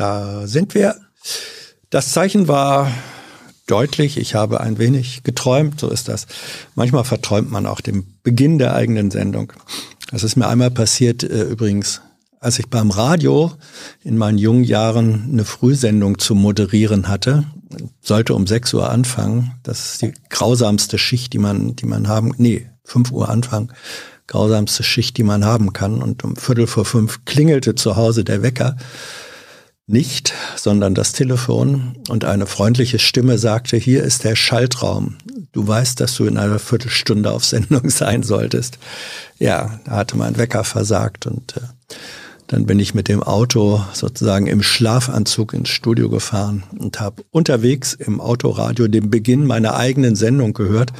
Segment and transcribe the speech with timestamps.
[0.00, 0.96] Da sind wir.
[1.90, 2.90] Das Zeichen war
[3.66, 4.16] deutlich.
[4.16, 5.78] Ich habe ein wenig geträumt.
[5.78, 6.26] So ist das.
[6.74, 9.52] Manchmal verträumt man auch den Beginn der eigenen Sendung.
[10.10, 12.00] Das ist mir einmal passiert, äh, übrigens,
[12.38, 13.52] als ich beim Radio
[14.02, 17.44] in meinen jungen Jahren eine Frühsendung zu moderieren hatte.
[18.00, 19.52] Sollte um 6 Uhr anfangen.
[19.64, 23.70] Das ist die grausamste Schicht, die man, die man haben, nee, 5 Uhr anfangen.
[24.28, 26.00] Grausamste Schicht, die man haben kann.
[26.00, 28.78] Und um Viertel vor fünf klingelte zu Hause der Wecker
[29.90, 35.16] nicht, sondern das Telefon und eine freundliche Stimme sagte, hier ist der Schaltraum.
[35.52, 38.78] Du weißt, dass du in einer Viertelstunde auf Sendung sein solltest.
[39.38, 41.60] Ja, da hatte mein Wecker versagt und äh,
[42.50, 47.94] dann bin ich mit dem Auto sozusagen im Schlafanzug ins Studio gefahren und habe unterwegs
[47.94, 50.92] im Autoradio den Beginn meiner eigenen Sendung gehört.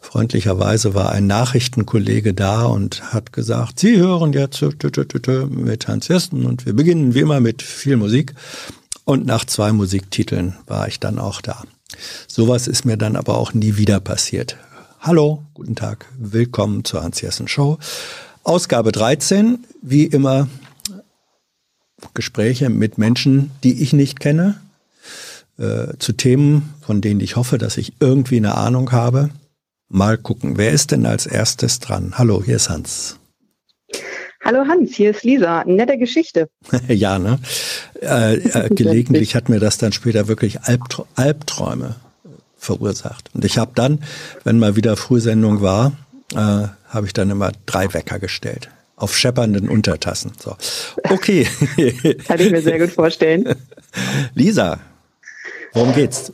[0.00, 6.66] Freundlicherweise war ein Nachrichtenkollege da und hat gesagt, Sie hören jetzt mit Hans Jessen und
[6.66, 8.34] wir beginnen wie immer mit viel Musik.
[9.04, 11.62] Und nach zwei Musiktiteln war ich dann auch da.
[12.26, 14.56] Sowas ist mir dann aber auch nie wieder passiert.
[14.98, 17.78] Hallo, guten Tag, willkommen zur Hans Jessen Show.
[18.42, 20.48] Ausgabe 13, wie immer
[22.14, 24.60] Gespräche mit Menschen, die ich nicht kenne,
[25.58, 29.30] äh, zu Themen, von denen ich hoffe, dass ich irgendwie eine Ahnung habe.
[29.88, 32.14] Mal gucken, wer ist denn als erstes dran?
[32.16, 33.16] Hallo, hier ist Hans.
[34.44, 35.64] Hallo Hans, hier ist Lisa.
[35.64, 36.48] Nette Geschichte.
[36.88, 37.38] ja, ne?
[38.00, 41.96] Äh, äh, gelegentlich hat mir das dann später wirklich Albtr Albträume
[42.56, 43.30] verursacht.
[43.34, 44.00] Und ich habe dann,
[44.44, 45.92] wenn mal wieder Frühsendung war,
[46.34, 48.68] äh, habe ich dann immer drei Wecker gestellt
[48.98, 50.32] auf scheppernden Untertassen.
[50.38, 50.56] So.
[51.10, 51.46] Okay.
[52.26, 53.54] Kann ich mir sehr gut vorstellen.
[54.34, 54.80] Lisa,
[55.72, 56.32] worum geht's?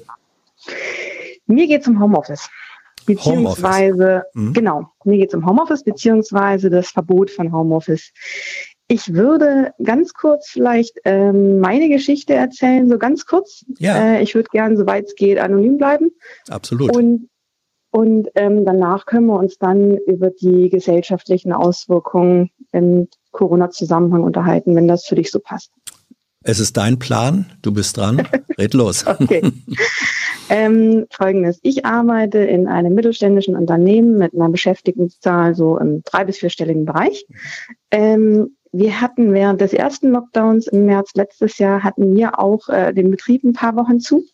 [1.46, 2.48] Mir geht's um Homeoffice.
[3.06, 4.34] Beziehungsweise, Homeoffice.
[4.34, 4.52] Mhm.
[4.54, 8.12] genau, mir geht's um Homeoffice, beziehungsweise das Verbot von Homeoffice.
[8.88, 13.64] Ich würde ganz kurz vielleicht ähm, meine Geschichte erzählen, so ganz kurz.
[13.78, 13.96] Ja.
[13.96, 16.10] Äh, ich würde gern, soweit es geht, anonym bleiben.
[16.48, 16.94] Absolut.
[16.96, 17.28] Und
[17.94, 24.88] und ähm, danach können wir uns dann über die gesellschaftlichen Auswirkungen im Corona-Zusammenhang unterhalten, wenn
[24.88, 25.70] das für dich so passt.
[26.46, 28.28] Es ist dein Plan, du bist dran.
[28.58, 29.06] Red los.
[29.06, 29.50] okay.
[30.50, 31.58] Ähm, Folgendes.
[31.62, 37.26] Ich arbeite in einem mittelständischen Unternehmen mit einer Beschäftigtenzahl so im drei- bis vierstelligen Bereich.
[37.90, 42.92] Ähm, wir hatten während des ersten Lockdowns im März letztes Jahr hatten wir auch äh,
[42.92, 44.24] den Betrieb ein paar Wochen zu.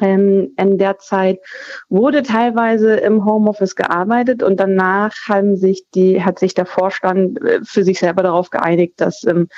[0.00, 1.40] Ähm, in der Zeit
[1.88, 7.60] wurde teilweise im Homeoffice gearbeitet und danach haben sich die, hat sich der Vorstand äh,
[7.64, 9.48] für sich selber darauf geeinigt, dass ähm,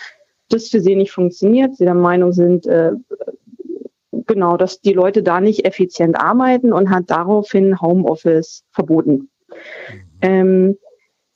[0.48, 1.76] das für sie nicht funktioniert.
[1.76, 2.92] Sie der Meinung sind, äh,
[4.26, 9.12] genau, dass die Leute da nicht effizient arbeiten und hat daraufhin Homeoffice verboten.
[9.12, 10.02] Mhm.
[10.22, 10.78] Ähm,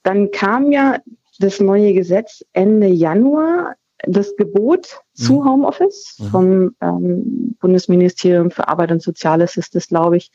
[0.02, 0.98] dann kam ja
[1.38, 3.74] das neue Gesetz Ende Januar
[4.06, 5.44] das Gebot zu mhm.
[5.48, 6.24] Homeoffice mhm.
[6.26, 10.30] vom ähm, Bundesministerium für Arbeit und Soziales ist das, glaube ich,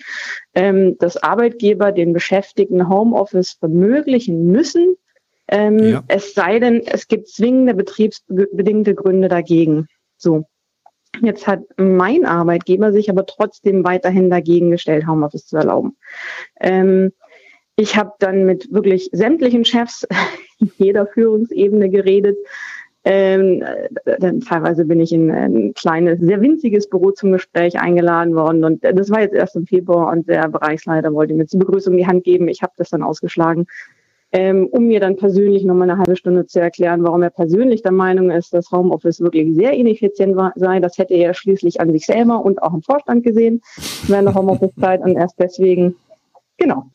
[0.56, 4.96] ähm, dass Arbeitgeber den Beschäftigten Homeoffice vermöglichen müssen,
[5.50, 6.04] ähm, ja.
[6.08, 9.88] es sei denn, es gibt zwingende betriebsbedingte Gründe dagegen.
[10.18, 10.46] So.
[11.22, 15.98] Jetzt hat mein Arbeitgeber sich aber trotzdem weiterhin dagegen gestellt, Homeoffice zu erlauben.
[16.60, 17.12] Ähm,
[17.76, 20.06] ich habe dann mit wirklich sämtlichen Chefs
[20.78, 22.38] jeder Führungsebene geredet
[23.10, 23.64] ähm,
[24.20, 28.84] dann teilweise bin ich in ein kleines, sehr winziges Büro zum Gespräch eingeladen worden und
[28.84, 32.26] das war jetzt erst im Februar und der Bereichsleiter wollte mir zur Begrüßung die Hand
[32.26, 32.50] geben.
[32.50, 33.66] Ich habe das dann ausgeschlagen,
[34.34, 37.94] ähm, um mir dann persönlich nochmal eine halbe Stunde zu erklären, warum er persönlich der
[37.94, 40.82] Meinung ist, dass Homeoffice wirklich sehr ineffizient war, sei.
[40.82, 43.62] Das hätte er schließlich an sich selber und auch im Vorstand gesehen
[44.08, 45.96] während der Homeoffice-Zeit und erst deswegen,
[46.58, 46.88] genau,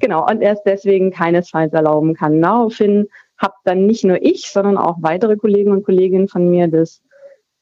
[0.00, 2.42] genau, und erst deswegen keinesfalls erlauben kann.
[2.42, 3.06] Daraufhin
[3.40, 7.02] habe dann nicht nur ich, sondern auch weitere Kollegen und Kolleginnen von mir das,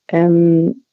[0.08, 0.84] ähm,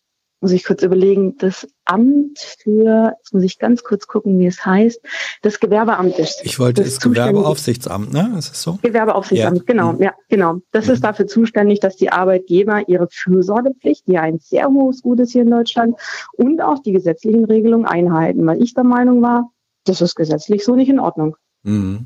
[0.42, 4.64] muss ich kurz überlegen, das Amt für, jetzt muss ich ganz kurz gucken, wie es
[4.64, 5.02] heißt,
[5.42, 6.42] das Gewerbeamt ist.
[6.44, 8.36] Ich wollte das, das Gewerbeaufsichtsamt, ne?
[8.38, 8.78] Ist es so?
[8.84, 9.64] Gewerbeaufsichtsamt, ja.
[9.66, 10.04] genau, mhm.
[10.04, 10.58] ja, genau.
[10.72, 10.94] Das mhm.
[10.94, 15.42] ist dafür zuständig, dass die Arbeitgeber ihre Fürsorgepflicht, die ein sehr hohes Gut ist hier
[15.42, 15.98] in Deutschland,
[16.34, 19.50] und auch die gesetzlichen Regelungen einhalten, weil ich der Meinung war,
[19.86, 21.38] das ist gesetzlich so nicht in Ordnung.
[21.64, 22.06] Mhm.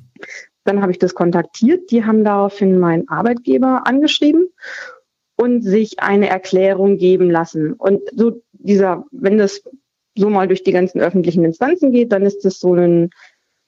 [0.70, 1.90] Dann habe ich das kontaktiert.
[1.90, 4.50] Die haben daraufhin meinen Arbeitgeber angeschrieben
[5.36, 7.74] und sich eine Erklärung geben lassen.
[7.74, 9.64] Und so dieser, wenn das
[10.16, 13.10] so mal durch die ganzen öffentlichen Instanzen geht, dann ist das so ein,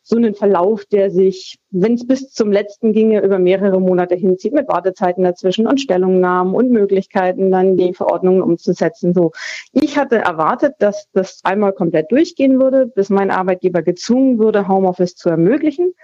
[0.04, 4.54] so ein Verlauf, der sich, wenn es bis zum letzten ginge, über mehrere Monate hinzieht,
[4.54, 9.16] mit Wartezeiten dazwischen und Stellungnahmen und Möglichkeiten, dann die Verordnungen umzusetzen.
[9.16, 9.32] So,
[9.72, 15.16] ich hatte erwartet, dass das einmal komplett durchgehen würde, bis mein Arbeitgeber gezwungen würde, Homeoffice
[15.16, 15.96] zu ermöglichen.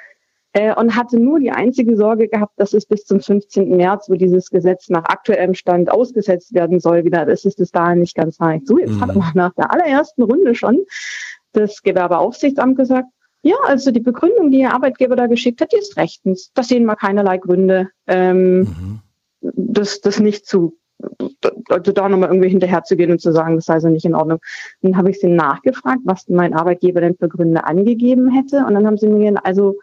[0.57, 3.77] Äh, und hatte nur die einzige Sorge gehabt, dass es bis zum 15.
[3.77, 7.94] März, wo dieses Gesetz nach aktuellem Stand ausgesetzt werden soll, wieder, das ist es da
[7.94, 8.65] nicht ganz leicht.
[8.65, 9.01] So, jetzt mhm.
[9.01, 10.80] hat man nach der allerersten Runde schon
[11.54, 13.07] das Gewerbeaufsichtsamt gesagt,
[13.44, 16.51] ja, also die Begründung, die Ihr Arbeitgeber da geschickt hat, die ist rechtens.
[16.56, 19.00] Da sehen wir keinerlei Gründe, ähm, mhm.
[19.42, 20.75] das, das nicht zu
[21.69, 24.39] also da nochmal irgendwie hinterherzugehen und zu sagen, das sei so nicht in Ordnung.
[24.81, 28.65] Dann habe ich sie nachgefragt, was mein Arbeitgeber denn für Gründe angegeben hätte.
[28.65, 29.75] Und dann haben sie mir, also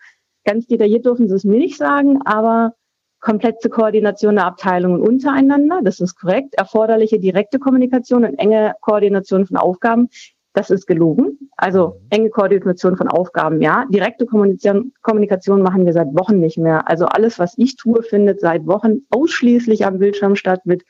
[0.44, 2.74] ganz detailliert dürfen sie es mir nicht sagen, aber
[3.20, 9.56] komplette Koordination der Abteilungen untereinander, das ist korrekt, erforderliche direkte Kommunikation und enge Koordination von
[9.56, 10.08] Aufgaben,
[10.54, 11.50] das ist gelogen.
[11.56, 13.86] Also enge Koordination von Aufgaben, ja.
[13.88, 16.88] Direkte Kommunikation, Kommunikation machen wir seit Wochen nicht mehr.
[16.88, 20.84] Also alles, was ich tue, findet seit Wochen ausschließlich am Bildschirm statt mit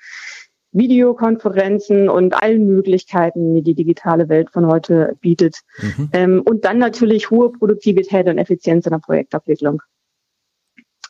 [0.75, 5.61] Videokonferenzen und allen Möglichkeiten, die die digitale Welt von heute bietet.
[5.79, 6.11] Mhm.
[6.13, 9.81] Ähm, und dann natürlich hohe Produktivität und Effizienz in der Projektabwicklung.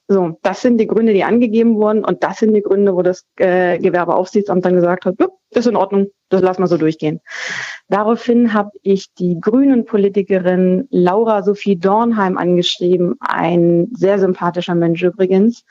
[0.07, 3.25] So, das sind die Gründe, die angegeben wurden und das sind die Gründe, wo das
[3.37, 5.15] äh, Gewerbeaufsichtsamt dann gesagt hat,
[5.51, 7.21] ist in Ordnung, das lassen wir so durchgehen.
[7.89, 15.65] Daraufhin habe ich die grünen Politikerin Laura Sophie Dornheim angeschrieben, ein sehr sympathischer Mensch übrigens,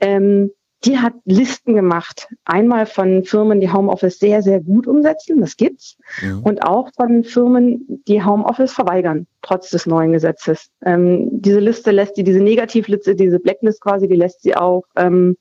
[0.00, 0.50] ähm,
[0.84, 2.28] die hat Listen gemacht.
[2.44, 5.96] Einmal von Firmen, die Homeoffice sehr, sehr gut umsetzen, das gibt's.
[6.22, 6.38] Ja.
[6.42, 10.70] Und auch von Firmen, die Homeoffice verweigern, trotz des neuen Gesetzes.
[10.84, 15.36] Ähm, diese Liste lässt sie, diese Negativliste, diese Blacklist quasi, die lässt sie auch ähm,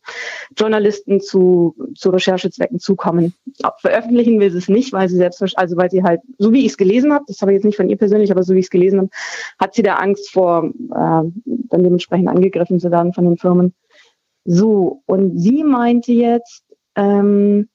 [0.58, 3.34] Journalisten zu, zu Recherchezwecken zukommen.
[3.80, 6.72] Veröffentlichen will sie es nicht, weil sie selbst, also weil sie halt, so wie ich
[6.72, 8.66] es gelesen habe, das habe ich jetzt nicht von ihr persönlich, aber so wie ich
[8.66, 9.10] es gelesen habe,
[9.60, 13.74] hat sie da Angst vor, äh, dann dementsprechend angegriffen zu werden von den Firmen.
[14.46, 16.64] So, und sie meinte jetzt,
[16.96, 17.68] ähm,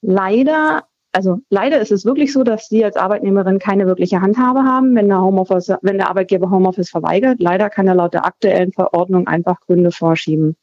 [0.00, 4.94] leider, also leider ist es wirklich so, dass sie als Arbeitnehmerin keine wirkliche Handhabe haben,
[4.96, 7.40] wenn der Homeoffice, wenn der Arbeitgeber Homeoffice verweigert.
[7.40, 10.56] Leider kann er laut der aktuellen Verordnung einfach Gründe vorschieben.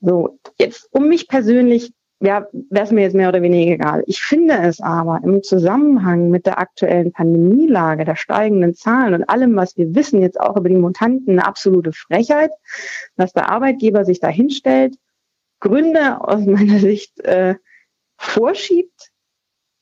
[0.00, 1.92] So, jetzt um mich persönlich
[2.24, 4.02] ja, wäre es mir jetzt mehr oder weniger egal.
[4.06, 9.54] Ich finde es aber im Zusammenhang mit der aktuellen Pandemielage, der steigenden Zahlen und allem,
[9.56, 12.50] was wir wissen jetzt auch über die Mutanten, eine absolute Frechheit,
[13.16, 14.96] dass der Arbeitgeber sich da hinstellt,
[15.60, 17.56] Gründe aus meiner Sicht äh,
[18.16, 19.10] vorschiebt,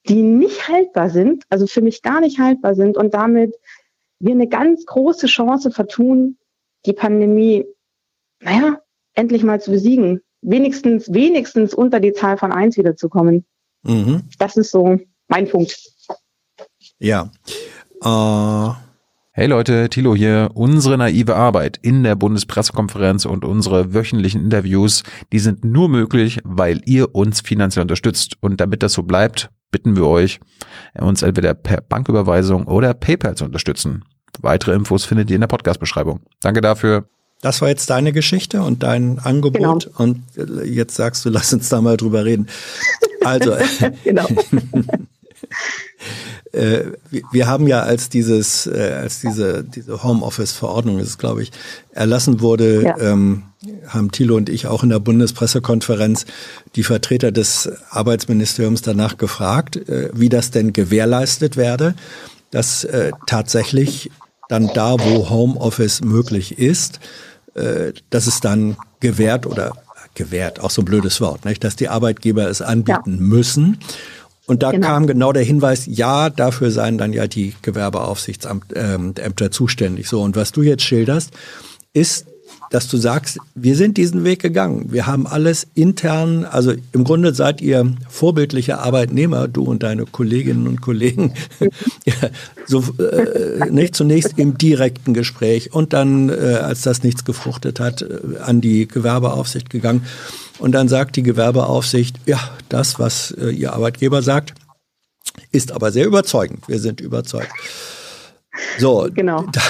[0.08, 3.54] die nicht haltbar sind, also für mich gar nicht haltbar sind und damit
[4.18, 6.38] wir eine ganz große Chance vertun,
[6.86, 7.66] die Pandemie,
[8.40, 8.80] naja,
[9.14, 13.44] endlich mal zu besiegen wenigstens, wenigstens unter die Zahl von eins wiederzukommen.
[13.82, 14.22] Mhm.
[14.38, 14.98] Das ist so
[15.28, 15.76] mein Punkt.
[16.98, 17.30] Ja.
[18.04, 18.74] Äh
[19.34, 20.50] Hey Leute, Thilo hier.
[20.52, 26.82] Unsere naive Arbeit in der Bundespressekonferenz und unsere wöchentlichen Interviews, die sind nur möglich, weil
[26.84, 28.36] ihr uns finanziell unterstützt.
[28.42, 30.38] Und damit das so bleibt, bitten wir euch,
[31.00, 34.04] uns entweder per Banküberweisung oder PayPal zu unterstützen.
[34.42, 36.20] Weitere Infos findet ihr in der Podcast-Beschreibung.
[36.42, 37.08] Danke dafür.
[37.42, 39.84] Das war jetzt deine Geschichte und dein Angebot.
[39.86, 39.98] Genau.
[39.98, 40.22] Und
[40.64, 42.46] jetzt sagst du, lass uns da mal drüber reden.
[43.20, 43.56] Also,
[44.04, 44.28] genau.
[46.52, 46.84] äh,
[47.32, 51.50] wir haben ja als dieses, äh, als diese, diese Homeoffice-Verordnung ist, glaube ich,
[51.90, 52.98] erlassen wurde, ja.
[52.98, 53.42] ähm,
[53.88, 56.26] haben Thilo und ich auch in der Bundespressekonferenz
[56.76, 61.96] die Vertreter des Arbeitsministeriums danach gefragt, äh, wie das denn gewährleistet werde,
[62.52, 64.12] dass äh, tatsächlich
[64.48, 67.00] dann da, wo Homeoffice möglich ist,
[67.54, 69.72] äh, dass es dann gewährt oder
[70.14, 71.64] gewährt, auch so ein blödes Wort, nicht?
[71.64, 73.20] dass die Arbeitgeber es anbieten ja.
[73.20, 73.78] müssen.
[74.46, 74.88] Und da genau.
[74.88, 80.08] kam genau der Hinweis, ja, dafür seien dann ja die Gewerbeaufsichtsämter ähm, zuständig.
[80.08, 81.30] So, und was du jetzt schilderst,
[81.92, 82.26] ist
[82.72, 84.86] dass du sagst, wir sind diesen Weg gegangen.
[84.92, 90.66] Wir haben alles intern, also im Grunde seid ihr vorbildliche Arbeitnehmer, du und deine Kolleginnen
[90.66, 91.34] und Kollegen,
[92.66, 98.00] so äh, nicht zunächst im direkten Gespräch und dann, äh, als das nichts gefruchtet hat,
[98.00, 100.06] äh, an die Gewerbeaufsicht gegangen.
[100.58, 104.54] Und dann sagt die Gewerbeaufsicht, ja, das, was äh, ihr Arbeitgeber sagt,
[105.50, 106.66] ist aber sehr überzeugend.
[106.68, 107.52] Wir sind überzeugt.
[108.78, 109.46] So, genau.
[109.52, 109.62] Da,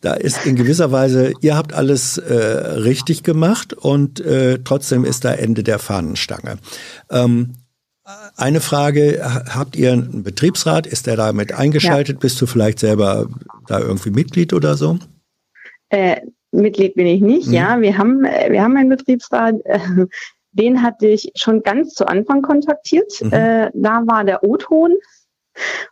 [0.00, 5.24] da ist in gewisser Weise, ihr habt alles äh, richtig gemacht und äh, trotzdem ist
[5.24, 6.58] da Ende der Fahnenstange.
[7.10, 7.54] Ähm,
[8.36, 10.86] eine Frage, habt ihr einen Betriebsrat?
[10.86, 12.16] Ist der damit eingeschaltet?
[12.16, 12.20] Ja.
[12.20, 13.28] Bist du vielleicht selber
[13.68, 14.98] da irgendwie Mitglied oder so?
[15.90, 17.54] Äh, Mitglied bin ich nicht, mhm.
[17.54, 17.80] ja.
[17.80, 19.56] Wir haben, äh, wir haben einen Betriebsrat.
[20.54, 23.10] Den hatte ich schon ganz zu Anfang kontaktiert.
[23.22, 23.32] Mhm.
[23.32, 24.92] Äh, da war der O-Ton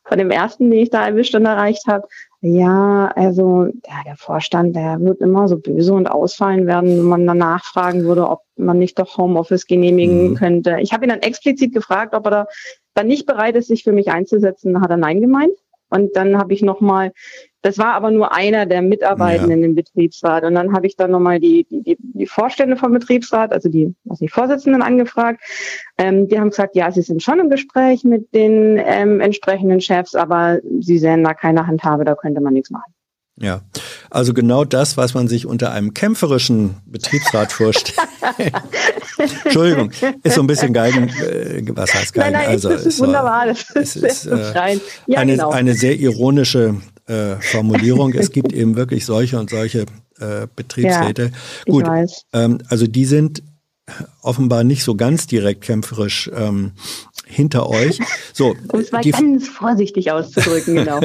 [0.05, 2.09] von dem ersten, den ich da erwischt und erreicht habe.
[2.43, 7.27] Ja, also ja, der Vorstand, der wird immer so böse und ausfallen werden, wenn man
[7.27, 10.35] dann nachfragen würde, ob man nicht doch Homeoffice genehmigen mhm.
[10.37, 10.79] könnte.
[10.81, 12.47] Ich habe ihn dann explizit gefragt, ob er da
[12.95, 14.73] dann nicht bereit ist, sich für mich einzusetzen.
[14.73, 15.53] Da hat er Nein gemeint.
[15.91, 17.13] Und dann habe ich nochmal
[17.63, 19.67] Das war aber nur einer der Mitarbeitenden ja.
[19.67, 20.45] im Betriebsrat.
[20.45, 24.19] Und dann habe ich dann nochmal die, die, die Vorstände vom Betriebsrat, also die, was
[24.19, 25.43] die Vorsitzenden angefragt.
[25.99, 30.15] Ähm, die haben gesagt, ja, sie sind schon im Gespräch mit den ähm, entsprechenden Chefs,
[30.15, 32.93] aber sie sehen da keine Handhabe, da könnte man nichts machen.
[33.43, 33.63] Ja,
[34.11, 37.97] also genau das, was man sich unter einem kämpferischen Betriebsrat vorstellt.
[39.45, 39.91] Entschuldigung,
[40.23, 42.33] ist so ein bisschen Geigen, äh, was heißt Geigen?
[42.33, 45.51] Nein, nein, also, das ist wunderbar, das ist, ist äh, ja, eine, genau.
[45.51, 46.77] eine sehr ironische
[47.11, 48.13] äh, Formulierung.
[48.15, 49.87] es gibt eben wirklich solche und solche
[50.21, 51.33] äh, Betriebsräte.
[51.67, 51.87] Ja, Gut,
[52.33, 53.43] ähm, also die sind
[54.23, 56.73] offenbar nicht so ganz direkt kämpferisch ähm,
[57.27, 57.99] hinter euch.
[58.33, 61.01] So, um es mal ganz vorsichtig auszudrücken, genau.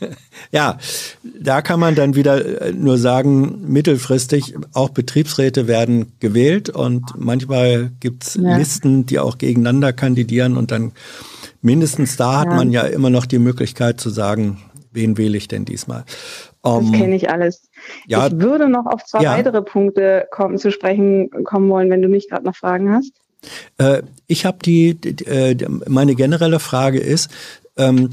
[0.52, 0.78] ja,
[1.22, 7.90] da kann man dann wieder äh, nur sagen, mittelfristig auch Betriebsräte werden gewählt und manchmal
[8.00, 8.56] gibt's ja.
[8.56, 10.92] Listen, die auch gegeneinander kandidieren und dann
[11.62, 12.54] mindestens da hat ja.
[12.54, 14.58] man ja immer noch die Möglichkeit zu sagen,
[14.96, 16.04] wen wähle ich denn diesmal?
[16.62, 17.68] Um, das kenne ich alles.
[18.08, 19.36] Ja, ich würde noch auf zwei ja.
[19.36, 23.12] weitere Punkte kommen, zu sprechen kommen wollen, wenn du mich gerade noch Fragen hast.
[23.78, 27.30] Äh, ich habe die, die, äh, meine generelle Frage ist
[27.76, 28.10] ähm,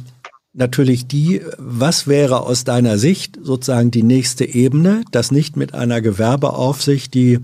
[0.53, 6.01] natürlich die, was wäre aus deiner Sicht sozusagen die nächste Ebene, das nicht mit einer
[6.01, 7.39] Gewerbeaufsicht, die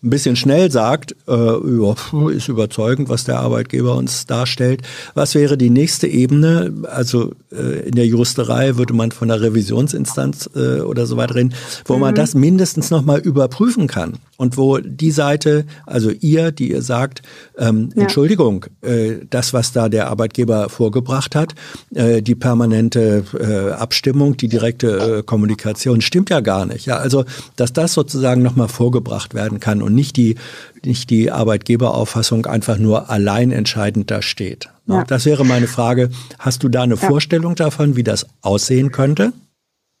[0.00, 4.82] ein bisschen schnell sagt, äh, ist überzeugend, was der Arbeitgeber uns darstellt.
[5.14, 6.72] Was wäre die nächste Ebene?
[6.88, 11.52] Also äh, in der Juristerei würde man von einer Revisionsinstanz äh, oder so weiter reden,
[11.86, 12.00] wo mhm.
[12.00, 17.22] man das mindestens nochmal überprüfen kann und wo die Seite, also ihr, die ihr sagt,
[17.58, 18.02] ähm, ja.
[18.02, 21.56] Entschuldigung, äh, das, was da der Arbeitgeber vorgebracht hat,
[21.92, 26.86] äh, die permanente äh, Abstimmung, die direkte Kommunikation stimmt ja gar nicht.
[26.86, 27.24] Ja, also
[27.56, 30.36] dass das sozusagen nochmal vorgebracht werden kann und nicht die
[30.84, 34.68] nicht die Arbeitgeberauffassung einfach nur allein entscheidend da steht.
[34.86, 35.04] Ja.
[35.04, 36.10] Das wäre meine Frage.
[36.38, 37.08] Hast du da eine ja.
[37.08, 39.32] Vorstellung davon, wie das aussehen könnte?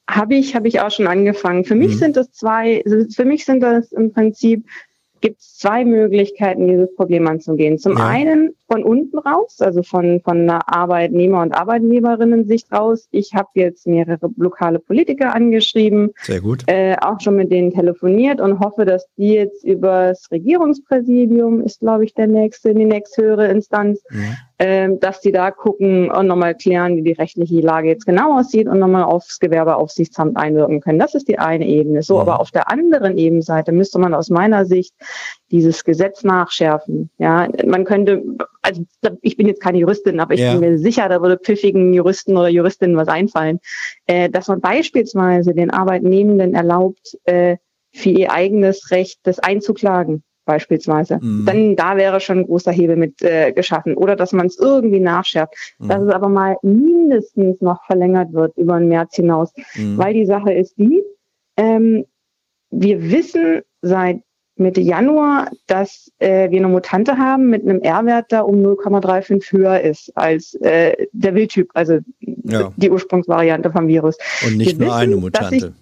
[0.08, 1.64] Habe ich, habe ich auch schon angefangen.
[1.64, 1.98] Für mich mhm.
[1.98, 2.82] sind das zwei,
[3.14, 4.64] für mich sind das im Prinzip
[5.20, 7.78] gibt es zwei Möglichkeiten, dieses Problem anzugehen.
[7.78, 8.06] Zum ja.
[8.06, 13.08] einen von unten raus, also von, von einer Arbeitnehmer- und Arbeitnehmerinnen-Sicht raus.
[13.10, 16.64] Ich habe jetzt mehrere lokale Politiker angeschrieben, Sehr gut.
[16.66, 22.04] Äh, auch schon mit denen telefoniert und hoffe, dass die jetzt übers Regierungspräsidium, ist glaube
[22.04, 24.36] ich der nächste, die nächsthöhere Instanz, mhm.
[24.58, 28.66] Äh, dass die da gucken und nochmal klären, wie die rechtliche Lage jetzt genau aussieht
[28.66, 30.98] und nochmal aufs Gewerbeaufsichtsamt einwirken können.
[30.98, 32.02] Das ist die eine Ebene.
[32.02, 32.20] So, mhm.
[32.22, 34.94] aber auf der anderen Ebenseite müsste man aus meiner Sicht
[35.50, 37.10] dieses Gesetz nachschärfen.
[37.18, 38.22] Ja, man könnte,
[38.60, 38.84] also
[39.22, 40.52] ich bin jetzt keine Juristin, aber ich ja.
[40.52, 43.60] bin mir sicher, da würde pfiffigen Juristen oder Juristinnen was einfallen,
[44.06, 47.56] äh, dass man beispielsweise den Arbeitnehmenden erlaubt, äh,
[47.92, 51.20] für ihr eigenes Recht das einzuklagen beispielsweise.
[51.22, 51.44] Mhm.
[51.44, 53.94] Dann da wäre schon ein großer Hebel mit äh, geschaffen.
[53.94, 55.54] Oder dass man es irgendwie nachschärft.
[55.78, 55.88] Mhm.
[55.88, 59.52] Dass es aber mal mindestens noch verlängert wird über den März hinaus.
[59.76, 59.98] Mhm.
[59.98, 61.02] Weil die Sache ist die,
[61.56, 62.06] ähm,
[62.70, 64.20] wir wissen seit
[64.56, 69.80] Mitte Januar, dass äh, wir eine Mutante haben mit einem R-Wert, der um 0,35 höher
[69.80, 72.72] ist als äh, der Wildtyp, also ja.
[72.76, 74.16] die Ursprungsvariante vom Virus.
[74.44, 75.74] Und nicht wir nur wissen, eine Mutante.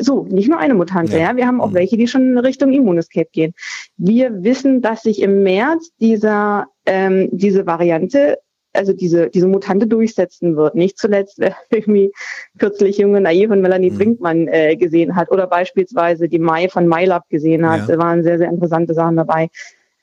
[0.00, 1.30] So, nicht nur eine Mutante, ja.
[1.30, 1.36] ja.
[1.36, 1.74] Wir haben auch mhm.
[1.74, 3.54] welche, die schon in Richtung Immunescape gehen.
[3.96, 8.38] Wir wissen, dass sich im März dieser, ähm, diese Variante
[8.74, 10.74] also diese, diese Mutante durchsetzen wird.
[10.74, 12.12] Nicht zuletzt, wer irgendwie
[12.58, 13.98] kürzlich junge Naiv von Melanie mhm.
[13.98, 17.80] Brinkmann äh, gesehen hat oder beispielsweise die Mai von MyLab gesehen hat.
[17.80, 17.96] Ja.
[17.96, 19.48] Da waren sehr, sehr interessante Sachen dabei.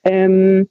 [0.04, 0.70] Ähm,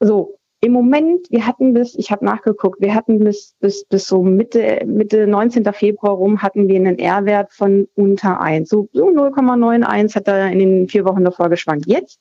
[0.00, 4.22] so, im Moment, wir hatten bis, ich habe nachgeguckt, wir hatten bis, bis, bis so
[4.22, 5.64] Mitte, Mitte 19.
[5.72, 8.68] Februar rum hatten wir einen R-Wert von unter 1.
[8.68, 11.86] So, so 0,91 hat er in den vier Wochen davor geschwankt.
[11.86, 12.18] Jetzt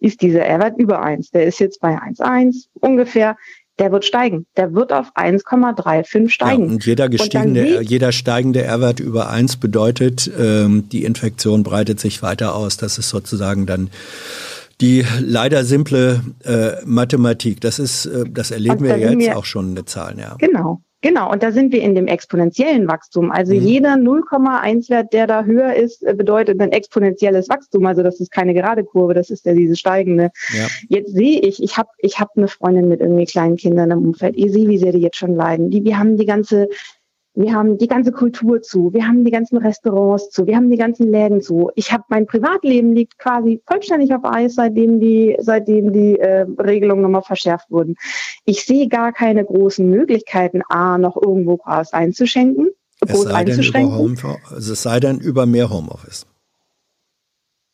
[0.00, 1.30] ist dieser R-Wert über 1.
[1.30, 3.36] Der ist jetzt bei 1,1 ungefähr
[3.80, 4.46] der wird steigen.
[4.58, 6.66] Der wird auf 1,35 steigen.
[6.66, 11.98] Ja, und jeder gestiegene, und jeder steigende R-Wert über 1 bedeutet, ähm, die Infektion breitet
[11.98, 12.76] sich weiter aus.
[12.76, 13.88] Das ist sozusagen dann
[14.80, 17.60] die leider simple äh, Mathematik.
[17.60, 20.36] Das ist, äh, das erleben wir jetzt wir, auch schon in den Zahlen, ja.
[20.38, 20.80] Genau.
[21.02, 23.30] Genau, und da sind wir in dem exponentiellen Wachstum.
[23.30, 23.62] Also mhm.
[23.62, 27.86] jeder 0,1 Wert, der da höher ist, äh, bedeutet ein exponentielles Wachstum.
[27.86, 30.30] Also das ist keine gerade Kurve, das ist ja diese steigende.
[30.52, 30.66] Ja.
[30.88, 34.34] Jetzt sehe ich, ich habe ich hab eine Freundin mit irgendwie kleinen Kindern im Umfeld.
[34.36, 35.70] Ich sehe, wie sehr die jetzt schon leiden.
[35.70, 36.68] Die, wir haben die ganze
[37.34, 40.76] wir haben die ganze Kultur zu, wir haben die ganzen Restaurants zu, wir haben die
[40.76, 41.70] ganzen Läden zu.
[41.74, 47.02] Ich habe mein Privatleben liegt quasi vollständig auf Eis, seitdem die, seitdem die äh, Regelungen
[47.02, 47.96] nochmal verschärft wurden.
[48.44, 52.70] Ich sehe gar keine großen Möglichkeiten, a noch irgendwo Gras einzuschenken,
[53.06, 54.16] es sei, denn über Home,
[54.56, 56.26] es sei denn über mehr Homeoffice.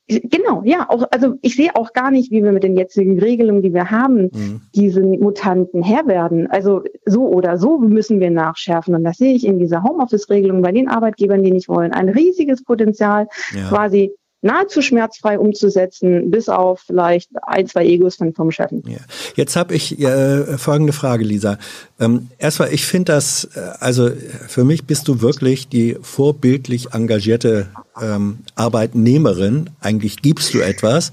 [0.09, 3.63] Genau, ja, auch, also ich sehe auch gar nicht, wie wir mit den jetzigen Regelungen,
[3.63, 4.61] die wir haben, mhm.
[4.73, 6.49] diese Mutanten Herr werden.
[6.49, 8.95] Also so oder so müssen wir nachschärfen.
[8.95, 11.93] Und das sehe ich in dieser Homeoffice-Regelung bei den Arbeitgebern, die nicht wollen.
[11.93, 13.69] Ein riesiges Potenzial, ja.
[13.69, 14.13] quasi
[14.47, 18.71] nahezu schmerzfrei umzusetzen, bis auf vielleicht ein, zwei Egos von vom Chef.
[18.87, 18.99] Ja.
[19.35, 21.59] Jetzt habe ich äh, folgende Frage, Lisa.
[22.01, 24.11] Ähm, erstmal, ich finde das, äh, also
[24.49, 27.69] für mich bist du wirklich die vorbildlich engagierte
[28.01, 29.71] ähm, Arbeitnehmerin.
[29.81, 31.13] Eigentlich gibst du etwas.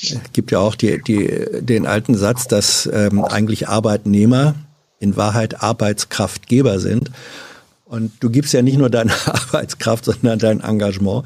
[0.00, 1.28] Es gibt ja auch die, die,
[1.60, 4.54] den alten Satz, dass ähm, eigentlich Arbeitnehmer
[5.00, 7.10] in Wahrheit Arbeitskraftgeber sind.
[7.84, 11.24] Und du gibst ja nicht nur deine Arbeitskraft, sondern dein Engagement.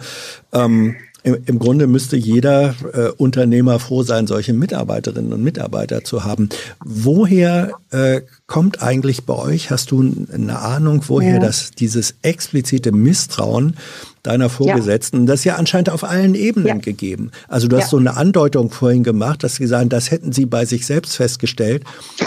[0.53, 6.25] Ähm, im, im Grunde müsste jeder äh, Unternehmer froh sein, solche Mitarbeiterinnen und Mitarbeiter zu
[6.25, 6.49] haben.
[6.85, 8.23] Woher äh,
[8.53, 11.39] kommt eigentlich bei euch, hast du eine Ahnung, woher ja.
[11.39, 13.79] das dieses explizite Misstrauen
[14.23, 15.25] deiner Vorgesetzten, ja.
[15.25, 16.75] das ist ja anscheinend auf allen Ebenen ja.
[16.75, 17.31] gegeben.
[17.49, 20.67] Also du hast so eine Andeutung vorhin gemacht, dass sie sagen, das hätten sie bei
[20.67, 21.85] sich selbst festgestellt,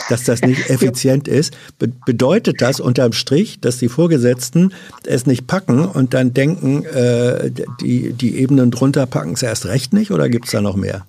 [0.09, 1.53] dass das nicht effizient ist.
[1.77, 4.73] Be bedeutet das unterm Strich, dass die Vorgesetzten
[5.05, 7.51] es nicht packen und dann denken, äh,
[7.81, 11.05] die, die Ebenen drunter packen es erst recht nicht oder gibt es da noch mehr?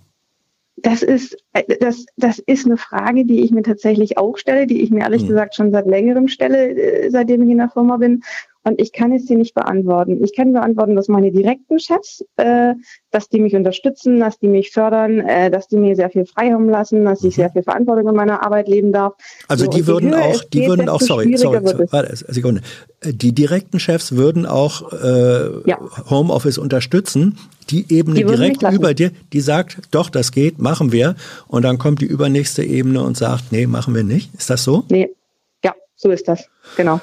[0.76, 4.82] Das ist, äh, das, das ist eine Frage, die ich mir tatsächlich auch stelle, die
[4.82, 5.28] ich mir ehrlich hm.
[5.28, 8.22] gesagt schon seit längerem stelle, äh, seitdem ich in der Firma bin.
[8.66, 10.24] Und ich kann es dir nicht beantworten.
[10.24, 12.74] Ich kann beantworten, dass meine direkten Chefs, äh,
[13.12, 16.68] dass die mich unterstützen, dass die mich fördern, äh, dass die mir sehr viel Freiraum
[16.68, 17.42] lassen, dass ich mhm.
[17.42, 19.14] sehr viel Verantwortung in meiner Arbeit leben darf.
[19.46, 22.60] Also so, die würden auch, die geht, würden auch, sorry, sorry, sorry warte, Sekunde.
[23.04, 25.78] Die direkten Chefs würden auch äh, ja.
[26.10, 27.38] Homeoffice unterstützen.
[27.70, 31.14] Die Ebene die direkt über dir, die sagt, doch, das geht, machen wir.
[31.46, 34.34] Und dann kommt die übernächste Ebene und sagt, nee, machen wir nicht.
[34.34, 34.82] Ist das so?
[34.88, 35.08] Nee,
[35.64, 36.48] ja, so ist das.
[36.76, 37.00] Genau.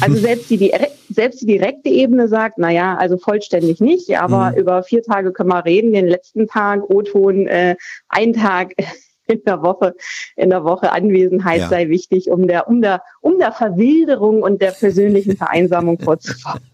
[0.00, 0.72] Also selbst die,
[1.10, 4.58] selbst die direkte Ebene sagt, na ja, also vollständig nicht, aber mhm.
[4.58, 5.92] über vier Tage können wir reden.
[5.92, 7.76] Den letzten Tag O-Ton, äh,
[8.08, 8.72] ein Tag
[9.26, 9.94] in der Woche,
[10.36, 11.68] in der Woche Anwesenheit ja.
[11.68, 16.60] sei wichtig, um der, um der, um der Verwilderung und der persönlichen Vereinsamung vorzufahren.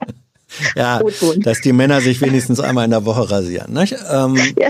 [0.75, 1.01] Ja,
[1.37, 3.73] dass die Männer sich wenigstens einmal in der Woche rasieren.
[3.73, 3.95] Nicht?
[4.13, 4.37] Ähm.
[4.59, 4.69] Ja,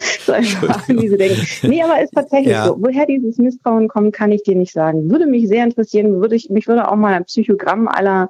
[0.26, 1.46] so einfach diese denken.
[1.62, 2.66] Nee, aber ist tatsächlich ja.
[2.66, 2.76] so.
[2.78, 5.10] Woher dieses Misstrauen kommt, kann ich dir nicht sagen.
[5.10, 8.28] Würde mich sehr interessieren, würde ich, mich würde auch mal ein Psychogramm aller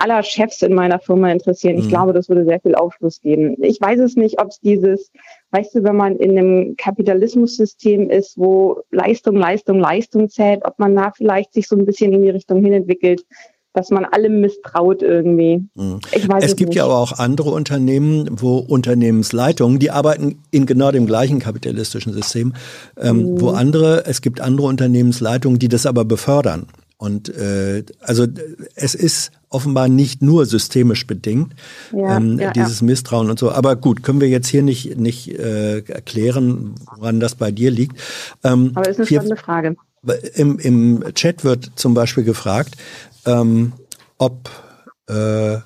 [0.00, 1.76] aller Chefs in meiner Firma interessieren.
[1.76, 1.90] Ich mhm.
[1.90, 3.56] glaube, das würde sehr viel Aufschluss geben.
[3.62, 5.10] Ich weiß es nicht, ob es dieses,
[5.50, 10.94] weißt du, wenn man in einem Kapitalismussystem ist, wo Leistung, Leistung, Leistung zählt, ob man
[10.94, 13.24] da vielleicht sich so ein bisschen in die Richtung hin entwickelt,
[13.78, 15.64] dass man allem misstraut irgendwie.
[15.74, 16.00] Mhm.
[16.12, 16.78] Ich weiß es, es gibt nicht.
[16.78, 22.54] ja aber auch andere Unternehmen, wo Unternehmensleitungen, die arbeiten in genau dem gleichen kapitalistischen System,
[22.96, 23.40] ähm, mhm.
[23.40, 26.66] wo andere, es gibt andere Unternehmensleitungen, die das aber befördern.
[26.96, 28.26] Und äh, also
[28.74, 31.54] es ist offenbar nicht nur systemisch bedingt,
[31.92, 32.86] ja, ähm, ja, dieses ja.
[32.86, 33.52] Misstrauen und so.
[33.52, 37.96] Aber gut, können wir jetzt hier nicht, nicht äh, erklären, woran das bei dir liegt.
[38.42, 39.76] Ähm, Aber ist eine spannende Frage.
[40.34, 42.76] Im, Im Chat wird zum Beispiel gefragt,
[43.28, 43.72] ähm,
[44.18, 44.50] ob
[45.06, 45.58] äh,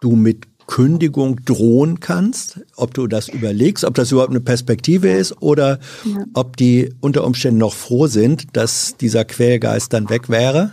[0.00, 5.40] du mit Kündigung drohen kannst, ob du das überlegst, ob das überhaupt eine Perspektive ist
[5.42, 6.24] oder ja.
[6.32, 10.72] ob die unter Umständen noch froh sind, dass dieser Quälgeist dann weg wäre?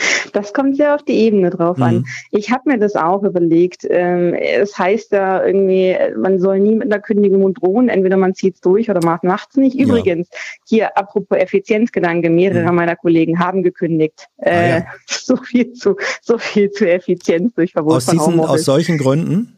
[0.32, 1.82] Das kommt sehr auf die Ebene drauf mhm.
[1.82, 2.04] an.
[2.30, 3.86] Ich habe mir das auch überlegt.
[3.88, 7.88] Ähm, es heißt ja irgendwie, man soll nie mit einer Kündigung drohen.
[7.88, 9.78] Entweder man zieht es durch oder man macht es nicht.
[9.78, 10.38] Übrigens, ja.
[10.68, 12.76] hier apropos Effizienzgedanke, mehrere mhm.
[12.76, 14.26] meiner Kollegen haben gekündigt.
[14.38, 14.76] Ah, ja.
[14.76, 18.98] Äh, so viel zu so viel zu Effizienz durch Verbot aus von diesen, Aus solchen
[18.98, 19.56] Gründen?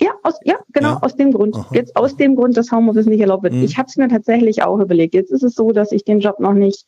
[0.00, 1.02] Ja, aus, ja, genau, ja.
[1.02, 1.54] aus dem Grund.
[1.54, 1.68] Aha.
[1.72, 3.52] Jetzt aus dem Grund, dass Homeoffice nicht erlaubt wird.
[3.52, 3.64] Mhm.
[3.64, 5.14] Ich habe es mir tatsächlich auch überlegt.
[5.14, 6.86] Jetzt ist es so, dass ich den Job noch nicht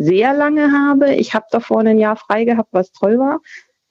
[0.00, 1.14] sehr lange habe.
[1.14, 3.40] Ich habe davor ein Jahr frei gehabt, was toll war.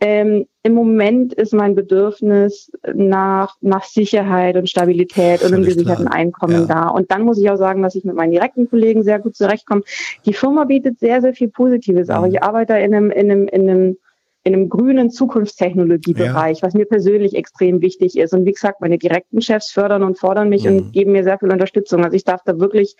[0.01, 6.61] Ähm, Im Moment ist mein Bedürfnis nach, nach Sicherheit und Stabilität und einem gesicherten Einkommen
[6.61, 6.65] ja.
[6.65, 6.87] da.
[6.87, 9.81] Und dann muss ich auch sagen, dass ich mit meinen direkten Kollegen sehr gut zurechtkomme.
[10.25, 12.25] Die Firma bietet sehr, sehr viel Positives auch.
[12.25, 12.31] Mhm.
[12.31, 13.97] Ich arbeite in einem, in einem, in einem
[14.45, 16.63] in einem grünen Zukunftstechnologiebereich, ja.
[16.63, 18.33] was mir persönlich extrem wichtig ist.
[18.33, 20.69] Und wie gesagt, meine direkten Chefs fördern und fordern mich mhm.
[20.69, 22.03] und geben mir sehr viel Unterstützung.
[22.05, 22.95] Also ich darf da wirklich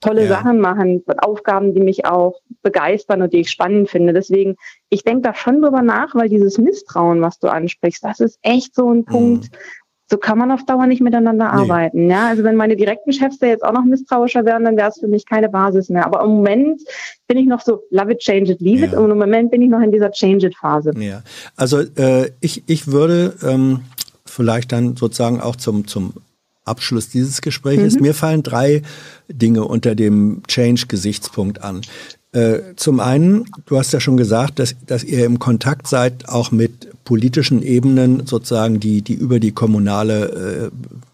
[0.00, 0.28] tolle ja.
[0.28, 4.12] Sachen machen, Aufgaben, die mich auch begeistern und die ich spannend finde.
[4.12, 4.56] Deswegen,
[4.90, 8.74] ich denke da schon drüber nach, weil dieses Misstrauen, was du ansprichst, das ist echt
[8.74, 9.04] so ein mhm.
[9.04, 9.50] Punkt,
[10.10, 11.62] so kann man auf Dauer nicht miteinander nee.
[11.62, 12.10] arbeiten.
[12.10, 14.98] Ja, also wenn meine direkten Chefs da jetzt auch noch misstrauischer wären, dann wäre es
[14.98, 16.04] für mich keine Basis mehr.
[16.04, 16.82] Aber im Moment
[17.26, 18.92] bin ich noch so love it, change it, leave ja.
[18.92, 18.94] it.
[18.94, 20.92] Und im Moment bin ich noch in dieser change it Phase.
[20.98, 21.22] Ja,
[21.56, 23.80] also äh, ich ich würde ähm,
[24.26, 26.12] vielleicht dann sozusagen auch zum zum
[26.64, 27.94] Abschluss dieses Gesprächs.
[27.94, 28.02] Mhm.
[28.02, 28.82] Mir fallen drei
[29.28, 31.82] Dinge unter dem Change-Gesichtspunkt an.
[32.32, 36.50] Äh, zum einen, du hast ja schon gesagt, dass, dass ihr im Kontakt seid auch
[36.50, 40.70] mit politischen Ebenen sozusagen, die, die über die kommunale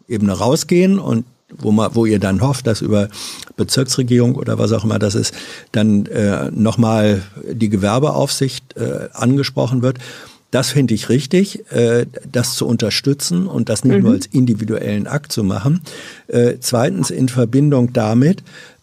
[0.08, 1.24] äh, Ebene rausgehen und
[1.58, 3.08] wo, man, wo ihr dann hofft, dass über
[3.56, 5.34] Bezirksregierung oder was auch immer das ist,
[5.72, 9.98] dann äh, nochmal die Gewerbeaufsicht äh, angesprochen wird.
[10.50, 14.02] Das finde ich richtig, äh, das zu unterstützen und das nicht mhm.
[14.02, 15.80] nur als individuellen Akt zu machen.
[16.26, 18.42] Äh, zweitens in Verbindung damit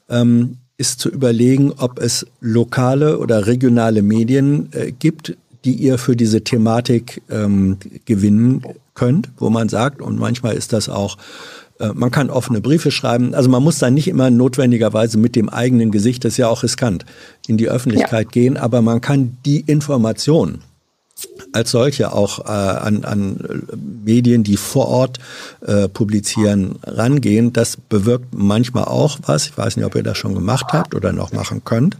[0.09, 6.15] ähm, ist zu überlegen, ob es lokale oder regionale Medien äh, gibt, die ihr für
[6.15, 11.17] diese Thematik ähm, gewinnen könnt, wo man sagt, und manchmal ist das auch
[11.79, 13.33] äh, man kann offene Briefe schreiben.
[13.33, 16.63] Also man muss dann nicht immer notwendigerweise mit dem eigenen Gesicht, das ist ja auch
[16.63, 17.05] riskant,
[17.47, 18.31] in die Öffentlichkeit ja.
[18.31, 20.61] gehen, aber man kann die Information
[21.53, 23.63] als solche auch äh, an, an
[24.05, 25.19] Medien, die vor Ort
[25.65, 27.53] äh, publizieren, rangehen.
[27.53, 29.47] Das bewirkt manchmal auch was.
[29.47, 31.97] Ich weiß nicht, ob ihr das schon gemacht habt oder noch machen könnt.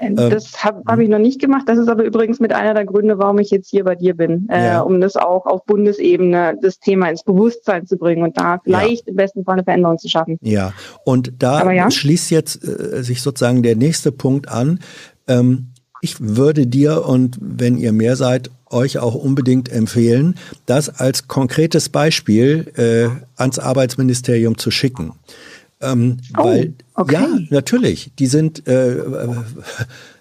[0.00, 1.64] Ähm, das habe hab ich noch nicht gemacht.
[1.66, 4.48] Das ist aber übrigens mit einer der Gründe, warum ich jetzt hier bei dir bin,
[4.50, 4.80] äh, ja.
[4.80, 9.10] um das auch auf Bundesebene das Thema ins Bewusstsein zu bringen und da vielleicht ja.
[9.10, 10.38] im besten Fall eine Veränderung zu schaffen.
[10.42, 10.72] Ja,
[11.04, 11.90] und da ja.
[11.90, 14.80] schließt jetzt äh, sich sozusagen der nächste Punkt an.
[15.28, 15.71] Ähm,
[16.02, 20.34] ich würde dir und wenn ihr mehr seid, euch auch unbedingt empfehlen,
[20.66, 23.08] das als konkretes Beispiel äh,
[23.40, 25.12] ans Arbeitsministerium zu schicken.
[25.80, 27.14] Ähm, oh, weil, okay.
[27.14, 28.96] ja, natürlich, die sind, äh,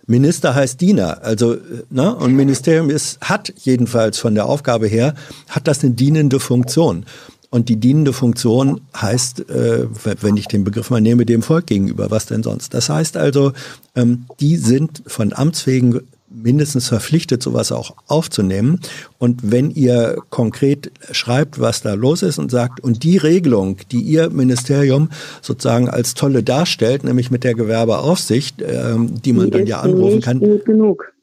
[0.05, 1.57] Minister heißt Diener, also,
[1.89, 5.15] ne, und Ministerium ist, hat jedenfalls von der Aufgabe her,
[5.49, 7.05] hat das eine dienende Funktion.
[7.53, 9.87] Und die dienende Funktion heißt, äh,
[10.21, 12.73] wenn ich den Begriff mal nehme, dem Volk gegenüber, was denn sonst?
[12.73, 13.51] Das heißt also,
[13.93, 15.99] ähm, die sind von amtsfähigen
[16.33, 18.79] mindestens verpflichtet, sowas auch aufzunehmen.
[19.17, 24.01] Und wenn ihr konkret schreibt, was da los ist und sagt, und die Regelung, die
[24.01, 25.09] ihr Ministerium
[25.41, 30.21] sozusagen als tolle darstellt, nämlich mit der Gewerbeaufsicht, ähm, die man die dann ja anrufen
[30.21, 30.39] kann,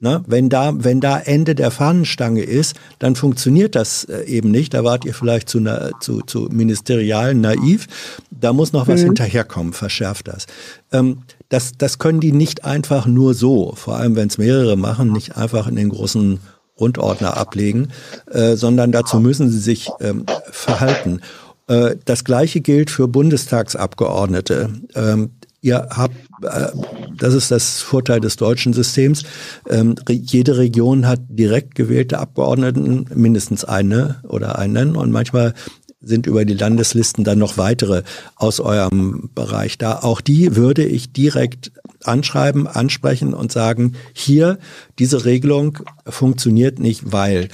[0.00, 4.74] ne, wenn da, wenn da Ende der Fahnenstange ist, dann funktioniert das äh, eben nicht.
[4.74, 5.64] Da wart ihr vielleicht zu,
[6.00, 7.86] zu, zu ministerial naiv.
[8.30, 9.06] Da muss noch was mhm.
[9.06, 10.46] hinterherkommen, verschärft das.
[10.92, 11.18] Ähm,
[11.48, 15.36] das, das können die nicht einfach nur so, vor allem wenn es mehrere machen, nicht
[15.36, 16.40] einfach in den großen
[16.78, 17.88] Rundordner ablegen,
[18.30, 21.20] äh, sondern dazu müssen sie sich ähm, verhalten.
[21.66, 24.70] Äh, das gleiche gilt für Bundestagsabgeordnete.
[24.94, 25.30] Ähm,
[25.60, 26.68] ihr habt, äh,
[27.16, 29.24] das ist das Vorteil des deutschen Systems,
[29.68, 35.54] ähm, jede Region hat direkt gewählte Abgeordneten, mindestens eine oder einen und manchmal
[36.00, 38.02] sind über die Landeslisten dann noch weitere
[38.36, 40.00] aus eurem Bereich da.
[40.00, 41.72] Auch die würde ich direkt
[42.04, 44.58] anschreiben, ansprechen und sagen, hier,
[44.98, 47.48] diese Regelung funktioniert nicht, weil.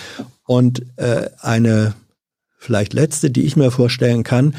[0.46, 1.94] Und äh, eine
[2.58, 4.54] vielleicht letzte, die ich mir vorstellen kann,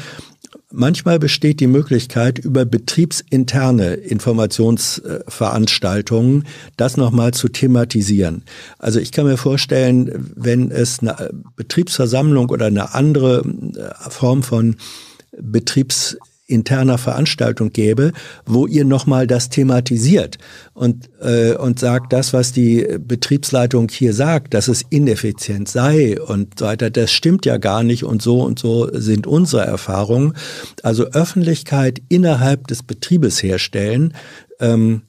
[0.78, 6.44] Manchmal besteht die Möglichkeit, über betriebsinterne Informationsveranstaltungen
[6.76, 8.42] das nochmal zu thematisieren.
[8.78, 14.76] Also ich kann mir vorstellen, wenn es eine Betriebsversammlung oder eine andere äh, Form von
[15.40, 18.12] Betriebs interner Veranstaltung gäbe,
[18.44, 20.38] wo ihr nochmal das thematisiert
[20.74, 26.58] und, äh, und sagt, das, was die Betriebsleitung hier sagt, dass es ineffizient sei und
[26.58, 30.34] so weiter, das stimmt ja gar nicht und so und so sind unsere Erfahrungen.
[30.82, 34.14] Also Öffentlichkeit innerhalb des Betriebes herstellen.
[34.60, 35.02] Ähm,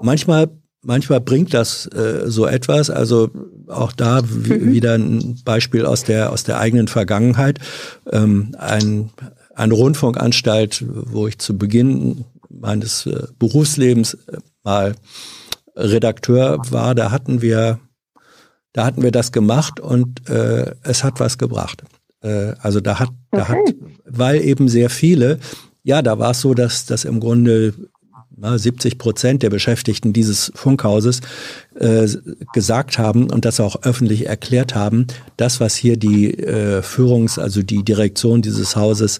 [0.00, 0.50] manchmal
[0.86, 3.30] Manchmal bringt das äh, so etwas, also
[3.68, 4.70] auch da mhm.
[4.70, 7.58] wieder ein Beispiel aus der aus der eigenen Vergangenheit.
[8.12, 9.10] Ähm, ein
[9.54, 14.94] eine Rundfunkanstalt, wo ich zu Beginn meines äh, Berufslebens äh, mal
[15.76, 17.80] Redakteur war, da hatten wir,
[18.72, 21.82] da hatten wir das gemacht und äh, es hat was gebracht.
[22.22, 23.16] Äh, also da hat, okay.
[23.32, 23.58] da hat,
[24.04, 25.38] weil eben sehr viele,
[25.82, 27.74] ja, da war es so, dass das im Grunde
[28.40, 31.20] 70 Prozent der Beschäftigten dieses Funkhauses
[31.74, 32.08] äh,
[32.52, 37.62] gesagt haben und das auch öffentlich erklärt haben, das, was hier die äh, Führungs-, also
[37.62, 39.18] die Direktion dieses Hauses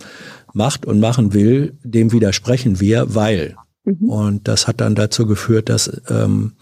[0.53, 3.57] macht und machen will, dem widersprechen wir, weil.
[3.85, 4.09] Mhm.
[4.09, 6.53] Und das hat dann dazu geführt, dass ähm,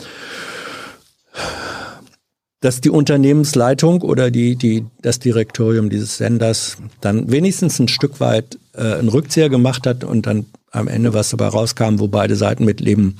[2.63, 8.57] dass die Unternehmensleitung oder die, die, das Direktorium dieses Senders dann wenigstens ein Stück weit
[8.75, 12.65] äh, einen Rückzieher gemacht hat und dann am Ende was dabei rauskam, wo beide Seiten
[12.65, 13.17] mitleben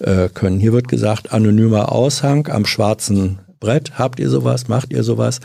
[0.00, 0.58] äh, können.
[0.58, 3.98] Hier wird gesagt, anonymer Aushang am schwarzen Brett.
[3.98, 4.68] Habt ihr sowas?
[4.68, 5.40] Macht ihr sowas?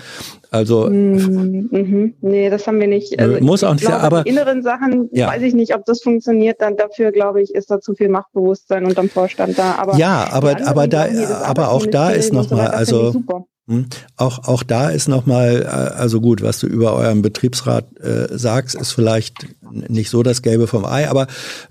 [0.51, 2.13] Also mm, mhm.
[2.21, 3.19] nee, das haben wir nicht.
[3.19, 5.27] Also muss auch nicht, glaube, aber die inneren Sachen ja.
[5.27, 6.59] weiß ich nicht, ob das funktioniert.
[6.59, 9.75] Dann dafür glaube ich, ist da zu viel Machtbewusstsein unterm Vorstand da.
[9.75, 11.07] Aber ja, aber aber da,
[11.43, 13.13] aber auch da ist noch mal, also
[14.17, 18.75] auch, auch da ist nochmal, äh, also gut, was du über euren Betriebsrat äh, sagst,
[18.75, 19.47] ist vielleicht
[19.87, 21.27] nicht so das Gelbe vom Ei, aber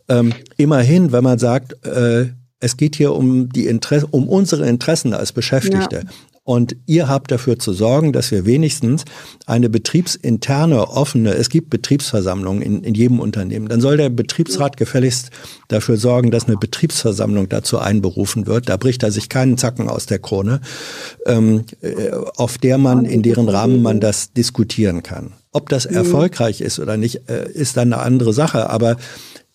[0.08, 2.26] ähm, immerhin, wenn man sagt, äh,
[2.60, 5.96] es geht hier um die Interesse, um unsere Interessen als Beschäftigte.
[5.96, 6.10] Ja.
[6.48, 9.04] Und ihr habt dafür zu sorgen, dass wir wenigstens
[9.44, 13.68] eine betriebsinterne, offene, es gibt Betriebsversammlungen in, in jedem Unternehmen.
[13.68, 15.28] Dann soll der Betriebsrat gefälligst
[15.68, 18.70] dafür sorgen, dass eine Betriebsversammlung dazu einberufen wird.
[18.70, 20.62] Da bricht er sich keinen Zacken aus der Krone,
[21.26, 25.34] ähm, äh, auf der man, in deren Rahmen man das diskutieren kann.
[25.52, 28.70] Ob das erfolgreich ist oder nicht, äh, ist dann eine andere Sache.
[28.70, 28.96] Aber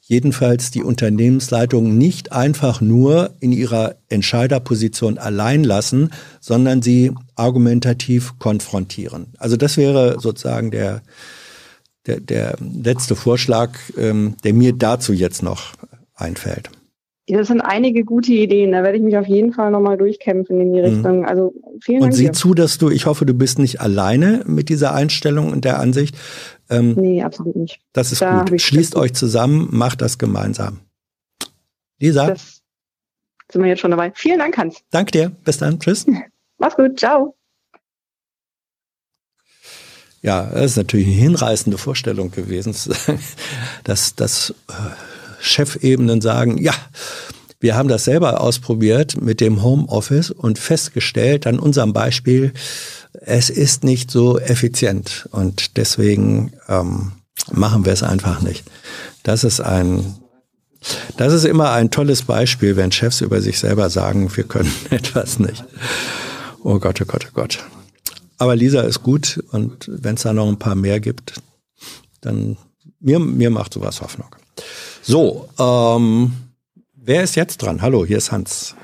[0.06, 6.12] jedenfalls die Unternehmensleitung nicht einfach nur in ihrer Entscheiderposition allein lassen,
[6.42, 9.28] sondern sie argumentativ konfrontieren.
[9.38, 11.02] Also das wäre sozusagen der,
[12.06, 15.72] der, der letzte Vorschlag, ähm, der mir dazu jetzt noch
[16.16, 16.70] einfällt.
[17.28, 18.74] Das sind einige gute Ideen.
[18.74, 20.86] Da werde ich mich auf jeden Fall nochmal durchkämpfen in die mhm.
[20.86, 21.26] Richtung.
[21.26, 22.12] Also vielen Dank.
[22.12, 22.34] Und sieh dir.
[22.34, 26.18] zu, dass du, ich hoffe, du bist nicht alleine mit dieser Einstellung und der Ansicht.
[26.70, 27.80] Ähm, nee, absolut nicht.
[27.94, 28.60] Das ist da gut.
[28.60, 30.82] Schließt euch zusammen, macht das gemeinsam.
[32.00, 32.28] Lisa?
[32.28, 32.62] Das
[33.52, 34.12] sind wir jetzt schon dabei.
[34.16, 34.82] Vielen Dank, Hans.
[34.92, 35.30] Danke dir.
[35.46, 35.80] Bis dann.
[35.80, 36.06] Tschüss.
[36.58, 37.00] Mach's gut.
[37.00, 37.36] Ciao.
[40.22, 42.74] Ja, das ist natürlich eine hinreißende Vorstellung gewesen,
[43.84, 44.74] dass, dass äh,
[45.44, 46.74] Chefebenen sagen, ja,
[47.60, 52.54] wir haben das selber ausprobiert mit dem Homeoffice und festgestellt an unserem Beispiel,
[53.14, 57.14] es ist nicht so effizient und deswegen ähm,
[57.52, 58.66] machen wir es einfach nicht.
[59.24, 60.16] Das ist ein,
[61.18, 65.40] das ist immer ein tolles Beispiel, wenn Chefs über sich selber sagen, wir können etwas
[65.40, 65.64] nicht.
[66.64, 67.60] Oh Gott, oh Gott, oh Gott.
[68.38, 71.36] Aber Lisa ist gut und wenn es da noch ein paar mehr gibt,
[72.22, 72.58] dann
[73.00, 74.36] mir, mir macht sowas Hoffnung.
[75.06, 76.32] So, ähm,
[76.96, 77.82] wer ist jetzt dran?
[77.82, 78.78] Hallo, hier ist Hans.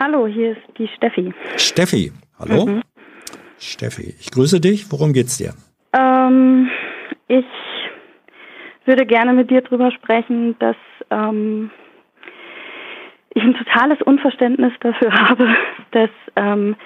[0.00, 1.34] Hallo, hier ist die Steffi.
[1.58, 2.64] Steffi, hallo.
[2.64, 2.82] Mhm.
[3.58, 4.90] Steffi, ich grüße dich.
[4.90, 5.52] Worum geht's dir?
[5.92, 6.70] Ähm,
[7.26, 7.44] ich
[8.86, 10.76] würde gerne mit dir darüber sprechen, dass
[11.10, 11.70] ähm,
[13.34, 15.54] ich ein totales Unverständnis dafür habe,
[15.90, 16.76] dass ähm,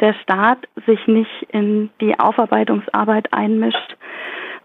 [0.00, 3.98] der Staat sich nicht in die Aufarbeitungsarbeit einmischt,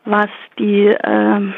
[0.05, 1.53] was die ähm,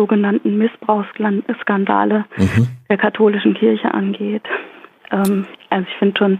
[0.00, 2.68] sogenannten Missbrauchsskandale mhm.
[2.88, 4.44] der katholischen Kirche angeht.
[5.10, 6.38] Ähm, also ich finde schon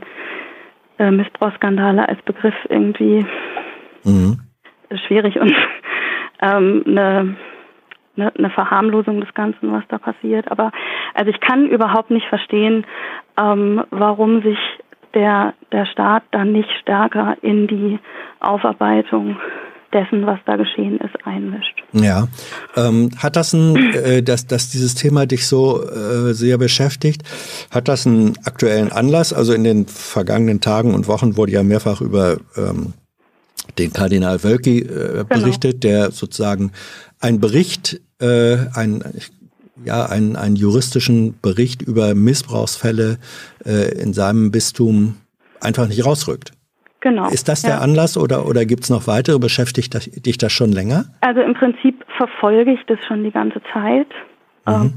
[0.98, 3.26] äh, Missbrauchsskandale als Begriff irgendwie
[4.02, 4.40] mhm.
[5.06, 5.54] schwierig und
[6.40, 7.36] ähm, eine,
[8.16, 10.50] eine, eine Verharmlosung des Ganzen, was da passiert.
[10.50, 10.72] Aber
[11.12, 12.86] also ich kann überhaupt nicht verstehen,
[13.38, 14.58] ähm, warum sich
[15.12, 17.98] der, der Staat dann nicht stärker in die
[18.40, 19.36] Aufarbeitung
[19.92, 21.82] dessen, was da geschehen ist, einmischt.
[21.92, 22.28] Ja,
[22.76, 27.22] ähm, hat das ein, äh, dass, dass dieses Thema dich so äh, sehr beschäftigt,
[27.70, 29.32] hat das einen aktuellen Anlass?
[29.32, 32.92] Also in den vergangenen Tagen und Wochen wurde ja mehrfach über ähm,
[33.78, 35.24] den Kardinal Wölki äh, genau.
[35.24, 35.94] berichtet, genau.
[35.94, 36.72] der sozusagen
[37.20, 39.02] ein Bericht, äh, ein
[39.84, 43.18] ja, einen, einen juristischen Bericht über Missbrauchsfälle
[43.64, 45.16] äh, in seinem Bistum
[45.60, 46.52] einfach nicht rausrückt.
[47.00, 47.28] Genau.
[47.28, 47.78] Ist das der ja.
[47.78, 49.38] Anlass oder, oder gibt es noch weitere?
[49.38, 51.06] Beschäftigt dich das schon länger?
[51.22, 54.08] Also im Prinzip verfolge ich das schon die ganze Zeit.
[54.66, 54.72] Mhm.
[54.74, 54.92] Ähm,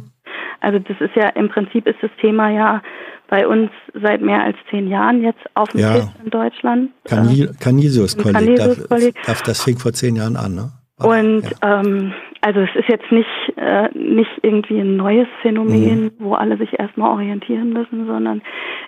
[0.60, 2.82] also das ist ja, im Prinzip ist das Thema ja
[3.30, 5.94] bei uns seit mehr als zehn Jahren jetzt auf dem ja.
[5.94, 6.92] Tisch in Deutschland.
[7.60, 8.88] Canisius-Kolleg, das,
[9.26, 10.72] das, das fing vor zehn Jahren an, ne?
[10.98, 11.82] Und ja.
[11.82, 16.12] ähm, also es ist jetzt nicht, äh, nicht irgendwie ein neues Phänomen, mhm.
[16.19, 18.41] wo alle sich erstmal orientieren müssen, sondern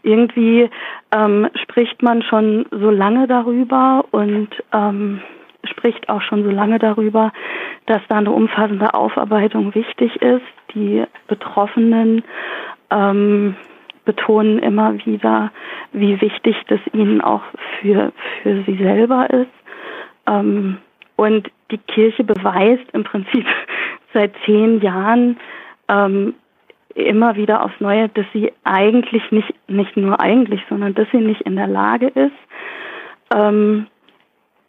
[0.03, 0.69] irgendwie
[1.15, 5.21] ähm, spricht man schon so lange darüber und ähm,
[5.63, 7.31] spricht auch schon so lange darüber,
[7.85, 10.43] dass da eine umfassende Aufarbeitung wichtig ist.
[10.73, 12.23] Die Betroffenen
[12.91, 13.55] ähm,
[14.03, 15.53] betonen immer wieder,
[15.93, 17.43] wie wichtig das ihnen auch
[17.79, 18.11] für,
[18.43, 19.47] für sie selber ist.
[20.27, 20.79] Ähm,
[21.15, 23.45] und die Kirche beweist im Prinzip
[24.13, 25.37] seit zehn Jahren
[25.87, 26.35] ähm,
[26.93, 31.41] immer wieder aufs Neue, dass sie eigentlich nicht, nicht nur eigentlich, sondern dass sie nicht
[31.41, 32.31] in der Lage ist,
[33.35, 33.87] ähm,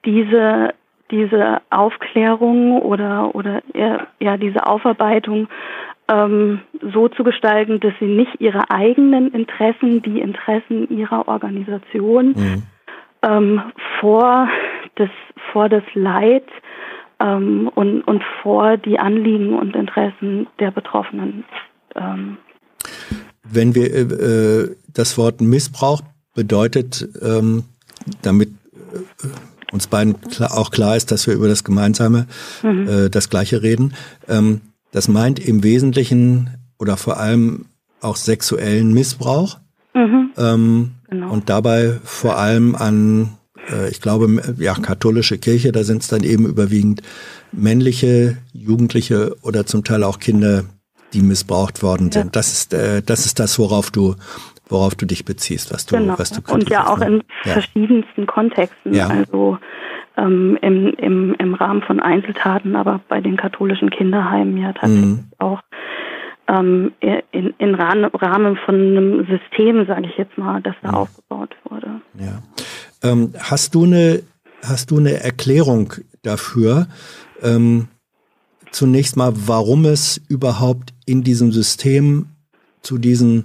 [0.04, 0.74] diese,
[1.10, 5.48] diese Aufklärung oder, oder ja, ja diese Aufarbeitung
[6.08, 6.60] ähm,
[6.92, 12.62] so zu gestalten, dass sie nicht ihre eigenen Interessen, die Interessen ihrer Organisation mhm.
[13.22, 13.62] ähm,
[14.00, 14.48] vor
[14.96, 15.10] das
[15.52, 16.44] vor das Leid
[17.20, 21.44] ähm, und, und vor die Anliegen und Interessen der Betroffenen.
[21.94, 22.36] Ähm.
[23.42, 26.02] Wenn wir äh, äh, das Wort Missbrauch
[26.34, 27.64] bedeutet, ähm,
[28.22, 28.50] damit
[28.92, 32.26] äh, uns beiden klar, auch klar ist, dass wir über das Gemeinsame,
[32.62, 32.88] mhm.
[32.88, 33.94] äh, das Gleiche reden.
[34.28, 34.60] Ähm,
[34.92, 37.66] das meint im Wesentlichen oder vor allem
[38.00, 39.58] auch sexuellen Missbrauch.
[39.94, 40.30] Mhm.
[40.36, 41.32] Ähm, genau.
[41.32, 43.35] Und dabei vor allem an
[43.90, 47.02] ich glaube, ja, katholische Kirche, da sind es dann eben überwiegend
[47.52, 50.64] männliche Jugendliche oder zum Teil auch Kinder,
[51.12, 52.26] die missbraucht worden sind.
[52.26, 52.30] Ja.
[52.32, 54.14] Das ist äh, das ist das, worauf du
[54.68, 56.18] worauf du dich beziehst, was du, genau.
[56.18, 57.06] was du Und ja auch ne?
[57.06, 57.52] in ja.
[57.52, 58.94] verschiedensten Kontexten.
[58.94, 59.08] Ja.
[59.08, 59.58] Also
[60.16, 65.30] ähm, im, im, im Rahmen von Einzeltaten, aber bei den katholischen Kinderheimen ja tatsächlich mhm.
[65.38, 65.60] auch
[66.48, 70.94] ähm, in, in Rahmen von einem System, sage ich jetzt mal, das da mhm.
[70.94, 72.00] aufgebaut wurde.
[72.18, 72.42] Ja.
[73.06, 74.22] Ähm, hast du eine
[74.62, 75.92] hast du eine Erklärung
[76.22, 76.88] dafür?
[77.42, 77.88] Ähm,
[78.72, 82.26] zunächst mal, warum es überhaupt in diesem System
[82.82, 83.44] zu diesen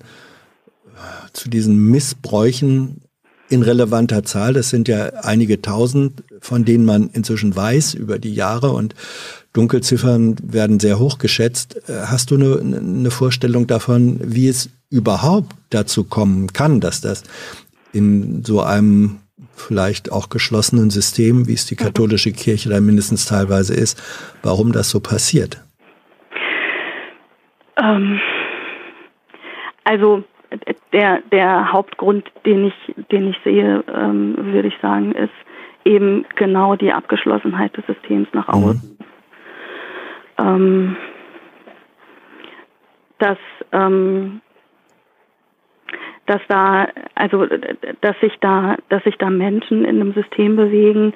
[1.33, 3.01] zu diesen Missbräuchen
[3.49, 4.53] in relevanter Zahl.
[4.53, 8.95] Das sind ja einige tausend, von denen man inzwischen weiß über die Jahre und
[9.53, 11.89] Dunkelziffern werden sehr hoch geschätzt.
[11.89, 17.23] Äh, hast du eine, eine Vorstellung davon, wie es überhaupt dazu kommen kann, dass das
[17.91, 19.20] in so einem
[19.61, 24.01] vielleicht auch geschlossenen System, wie es die katholische Kirche da mindestens teilweise ist,
[24.43, 25.63] warum das so passiert?
[27.77, 28.19] Ähm,
[29.83, 30.23] also
[30.91, 35.31] der, der Hauptgrund, den ich, den ich sehe, ähm, würde ich sagen, ist
[35.85, 38.53] eben genau die Abgeschlossenheit des Systems nach mhm.
[38.53, 38.97] außen.
[40.37, 40.45] Mhm.
[40.45, 40.97] Ähm,
[43.19, 43.37] dass,
[43.71, 44.41] ähm,
[46.31, 47.45] dass da, also
[47.99, 51.13] dass sich da, dass sich da Menschen in einem System bewegen,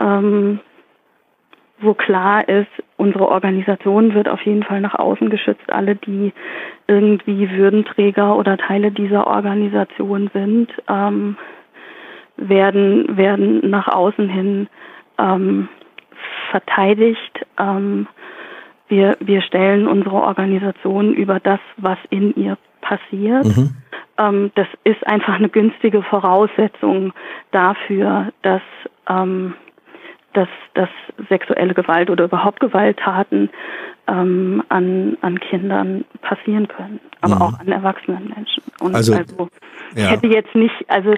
[0.00, 0.58] ähm,
[1.78, 5.70] wo klar ist, unsere Organisation wird auf jeden Fall nach außen geschützt.
[5.72, 6.32] Alle, die
[6.88, 11.36] irgendwie Würdenträger oder Teile dieser Organisation sind, ähm,
[12.36, 14.68] werden, werden nach außen hin
[15.16, 15.68] ähm,
[16.50, 17.46] verteidigt.
[17.56, 18.08] Ähm,
[18.88, 23.44] wir, wir stellen unsere Organisation über das, was in ihr passiert.
[23.44, 23.76] Mhm.
[24.20, 27.12] Ähm, das ist einfach eine günstige Voraussetzung
[27.50, 28.62] dafür, dass
[29.08, 29.54] ähm,
[30.32, 30.88] dass, dass
[31.28, 33.50] sexuelle Gewalt oder überhaupt Gewalttaten
[34.06, 37.42] ähm, an, an Kindern passieren können, aber mhm.
[37.42, 38.62] auch an erwachsenen Menschen.
[38.80, 39.48] Und also, also
[39.96, 40.06] ja.
[40.06, 41.14] hätte jetzt nicht, also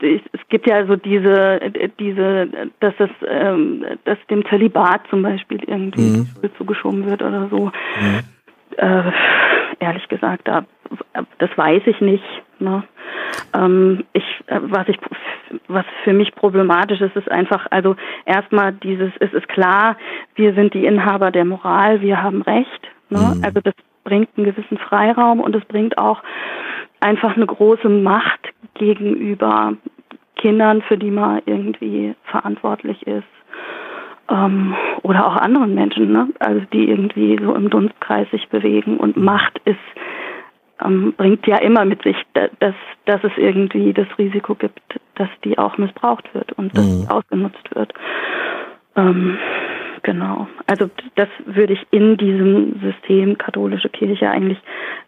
[0.00, 1.60] es gibt ja so diese,
[1.98, 2.48] diese,
[2.80, 6.28] dass das, ähm, dass dem Zölibat zum Beispiel irgendwie mhm.
[6.56, 7.66] Zugeschoben wird oder so.
[7.66, 8.20] Mhm.
[8.78, 9.12] Äh,
[9.80, 10.64] ehrlich gesagt, da,
[11.38, 12.24] das weiß ich nicht.
[12.58, 12.84] Ne?
[13.54, 14.98] Ähm, ich, äh, was ich,
[15.68, 19.96] was für mich problematisch ist, ist einfach, also erstmal dieses, es ist klar,
[20.34, 22.88] wir sind die Inhaber der Moral, wir haben Recht.
[23.10, 23.18] Ne?
[23.18, 23.44] Mhm.
[23.44, 26.22] Also das bringt einen gewissen Freiraum und es bringt auch
[27.00, 28.40] einfach eine große Macht
[28.74, 29.74] gegenüber
[30.36, 33.24] Kindern, für die man irgendwie verantwortlich ist.
[34.30, 36.28] Ähm, oder auch anderen Menschen, ne?
[36.38, 39.78] also die irgendwie so im Dunstkreis sich bewegen und Macht ist
[40.82, 44.80] ähm, bringt ja immer mit sich, dass, dass es irgendwie das Risiko gibt,
[45.14, 47.02] dass die auch missbraucht wird und dass mhm.
[47.02, 47.92] sie ausgenutzt wird.
[48.96, 49.38] Ähm,
[50.02, 50.48] genau.
[50.66, 54.58] Also das würde ich in diesem System katholische Kirche eigentlich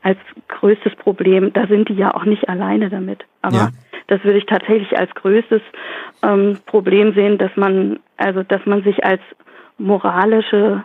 [0.02, 3.68] als größtes Problem, da sind die ja auch nicht alleine damit, aber ja.
[4.09, 5.62] Das würde ich tatsächlich als größtes
[6.23, 9.21] ähm, Problem sehen, dass man, also dass man sich als
[9.79, 10.85] moralische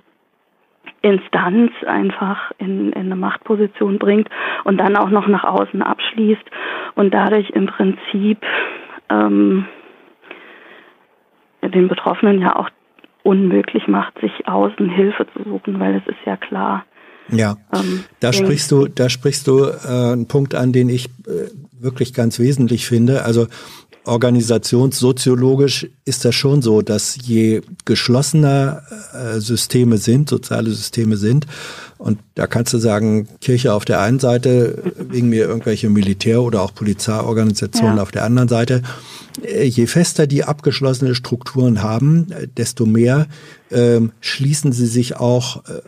[1.02, 4.30] Instanz einfach in, in eine Machtposition bringt
[4.64, 6.44] und dann auch noch nach außen abschließt
[6.96, 8.40] und dadurch im Prinzip
[9.10, 9.66] ähm,
[11.62, 12.70] den Betroffenen ja auch
[13.24, 16.86] unmöglich macht, sich außen Hilfe zu suchen, weil es ist ja klar.
[17.30, 21.50] Ja, ähm, da sprichst du, da sprichst du äh, einen Punkt an, den ich äh,
[21.82, 23.24] wirklich ganz wesentlich finde.
[23.24, 23.48] Also
[24.04, 28.82] organisationssoziologisch ist das schon so, dass je geschlossener
[29.14, 31.46] äh, Systeme sind, soziale Systeme sind,
[32.02, 36.64] und da kannst du sagen, Kirche auf der einen Seite, wegen mir irgendwelche Militär- oder
[36.64, 38.02] auch Polizeiorganisationen ja.
[38.02, 38.82] auf der anderen Seite,
[39.44, 42.26] äh, je fester die abgeschlossene Strukturen haben,
[42.58, 43.28] desto mehr
[43.70, 45.82] äh, schließen sie sich auch äh,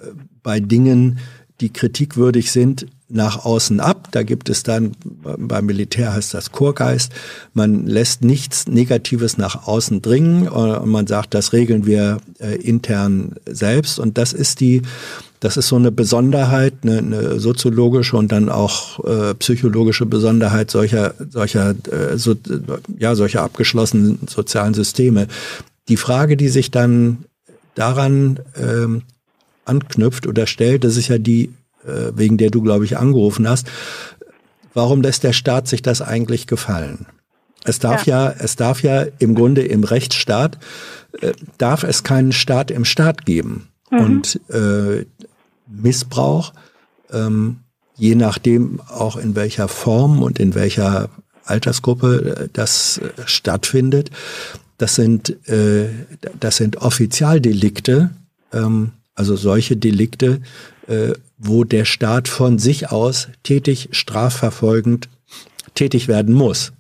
[0.44, 1.18] bei Dingen,
[1.62, 4.10] die kritikwürdig sind, nach außen ab.
[4.12, 7.12] Da gibt es dann, beim Militär heißt das Chorgeist,
[7.54, 13.36] man lässt nichts Negatives nach außen dringen und man sagt, das regeln wir äh, intern
[13.46, 14.00] selbst.
[14.00, 14.82] Und das ist die,
[15.40, 21.14] das ist so eine Besonderheit, eine, eine soziologische und dann auch äh, psychologische Besonderheit solcher,
[21.30, 22.36] solcher, äh, so,
[22.98, 25.28] ja, solcher abgeschlossenen sozialen Systeme.
[25.90, 27.26] Die Frage, die sich dann
[27.76, 29.02] daran ähm,
[29.66, 33.68] anknüpft oder stellt, das ist ja die, äh, wegen der du, glaube ich, angerufen hast.
[34.74, 37.06] Warum lässt der Staat sich das eigentlich gefallen?
[37.64, 40.58] Es darf ja, ja es darf ja im Grunde im Rechtsstaat,
[41.22, 43.70] äh, darf es keinen Staat im Staat geben.
[43.92, 44.00] Mhm.
[44.00, 45.06] Und äh,
[45.68, 46.54] Missbrauch,
[47.12, 47.60] ähm,
[47.96, 51.10] je nachdem auch in welcher Form und in welcher
[51.46, 54.10] Altersgruppe äh, das äh, stattfindet,
[54.78, 55.90] das sind, äh,
[56.40, 58.10] das sind Offizialdelikte,
[58.52, 60.42] ähm, also solche Delikte,
[60.88, 65.10] äh, wo der Staat von sich aus tätig strafverfolgend
[65.76, 66.74] tätig werden muss.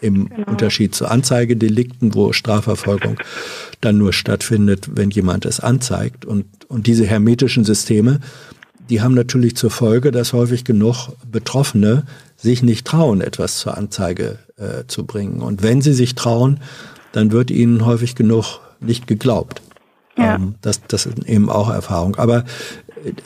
[0.00, 0.50] Im genau.
[0.50, 3.18] Unterschied zu Anzeigedelikten, wo Strafverfolgung
[3.80, 6.24] dann nur stattfindet, wenn jemand es anzeigt.
[6.24, 8.20] Und, und diese hermetischen Systeme,
[8.90, 12.04] die haben natürlich zur Folge, dass häufig genug Betroffene
[12.36, 15.42] sich nicht trauen, etwas zur Anzeige äh, zu bringen.
[15.42, 16.60] Und wenn sie sich trauen,
[17.12, 19.62] dann wird ihnen häufig genug nicht geglaubt.
[20.18, 20.34] Ja.
[20.34, 22.16] Ähm, das, das ist eben auch Erfahrung.
[22.16, 22.44] Aber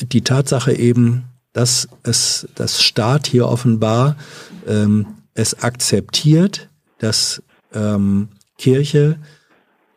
[0.01, 4.17] die Tatsache eben, dass es das Staat hier offenbar
[4.67, 6.69] ähm, es akzeptiert,
[6.99, 7.43] dass
[7.75, 8.29] ähm,
[8.59, 9.17] Kirche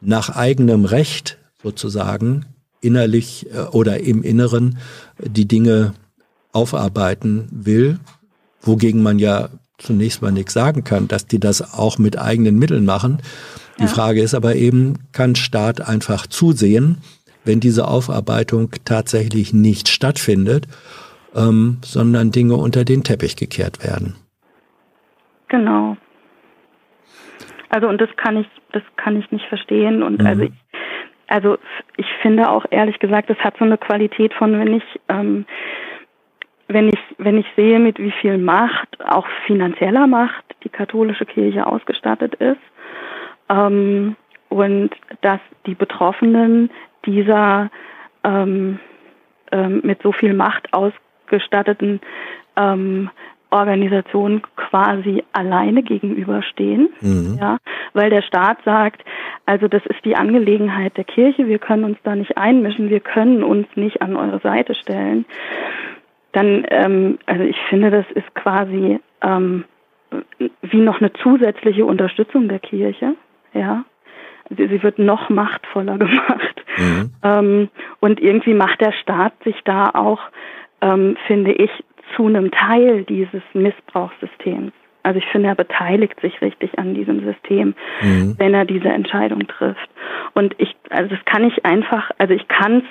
[0.02, 2.46] nach eigenem Recht sozusagen
[2.82, 4.78] innerlich äh, oder im Inneren
[5.20, 5.94] die Dinge
[6.52, 8.00] aufarbeiten will,
[8.62, 12.86] wogegen man ja zunächst mal nichts sagen kann, dass die das auch mit eigenen Mitteln
[12.86, 13.20] machen.
[13.78, 13.88] Die ja.
[13.88, 16.98] Frage ist aber eben, kann Staat einfach zusehen,
[17.44, 20.68] wenn diese Aufarbeitung tatsächlich nicht stattfindet,
[21.36, 24.16] ähm, sondern Dinge unter den Teppich gekehrt werden?
[25.50, 25.98] Genau.
[27.70, 30.28] Also und das kann ich, das kann ich nicht verstehen und mhm.
[30.28, 30.54] also ich,
[31.28, 31.58] also
[31.98, 35.46] ich finde auch ehrlich gesagt, das hat so eine Qualität von, wenn ich ähm,
[36.68, 41.68] wenn ich wenn ich sehe, mit wie viel Macht, auch finanzieller Macht, die katholische Kirche
[41.68, 42.62] ausgestattet ist
[43.50, 44.16] ähm,
[44.50, 44.92] und
[45.22, 46.70] dass die Betroffenen
[47.06, 47.70] dieser
[48.24, 48.80] ähm,
[49.52, 52.02] ähm, mit so viel Macht ausgestatteten
[52.56, 53.10] ähm,
[53.52, 57.38] Organisationen quasi alleine gegenüberstehen, mhm.
[57.40, 57.58] ja,
[57.94, 59.04] weil der Staat sagt,
[59.46, 63.44] also das ist die Angelegenheit der Kirche, wir können uns da nicht einmischen, wir können
[63.44, 65.26] uns nicht an eure Seite stellen.
[66.34, 69.64] Dann, ähm, also ich finde, das ist quasi ähm,
[70.62, 73.16] wie noch eine zusätzliche Unterstützung der Kirche,
[73.56, 73.86] ja.
[74.50, 76.64] Sie, sie wird noch machtvoller gemacht.
[76.78, 77.12] Mhm.
[77.24, 80.20] Ähm, und irgendwie macht der Staat sich da auch,
[80.82, 81.72] ähm, finde ich,
[82.16, 84.72] zu einem Teil dieses Missbrauchssystems.
[85.04, 88.36] Also ich finde, er beteiligt sich richtig an diesem System, mhm.
[88.38, 89.90] wenn er diese Entscheidung trifft.
[90.34, 92.84] Und ich, also das kann ich einfach, also ich kann es,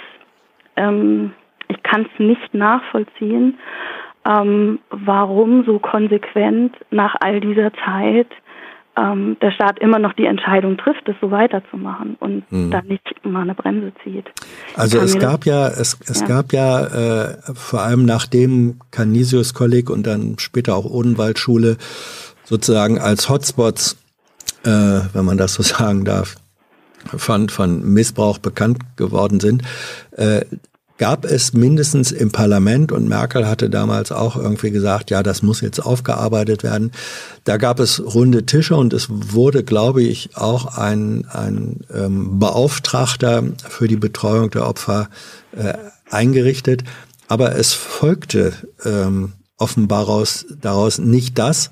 [0.76, 1.32] ähm,
[1.68, 3.58] ich kann es nicht nachvollziehen,
[4.28, 8.28] ähm, warum so konsequent nach all dieser Zeit
[8.96, 12.70] ähm, der Staat immer noch die Entscheidung trifft, es so weiterzumachen und mhm.
[12.70, 14.26] dann nicht mal eine Bremse zieht.
[14.76, 16.26] Also es gab ja, es, es ja.
[16.26, 16.86] gab ja
[17.24, 21.76] äh, vor allem nachdem Canisius Kolleg und dann später auch Odenwaldschule
[22.44, 23.96] sozusagen als Hotspots,
[24.64, 24.68] äh,
[25.12, 26.36] wenn man das so sagen darf,
[27.04, 29.62] von, von Missbrauch bekannt geworden sind,
[30.12, 30.44] äh,
[30.96, 35.60] gab es mindestens im Parlament, und Merkel hatte damals auch irgendwie gesagt, ja, das muss
[35.60, 36.92] jetzt aufgearbeitet werden.
[37.44, 43.42] Da gab es runde Tische und es wurde, glaube ich, auch ein, ein ähm, Beauftragter
[43.68, 45.08] für die Betreuung der Opfer
[45.56, 45.74] äh,
[46.10, 46.84] eingerichtet.
[47.26, 48.52] Aber es folgte
[48.84, 51.70] ähm, offenbar raus, daraus nicht das,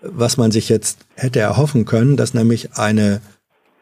[0.00, 3.20] was man sich jetzt hätte erhoffen können, dass nämlich eine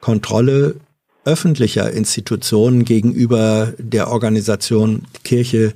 [0.00, 0.76] Kontrolle
[1.24, 5.74] öffentlicher Institutionen gegenüber der Organisation Kirche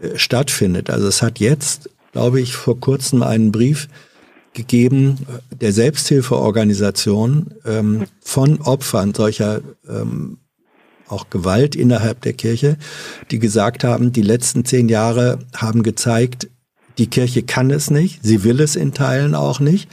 [0.00, 0.90] äh, stattfindet.
[0.90, 3.88] Also es hat jetzt, glaube ich, vor kurzem einen Brief
[4.52, 10.38] gegeben äh, der Selbsthilfeorganisation ähm, von Opfern solcher ähm,
[11.08, 12.76] auch Gewalt innerhalb der Kirche,
[13.30, 16.48] die gesagt haben, die letzten zehn Jahre haben gezeigt,
[16.98, 19.90] die Kirche kann es nicht, sie will es in Teilen auch nicht.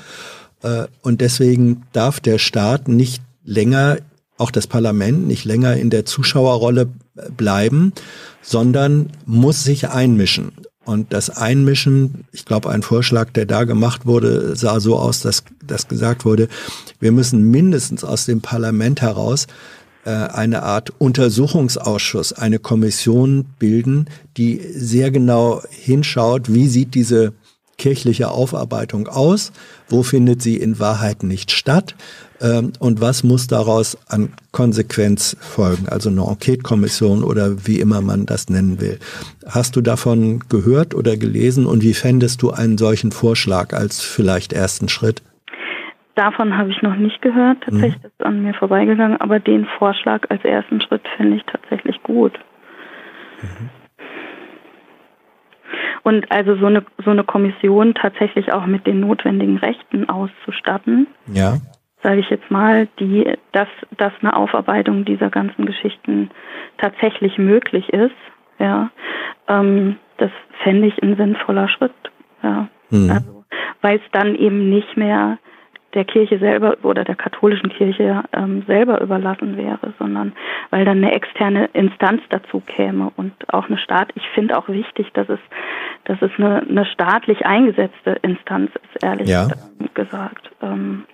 [0.64, 3.98] Äh, und deswegen darf der Staat nicht länger
[4.40, 6.90] auch das Parlament nicht länger in der Zuschauerrolle
[7.36, 7.94] bleiben,
[8.42, 10.52] sondern muss sich einmischen.
[10.86, 15.44] Und das Einmischen, ich glaube, ein Vorschlag, der da gemacht wurde, sah so aus, dass,
[15.64, 16.48] dass gesagt wurde,
[17.00, 19.46] wir müssen mindestens aus dem Parlament heraus
[20.06, 24.06] äh, eine Art Untersuchungsausschuss, eine Kommission bilden,
[24.38, 27.34] die sehr genau hinschaut, wie sieht diese
[27.78, 29.52] kirchliche Aufarbeitung aus,
[29.90, 31.96] wo findet sie in Wahrheit nicht statt,
[32.42, 38.26] ähm, und was muss daraus an Konsequenz folgen, also eine Enquete-Kommission oder wie immer man
[38.26, 39.00] das nennen will.
[39.48, 44.54] Hast du davon gehört oder gelesen und wie fändest du einen solchen Vorschlag als vielleicht
[44.54, 45.22] ersten Schritt?
[46.16, 48.08] Davon habe ich noch nicht gehört, tatsächlich mhm.
[48.08, 52.38] ist an mir vorbeigegangen, aber den Vorschlag als ersten Schritt finde ich tatsächlich gut.
[53.42, 53.70] Mhm.
[56.04, 61.08] Und also so eine so eine Kommission tatsächlich auch mit den notwendigen Rechten auszustatten.
[61.32, 61.60] Ja
[62.04, 66.30] sage ich jetzt mal, die, dass, dass eine Aufarbeitung dieser ganzen Geschichten
[66.78, 68.16] tatsächlich möglich ist,
[68.58, 68.90] ja,
[69.48, 70.32] ähm, das
[70.64, 71.94] fände ich ein sinnvoller Schritt,
[72.44, 72.68] ja.
[72.90, 73.12] Mhm.
[73.12, 73.46] Also,
[73.82, 75.38] weil es dann eben nicht mehr
[75.94, 80.34] der Kirche selber oder der katholischen Kirche ähm, selber überlassen wäre, sondern
[80.70, 84.12] weil dann eine externe Instanz dazu käme und auch eine Staat.
[84.16, 85.40] Ich finde auch wichtig, dass es,
[86.06, 89.48] dass es eine, eine staatlich eingesetzte Instanz ist, ehrlich ja.
[89.96, 90.52] gesagt.
[90.62, 91.06] Ähm,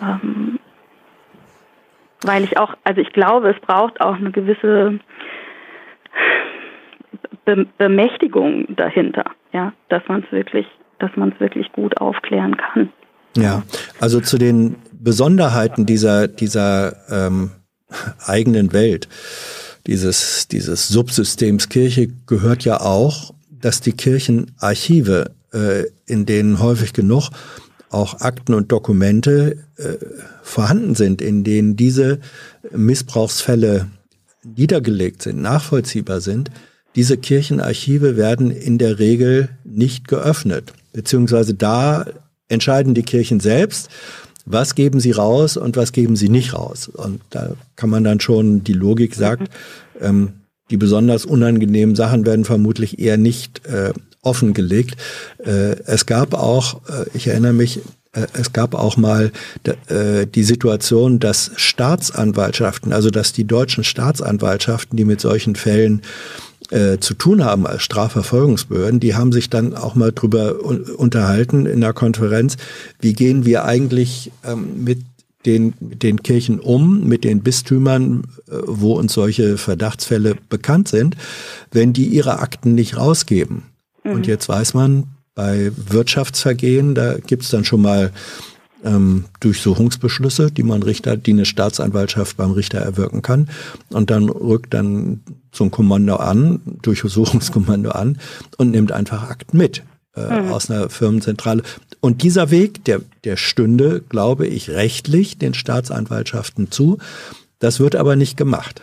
[0.00, 0.58] ähm,
[2.22, 4.98] weil ich auch, also ich glaube, es braucht auch eine gewisse
[7.44, 10.66] Be Bemächtigung dahinter, ja, dass man es wirklich,
[10.98, 12.90] dass man es wirklich gut aufklären kann.
[13.36, 13.62] Ja,
[14.00, 17.52] also zu den Besonderheiten dieser dieser ähm,
[18.26, 19.08] eigenen Welt,
[19.86, 27.30] dieses dieses Subsystems Kirche gehört ja auch, dass die Kirchenarchive, äh, in denen häufig genug
[27.90, 29.94] auch Akten und Dokumente äh,
[30.42, 32.18] vorhanden sind, in denen diese
[32.70, 33.88] Missbrauchsfälle
[34.56, 36.50] niedergelegt sind, nachvollziehbar sind,
[36.94, 42.06] diese Kirchenarchive werden in der Regel nicht geöffnet, beziehungsweise da
[42.48, 43.88] entscheiden die Kirchen selbst,
[44.46, 46.88] was geben sie raus und was geben sie nicht raus.
[46.88, 49.50] Und da kann man dann schon, die Logik sagt,
[50.00, 50.32] ähm,
[50.70, 54.96] die besonders unangenehmen Sachen werden vermutlich eher nicht äh, offengelegt.
[55.38, 57.80] Äh, es gab auch, äh, ich erinnere mich,
[58.12, 59.32] äh, es gab auch mal
[59.88, 66.02] äh, die Situation, dass Staatsanwaltschaften, also dass die deutschen Staatsanwaltschaften, die mit solchen Fällen
[66.70, 71.80] äh, zu tun haben als Strafverfolgungsbehörden, die haben sich dann auch mal drüber unterhalten in
[71.80, 72.56] der Konferenz,
[73.00, 74.98] wie gehen wir eigentlich ähm, mit
[75.46, 81.16] den, mit den Kirchen um, mit den Bistümern, äh, wo uns solche Verdachtsfälle bekannt sind,
[81.72, 83.62] wenn die ihre Akten nicht rausgeben.
[84.08, 84.14] Mhm.
[84.14, 85.04] Und jetzt weiß man,
[85.34, 88.12] bei Wirtschaftsvergehen, da gibt's dann schon mal
[88.84, 93.48] ähm, Durchsuchungsbeschlüsse, die man Richter, die eine Staatsanwaltschaft beim Richter erwirken kann.
[93.90, 95.20] Und dann rückt dann
[95.52, 98.18] so ein Kommando an, Durchsuchungskommando an
[98.56, 99.82] und nimmt einfach Akten mit
[100.16, 100.52] äh, mhm.
[100.52, 101.62] aus einer Firmenzentrale.
[102.00, 106.98] Und dieser Weg, der, der stünde, glaube ich, rechtlich den Staatsanwaltschaften zu.
[107.58, 108.82] Das wird aber nicht gemacht.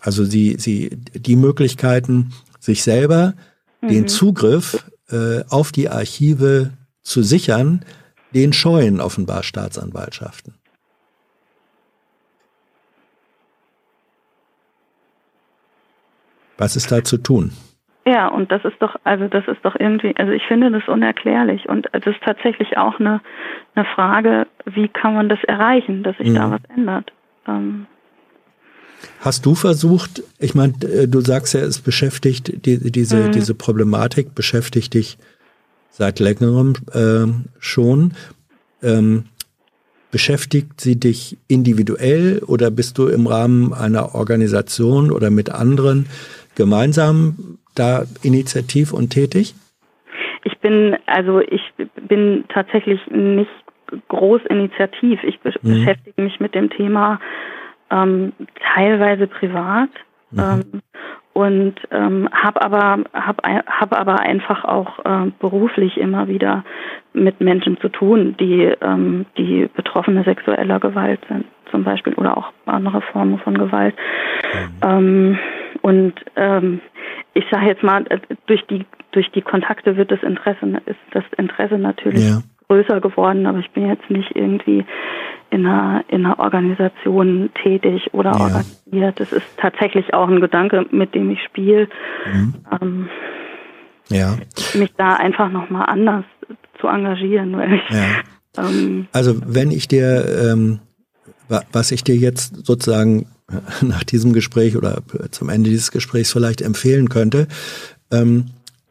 [0.00, 3.34] Also sie, sie, die Möglichkeiten, sich selber
[3.80, 3.88] mhm.
[3.88, 6.70] den Zugriff äh, auf die Archive
[7.02, 7.84] zu sichern,
[8.34, 10.54] den scheuen offenbar Staatsanwaltschaften.
[16.58, 17.52] Was ist da zu tun?
[18.04, 21.68] Ja, und das ist doch, also das ist doch irgendwie, also ich finde das unerklärlich
[21.68, 23.20] und es ist tatsächlich auch eine,
[23.74, 26.34] eine Frage, wie kann man das erreichen, dass sich mhm.
[26.34, 27.12] da was ändert.
[27.46, 27.86] Ähm,
[29.20, 33.32] Hast du versucht, ich meine, äh, du sagst ja, es beschäftigt, die, diese, mhm.
[33.32, 35.18] diese Problematik beschäftigt dich
[35.90, 37.26] seit längerem äh,
[37.58, 38.12] schon.
[38.82, 39.24] Ähm,
[40.10, 46.06] beschäftigt sie dich individuell oder bist du im Rahmen einer Organisation oder mit anderen
[46.54, 49.54] gemeinsam da initiativ und tätig?
[50.44, 51.60] Ich bin, also ich
[52.08, 53.50] bin tatsächlich nicht
[54.08, 55.20] groß initiativ.
[55.24, 55.68] Ich be mhm.
[55.68, 57.20] beschäftige mich mit dem Thema
[57.90, 58.32] ähm,
[58.74, 59.90] teilweise privat.
[60.30, 60.38] Mhm.
[60.40, 60.82] Ähm,
[61.38, 66.64] und ähm, habe aber hab, hab aber einfach auch äh, beruflich immer wieder
[67.12, 72.50] mit Menschen zu tun, die ähm, die Betroffene sexueller Gewalt sind, zum Beispiel oder auch
[72.66, 73.94] andere Formen von Gewalt.
[74.52, 74.88] Mhm.
[74.88, 75.38] Ähm,
[75.82, 76.80] und ähm,
[77.34, 81.24] ich sage jetzt mal, äh, durch die durch die Kontakte wird das Interesse ist das
[81.36, 82.40] Interesse natürlich ja.
[82.68, 84.84] Größer geworden, aber ich bin jetzt nicht irgendwie
[85.50, 88.40] in einer, in einer Organisation tätig oder ja.
[88.40, 89.20] organisiert.
[89.20, 91.88] Das ist tatsächlich auch ein Gedanke, mit dem ich spiele.
[92.30, 92.54] Mhm.
[92.80, 93.08] Ähm,
[94.08, 94.36] ja.
[94.74, 96.24] Mich da einfach nochmal anders
[96.80, 97.56] zu engagieren.
[97.56, 98.64] Weil ich, ja.
[98.64, 100.80] ähm, also wenn ich dir, ähm,
[101.72, 103.26] was ich dir jetzt sozusagen
[103.80, 107.48] nach diesem Gespräch oder zum Ende dieses Gesprächs vielleicht empfehlen könnte,
[108.10, 108.46] ähm,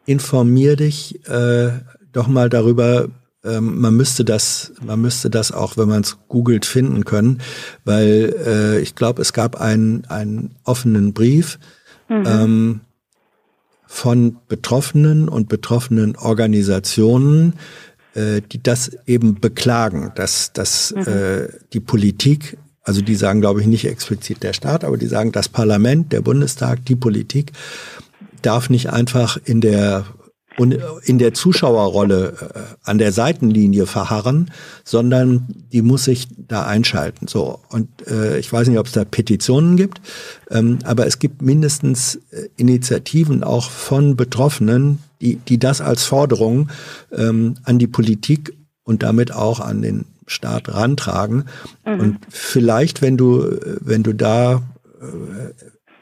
[0.06, 1.70] informier dich äh,
[2.12, 3.08] doch mal darüber,
[3.44, 7.40] ähm, man müsste das, man müsste das auch, wenn man es googelt, finden können,
[7.84, 11.58] weil äh, ich glaube, es gab einen, einen offenen Brief
[12.08, 12.24] mhm.
[12.26, 12.80] ähm,
[13.86, 17.54] von Betroffenen und betroffenen Organisationen,
[18.14, 21.02] äh, die das eben beklagen, dass, dass mhm.
[21.02, 22.58] äh, die Politik
[22.88, 26.22] also die sagen, glaube ich, nicht explizit der Staat, aber die sagen, das Parlament, der
[26.22, 27.52] Bundestag, die Politik
[28.40, 30.06] darf nicht einfach in der
[30.58, 34.50] und in der Zuschauerrolle äh, an der Seitenlinie verharren,
[34.84, 37.28] sondern die muss sich da einschalten.
[37.28, 40.00] So und äh, ich weiß nicht, ob es da Petitionen gibt,
[40.50, 46.68] ähm, aber es gibt mindestens äh, Initiativen auch von Betroffenen, die die das als Forderung
[47.12, 51.44] ähm, an die Politik und damit auch an den Staat rantragen.
[51.86, 52.00] Mhm.
[52.00, 54.62] Und vielleicht, wenn du wenn du da
[55.00, 55.52] äh,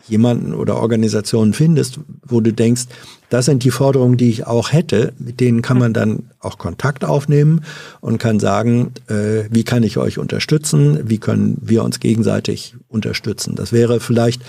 [0.09, 2.84] jemanden oder Organisationen findest, wo du denkst,
[3.29, 7.05] das sind die Forderungen, die ich auch hätte, mit denen kann man dann auch Kontakt
[7.05, 7.62] aufnehmen
[8.01, 13.57] und kann sagen, äh, wie kann ich euch unterstützen, wie können wir uns gegenseitig unterstützen.
[13.57, 14.43] Das wäre vielleicht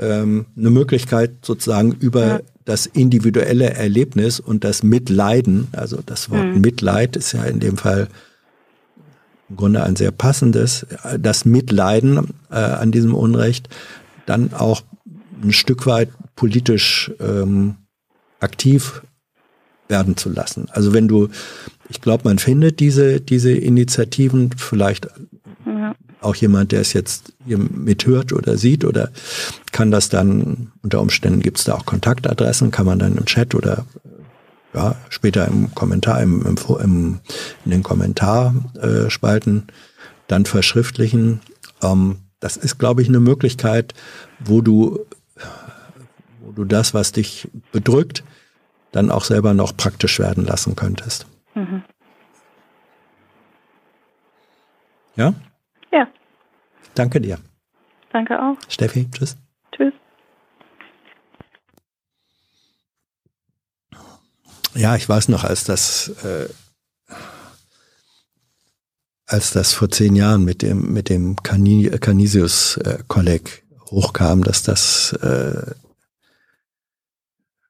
[0.00, 2.40] ähm, eine Möglichkeit sozusagen über ja.
[2.64, 6.60] das individuelle Erlebnis und das Mitleiden, also das Wort mhm.
[6.60, 8.08] Mitleid ist ja in dem Fall
[9.50, 10.86] im Grunde ein sehr passendes,
[11.18, 13.68] das Mitleiden äh, an diesem Unrecht
[14.26, 14.82] dann auch
[15.42, 17.76] ein Stück weit politisch ähm,
[18.40, 19.02] aktiv
[19.88, 20.68] werden zu lassen.
[20.70, 21.28] Also wenn du,
[21.88, 25.08] ich glaube, man findet diese, diese Initiativen, vielleicht
[25.66, 25.94] ja.
[26.20, 29.10] auch jemand, der es jetzt mithört oder sieht oder
[29.72, 33.54] kann das dann, unter Umständen gibt es da auch Kontaktadressen, kann man dann im Chat
[33.54, 33.86] oder
[34.74, 37.20] ja, später im Kommentar, im, im, im
[37.64, 39.72] in den Kommentarspalten äh,
[40.26, 41.40] dann verschriftlichen.
[41.82, 43.94] Ähm, das ist, glaube ich, eine Möglichkeit,
[44.38, 45.00] wo du,
[46.48, 48.24] wo du das, was dich bedrückt,
[48.92, 51.26] dann auch selber noch praktisch werden lassen könntest.
[51.54, 51.82] Mhm.
[55.16, 55.34] Ja?
[55.92, 56.08] Ja.
[56.94, 57.38] Danke dir.
[58.12, 58.56] Danke auch.
[58.68, 59.36] Steffi, tschüss.
[59.72, 59.92] Tschüss.
[64.74, 66.48] Ja, ich weiß noch, als das, äh,
[69.26, 75.74] als das vor zehn Jahren mit dem mit dem Canisius-Kolleg äh, hochkam, dass das, äh,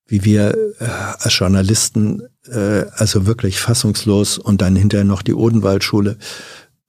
[0.09, 0.84] wie wir äh,
[1.18, 6.16] als Journalisten, äh, also wirklich fassungslos und dann hinterher noch die Odenwaldschule.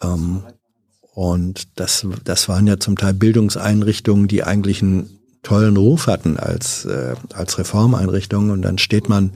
[0.01, 0.43] Ähm,
[1.13, 6.85] und das, das waren ja zum Teil Bildungseinrichtungen, die eigentlich einen tollen Ruf hatten als,
[6.85, 8.51] äh, als Reformeinrichtungen.
[8.51, 9.33] Und dann steht man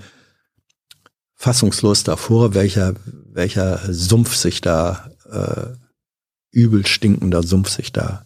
[1.35, 2.93] fassungslos davor, welcher,
[3.33, 5.75] welcher Sumpf sich da, äh,
[6.51, 8.23] übel stinkender Sumpf sich da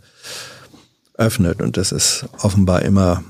[1.15, 1.63] öffnet.
[1.63, 3.23] Und das ist offenbar immer,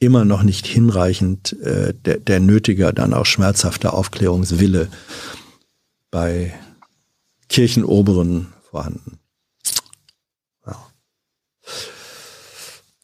[0.00, 4.88] immer noch nicht hinreichend äh, der, der nötige, dann auch schmerzhafte Aufklärungswille
[6.10, 6.52] bei
[7.48, 9.18] Kirchenoberen vorhanden.
[10.66, 10.76] Ja.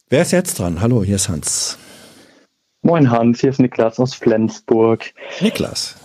[0.08, 0.80] Wer ist jetzt dran?
[0.80, 1.78] Hallo, hier ist Hans.
[2.82, 5.12] Moin Hans, hier ist Niklas aus Flensburg.
[5.40, 5.96] Niklas.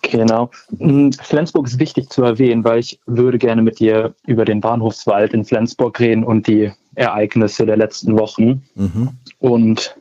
[0.00, 0.50] Genau.
[0.78, 5.34] Hm, Flensburg ist wichtig zu erwähnen, weil ich würde gerne mit dir über den Bahnhofswald
[5.34, 8.62] in Flensburg reden und die Ereignisse der letzten Wochen.
[8.74, 9.10] Mhm.
[9.38, 9.94] Und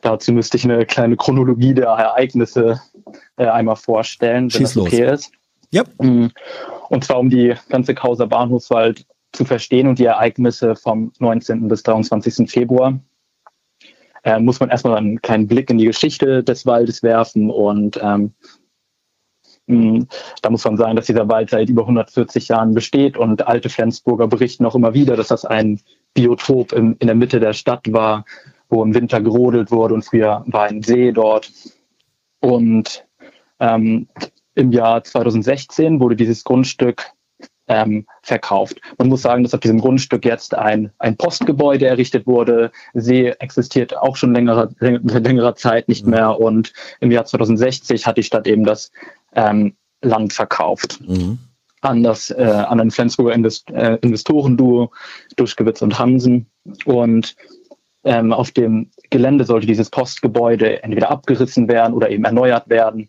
[0.00, 2.80] dazu müsste ich eine kleine Chronologie der Ereignisse
[3.36, 5.20] äh, einmal vorstellen, wenn Schieß das okay los.
[5.20, 5.32] ist.
[5.70, 5.84] Ja.
[6.00, 6.30] Hm,
[6.88, 11.68] und zwar um die ganze Causa Bahnhofswald zu verstehen und die Ereignisse vom 19.
[11.68, 12.50] bis 23.
[12.50, 12.98] Februar
[14.24, 18.32] äh, muss man erstmal einen kleinen Blick in die Geschichte des Waldes werfen und ähm,
[19.66, 20.06] mh,
[20.42, 24.26] da muss man sagen, dass dieser Wald seit über 140 Jahren besteht und alte Flensburger
[24.26, 25.80] berichten auch immer wieder, dass das ein
[26.14, 28.24] Biotop im, in der Mitte der Stadt war,
[28.68, 31.50] wo im Winter gerodelt wurde und früher war ein See dort.
[32.40, 33.06] Und
[33.60, 34.08] ähm,
[34.54, 37.10] im Jahr 2016 wurde dieses Grundstück
[37.68, 38.80] ähm, verkauft.
[38.98, 42.72] Man muss sagen, dass auf diesem Grundstück jetzt ein, ein Postgebäude errichtet wurde.
[42.94, 46.10] See existiert auch schon längere, längerer Zeit nicht mhm.
[46.10, 48.90] mehr und im Jahr 2060 hat die Stadt eben das
[49.34, 51.00] ähm, Land verkauft.
[51.06, 51.38] Mhm.
[51.80, 54.90] An das äh, an ein Flensburger Invest, äh, Investorenduo
[55.36, 56.46] Duschkewitz und Hansen.
[56.86, 57.36] Und
[58.04, 63.08] ähm, auf dem Gelände sollte dieses Postgebäude entweder abgerissen werden oder eben erneuert werden.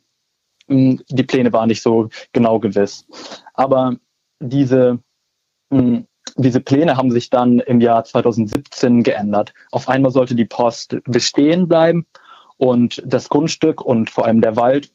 [0.68, 3.06] Hm, die Pläne waren nicht so genau gewiss.
[3.54, 3.96] Aber
[4.40, 5.00] diese,
[5.70, 6.06] mh, hm,
[6.38, 9.54] diese Pläne haben sich dann im Jahr 2017 geändert.
[9.72, 12.06] Auf einmal sollte die Post bestehen bleiben
[12.58, 14.92] und das Grundstück und vor allem der Wald,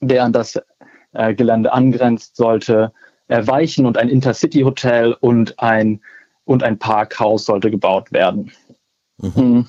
[0.00, 0.60] der an das
[1.12, 2.92] äh, Gelände angrenzt, sollte
[3.28, 6.00] erweichen und ein Intercity-Hotel und ein,
[6.44, 8.52] und ein Parkhaus sollte gebaut werden.
[9.20, 9.34] Mhm.
[9.34, 9.68] Hm.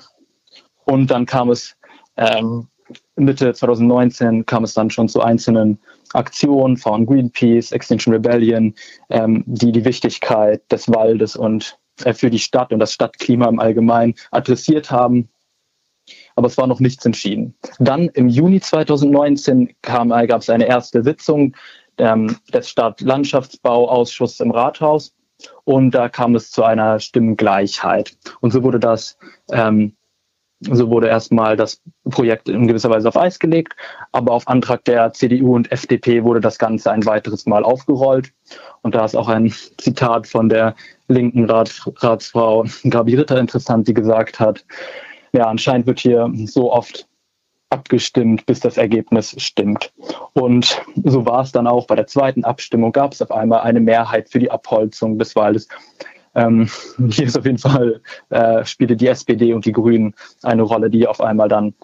[0.84, 1.76] Und dann kam es
[2.16, 2.68] ähm,
[3.16, 5.78] Mitte 2019 kam es dann schon zu einzelnen
[6.12, 8.74] Aktionen von Greenpeace, Extinction Rebellion,
[9.10, 13.60] ähm, die die Wichtigkeit des Waldes und äh, für die Stadt und das Stadtklima im
[13.60, 15.28] Allgemeinen adressiert haben.
[16.34, 17.54] Aber es war noch nichts entschieden.
[17.78, 21.54] Dann im Juni 2019 kam, äh, gab es eine erste Sitzung
[21.98, 25.14] ähm, des Stadtlandschaftsbauausschusses im Rathaus
[25.64, 28.16] und da kam es zu einer Stimmengleichheit.
[28.40, 29.16] Und so wurde das
[29.50, 29.94] ähm,
[30.70, 33.74] so wurde erstmal das Projekt in gewisser Weise auf Eis gelegt,
[34.12, 38.32] aber auf Antrag der CDU und FDP wurde das Ganze ein weiteres Mal aufgerollt.
[38.82, 40.74] Und da ist auch ein Zitat von der
[41.08, 44.64] linken Rat, Ratsfrau Gabi Ritter interessant, die gesagt hat,
[45.32, 47.08] ja, anscheinend wird hier so oft
[47.72, 49.92] abgestimmt, bis das Ergebnis stimmt.
[50.34, 53.80] Und so war es dann auch bei der zweiten Abstimmung, gab es auf einmal eine
[53.80, 55.68] Mehrheit für die Abholzung des Waldes.
[56.34, 56.68] Ähm,
[57.10, 58.00] hier ist auf jeden Fall,
[58.30, 61.74] äh, spielte die SPD und die Grünen eine Rolle, die auf einmal dann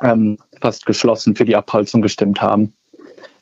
[0.00, 2.74] ähm, fast geschlossen für die Abholzung gestimmt haben.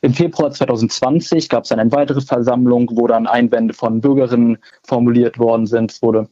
[0.02, 5.38] Im Februar 2020 gab es dann eine weitere Versammlung, wo dann Einwände von Bürgerinnen formuliert
[5.38, 5.92] worden sind.
[5.92, 6.28] Es wurde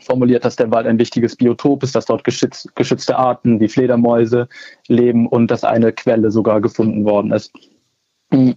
[0.00, 4.48] formuliert, dass der Wald ein wichtiges Biotop ist, dass dort geschütz, geschützte Arten wie Fledermäuse
[4.86, 7.52] leben und dass eine Quelle sogar gefunden worden ist.
[8.30, 8.56] Mhm.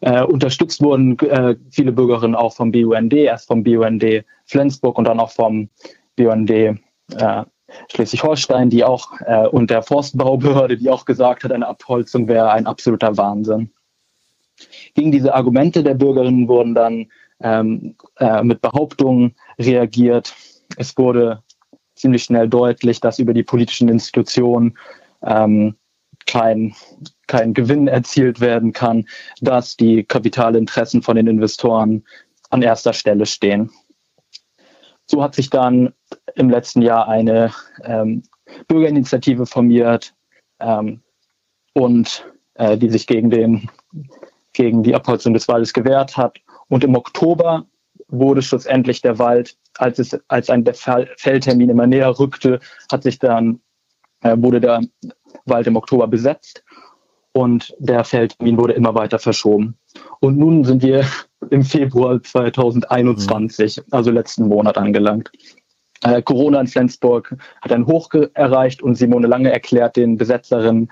[0.00, 5.20] Äh, unterstützt wurden äh, viele Bürgerinnen auch vom BUND, erst vom BUND Flensburg und dann
[5.20, 5.68] auch vom
[6.16, 6.74] BUND äh,
[7.90, 12.66] Schleswig-Holstein, die auch äh, und der Forstbaubehörde, die auch gesagt hat, eine Abholzung wäre ein
[12.66, 13.70] absoluter Wahnsinn.
[14.94, 17.06] Gegen diese Argumente der Bürgerinnen wurden dann
[17.40, 20.34] ähm, äh, mit Behauptungen reagiert.
[20.76, 21.42] Es wurde
[21.94, 24.76] ziemlich schnell deutlich, dass über die politischen Institutionen
[25.22, 25.76] ähm,
[26.26, 26.74] kein,
[27.26, 29.06] kein Gewinn erzielt werden kann,
[29.40, 32.04] dass die Kapitalinteressen von den Investoren
[32.50, 33.70] an erster Stelle stehen.
[35.06, 35.92] So hat sich dann
[36.34, 37.52] im letzten Jahr eine
[37.84, 38.22] ähm,
[38.68, 40.14] Bürgerinitiative formiert
[40.60, 41.02] ähm,
[41.74, 43.68] und äh, die sich gegen, den,
[44.52, 46.38] gegen die Abholzung des Waldes gewehrt hat.
[46.68, 47.66] Und im Oktober
[48.08, 50.64] wurde schlussendlich der Wald, als es als ein
[51.16, 52.60] Felltermin immer näher rückte,
[52.90, 53.60] hat sich dann
[54.22, 54.80] äh, wurde der
[55.44, 56.64] Wald im Oktober besetzt
[57.32, 59.76] und der Feldtermin wurde immer weiter verschoben.
[60.20, 61.04] Und nun sind wir
[61.50, 63.82] im Februar 2021, mhm.
[63.90, 65.30] also letzten Monat angelangt.
[66.02, 70.90] Äh, Corona in Flensburg hat einen Hoch erreicht und Simone Lange erklärt den Besetzerinnen,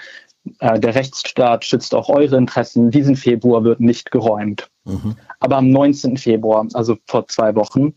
[0.61, 2.91] äh, der Rechtsstaat schützt auch eure Interessen.
[2.91, 4.71] Diesen Februar wird nicht geräumt.
[4.85, 5.17] Mhm.
[5.41, 6.17] Aber am 19.
[6.17, 7.95] Februar, also vor zwei Wochen,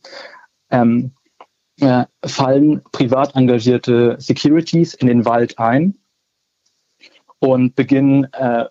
[0.74, 1.12] ähm,
[1.80, 5.96] äh, fallen privat engagierte Securities in den Wald ein
[7.40, 8.66] und beginnen äh,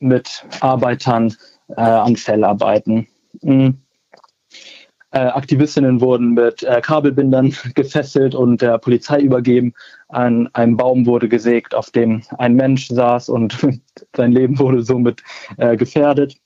[0.00, 1.34] mit Arbeitern
[1.68, 3.06] äh, an Fellarbeiten.
[3.40, 3.80] Mhm.
[5.10, 9.72] Äh, Aktivistinnen wurden mit äh, Kabelbindern gefesselt und der Polizei übergeben.
[10.08, 13.56] An einem Baum wurde gesägt, auf dem ein Mensch saß und
[14.16, 15.22] sein Leben wurde somit
[15.56, 16.36] äh, gefährdet.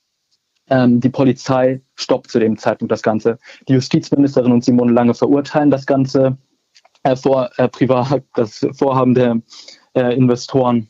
[0.70, 3.38] Ähm, die Polizei stoppt zu dem Zeitpunkt das Ganze.
[3.68, 6.36] Die Justizministerin und Simone Lange verurteilen das Ganze
[7.02, 9.40] äh, vor äh, privat, das Vorhaben der
[9.94, 10.88] äh, Investoren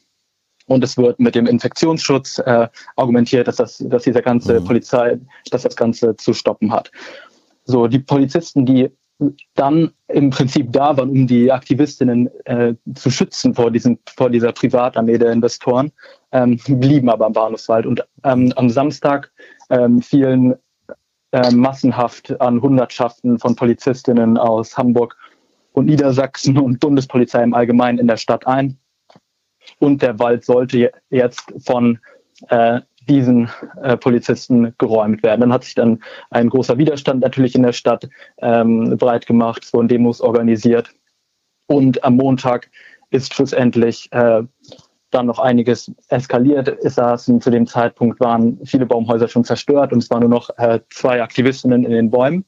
[0.69, 4.65] und es wird mit dem Infektionsschutz äh, argumentiert, dass, das, dass diese ganze mhm.
[4.65, 5.19] Polizei,
[5.51, 6.93] dass das Ganze zu stoppen hat.
[7.65, 8.91] So, die Polizisten, die
[9.55, 14.53] dann im Prinzip da waren, um die Aktivistinnen äh, zu schützen vor, diesen, vor dieser
[14.53, 15.91] Privatarmee der Investoren,
[16.31, 17.85] ähm, blieben aber am Bahnhofswald.
[17.85, 19.33] Und ähm, am Samstag
[19.71, 20.55] ähm, fielen
[21.33, 25.17] äh, massenhaft an Hundertschaften von Polizistinnen aus Hamburg
[25.73, 28.79] und Niedersachsen und Bundespolizei im Allgemeinen in der Stadt ein
[29.79, 31.99] und der Wald sollte jetzt von
[32.49, 33.51] äh, diesen
[33.83, 35.41] äh, Polizisten geräumt werden.
[35.41, 38.09] Dann hat sich dann ein großer Widerstand natürlich in der Stadt
[38.39, 40.91] ähm, breit gemacht, es wurden Demos organisiert
[41.67, 42.71] und am Montag
[43.11, 44.43] ist schlussendlich äh,
[45.11, 46.69] dann noch einiges eskaliert.
[46.83, 50.51] Es saßen zu dem Zeitpunkt waren viele Baumhäuser schon zerstört und es waren nur noch
[50.59, 52.45] äh, zwei Aktivistinnen in den Bäumen.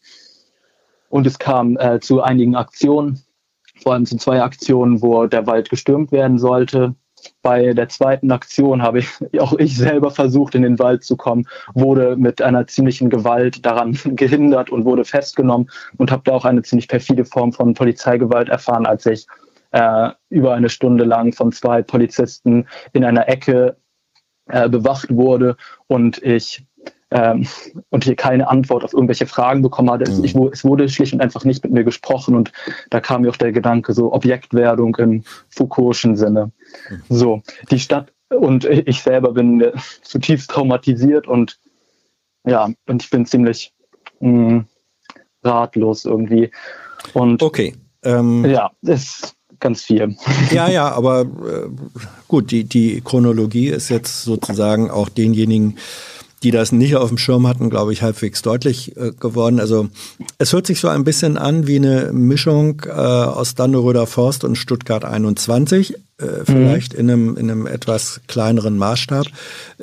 [1.09, 3.21] Und es kam äh, zu einigen Aktionen,
[3.83, 6.95] vor allem zu zwei Aktionen, wo der Wald gestürmt werden sollte.
[7.43, 9.09] Bei der zweiten Aktion habe ich
[9.41, 13.99] auch ich selber versucht, in den Wald zu kommen, wurde mit einer ziemlichen Gewalt daran
[14.05, 18.87] gehindert und wurde festgenommen und habe da auch eine ziemlich perfide Form von Polizeigewalt erfahren,
[18.87, 19.27] als ich
[19.73, 23.77] äh, über eine Stunde lang von zwei Polizisten in einer Ecke
[24.49, 25.57] äh, bewacht wurde
[25.87, 26.67] und ich
[27.13, 27.47] ähm,
[27.91, 30.11] und hier keine Antwort auf irgendwelche Fragen bekommen hatte.
[30.11, 30.25] Mhm.
[30.25, 32.53] Ich, es wurde schlicht und einfach nicht mit mir gesprochen und
[32.91, 36.53] da kam mir auch der Gedanke so Objektwerdung im Foucault'schen Sinne.
[36.89, 37.03] Mhm.
[37.09, 41.59] So, die Stadt und ich selber bin äh, zutiefst traumatisiert und
[42.47, 43.75] ja, und ich bin ziemlich
[44.21, 44.67] mh, mm,
[45.45, 46.51] ratlos irgendwie.
[47.13, 47.75] Und okay.
[48.03, 50.17] Ähm, ja, ist ganz viel.
[50.51, 51.69] Ja, ja, aber äh,
[52.29, 55.77] gut, die, die Chronologie ist jetzt sozusagen auch denjenigen
[56.43, 59.61] die das nicht auf dem Schirm hatten, glaube ich, halbwegs deutlich äh, geworden.
[59.61, 59.89] Also
[60.39, 64.57] es hört sich so ein bisschen an wie eine Mischung äh, aus Dannenröder Forst und
[64.57, 66.99] Stuttgart 21, äh, vielleicht mhm.
[66.99, 69.27] in, einem, in einem etwas kleineren Maßstab.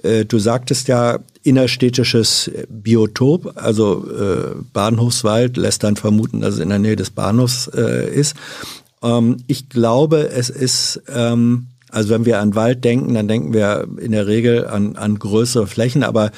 [0.01, 6.69] Äh, du sagtest ja innerstädtisches Biotop, also äh, Bahnhofswald lässt dann vermuten, dass es in
[6.69, 8.35] der Nähe des Bahnhofs äh, ist.
[9.01, 11.01] Ähm, ich glaube, es ist...
[11.13, 15.17] Ähm, also wenn wir an Wald denken, dann denken wir in der Regel an, an
[15.17, 16.31] größere Flächen, aber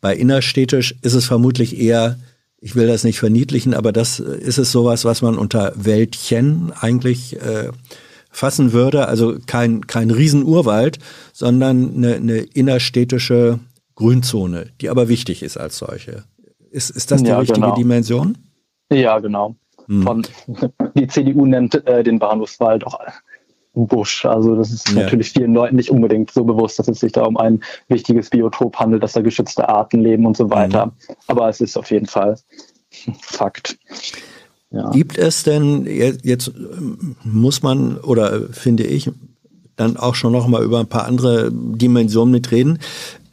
[0.00, 2.18] bei innerstädtisch ist es vermutlich eher,
[2.60, 7.40] ich will das nicht verniedlichen, aber das ist es sowas, was man unter Wäldchen eigentlich
[7.40, 7.70] äh,
[8.30, 9.08] fassen würde.
[9.08, 10.98] Also kein, kein Riesenurwald,
[11.32, 13.60] sondern eine, eine innerstädtische
[13.94, 16.24] Grünzone, die aber wichtig ist als solche.
[16.70, 17.74] Ist, ist das die ja, richtige genau.
[17.74, 18.36] Dimension?
[18.92, 19.56] Ja, genau.
[19.86, 20.02] Hm.
[20.02, 20.26] von,
[20.94, 22.98] die CDU nennt äh, den Bahnhofswald auch
[23.74, 24.24] Busch.
[24.24, 25.02] Also das ist ja.
[25.02, 28.76] natürlich vielen Leuten nicht unbedingt so bewusst, dass es sich da um ein wichtiges Biotop
[28.76, 30.86] handelt, dass da geschützte Arten leben und so weiter.
[30.86, 30.92] Mhm.
[31.26, 32.36] Aber es ist auf jeden Fall
[33.20, 33.78] Fakt.
[34.70, 34.90] Ja.
[34.90, 36.52] Gibt es denn, jetzt
[37.22, 39.10] muss man, oder finde ich,
[39.76, 42.78] dann auch schon noch mal über ein paar andere Dimensionen mitreden.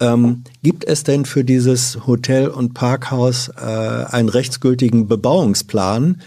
[0.02, 6.22] Ähm, gibt es denn für dieses Hotel und Parkhaus äh, einen rechtsgültigen Bebauungsplan,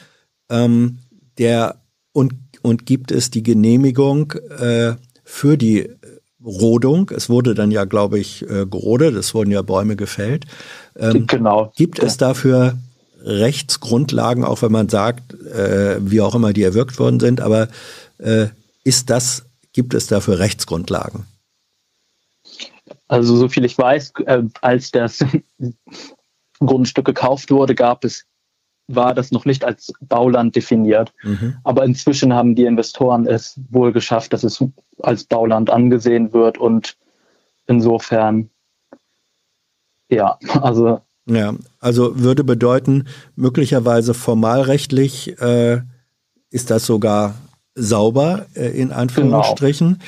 [0.51, 0.99] ähm,
[1.39, 1.81] der
[2.13, 4.95] und und gibt es die Genehmigung äh,
[5.25, 5.89] für die
[6.45, 7.11] Rodung.
[7.15, 10.47] Es wurde dann ja, glaube ich, äh, gerodet, es wurden ja Bäume gefällt.
[10.97, 11.73] Ähm, genau.
[11.77, 12.77] Gibt es dafür
[13.23, 17.69] Rechtsgrundlagen, auch wenn man sagt, äh, wie auch immer die erwirkt worden sind, aber
[18.19, 18.47] äh,
[18.85, 21.27] ist das, gibt es dafür Rechtsgrundlagen?
[23.09, 25.25] Also so viel ich weiß, äh, als das
[26.61, 28.25] Grundstück gekauft wurde, gab es
[28.89, 31.13] war das noch nicht als Bauland definiert.
[31.23, 31.57] Mhm.
[31.65, 34.63] Aber inzwischen haben die Investoren es wohl geschafft, dass es
[35.03, 36.97] als Bauland angesehen wird und
[37.67, 38.51] insofern,
[40.09, 41.01] ja, also.
[41.29, 45.81] Ja, also würde bedeuten, möglicherweise formalrechtlich äh,
[46.51, 47.35] ist das sogar
[47.75, 50.01] sauber, äh, in Anführungsstrichen.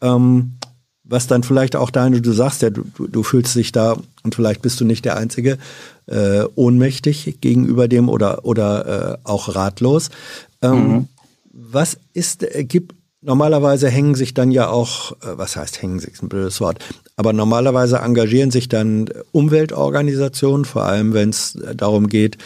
[0.00, 0.16] Genau.
[0.16, 0.58] Ähm,
[1.08, 4.62] was dann vielleicht auch deine, du sagst ja, du, du fühlst dich da, und vielleicht
[4.62, 5.58] bist du nicht der Einzige,
[6.06, 10.10] äh, ohnmächtig gegenüber dem oder, oder äh, auch ratlos.
[10.62, 11.08] Ähm, mhm.
[11.52, 16.14] Was ist, äh, gibt, normalerweise hängen sich dann ja auch, äh, was heißt hängen sich,
[16.14, 16.78] ist ein blödes Wort,
[17.16, 22.38] aber normalerweise engagieren sich dann Umweltorganisationen, vor allem wenn es darum geht,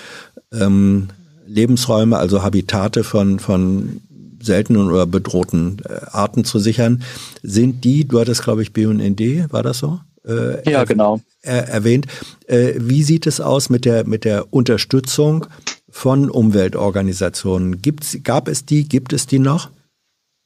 [0.52, 1.08] ähm,
[1.46, 4.00] Lebensräume, also Habitate von, von
[4.40, 7.02] seltenen oder bedrohten äh, Arten zu sichern.
[7.42, 10.00] Sind die, du hattest glaube ich BUND, war das so?
[10.24, 11.20] Äh, ja, genau.
[11.42, 12.06] Er, erwähnt.
[12.46, 15.46] Äh, wie sieht es aus mit der, mit der Unterstützung
[15.88, 17.80] von Umweltorganisationen?
[17.80, 19.70] Gibt's, gab es die, gibt es die noch?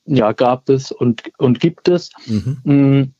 [0.07, 2.11] Ja, gab es und, und gibt es.
[2.27, 2.59] Mhm.
[2.65, 3.15] Mm,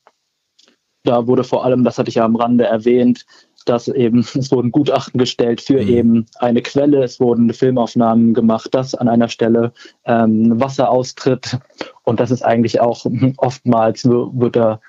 [1.03, 3.25] da wurde vor allem, das hatte ich ja am Rande erwähnt,
[3.65, 5.89] dass eben, es wurden Gutachten gestellt für mhm.
[5.89, 9.73] eben eine Quelle, es wurden Filmaufnahmen gemacht, dass an einer Stelle
[10.05, 11.57] ähm, Wasser austritt.
[12.03, 13.05] Und das ist eigentlich auch
[13.37, 14.79] oftmals wird da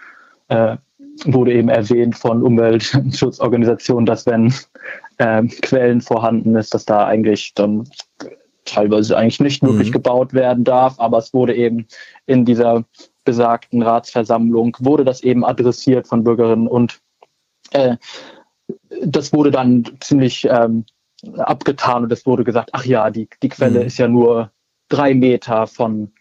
[0.48, 0.76] äh,
[1.24, 4.52] wurde eben erwähnt von Umweltschutzorganisationen, dass wenn
[5.16, 7.88] äh, Quellen vorhanden ist, dass da eigentlich dann
[8.66, 9.92] teilweise eigentlich nicht wirklich mhm.
[9.92, 11.86] gebaut werden darf, aber es wurde eben
[12.26, 12.84] in dieser
[13.24, 17.00] besagten Ratsversammlung wurde das eben adressiert von Bürgerinnen und
[17.72, 17.96] äh,
[19.02, 20.84] das wurde dann ziemlich ähm,
[21.38, 23.86] abgetan und es wurde gesagt, ach ja, die, die Quelle mhm.
[23.86, 24.50] ist ja nur
[24.88, 26.12] drei Meter von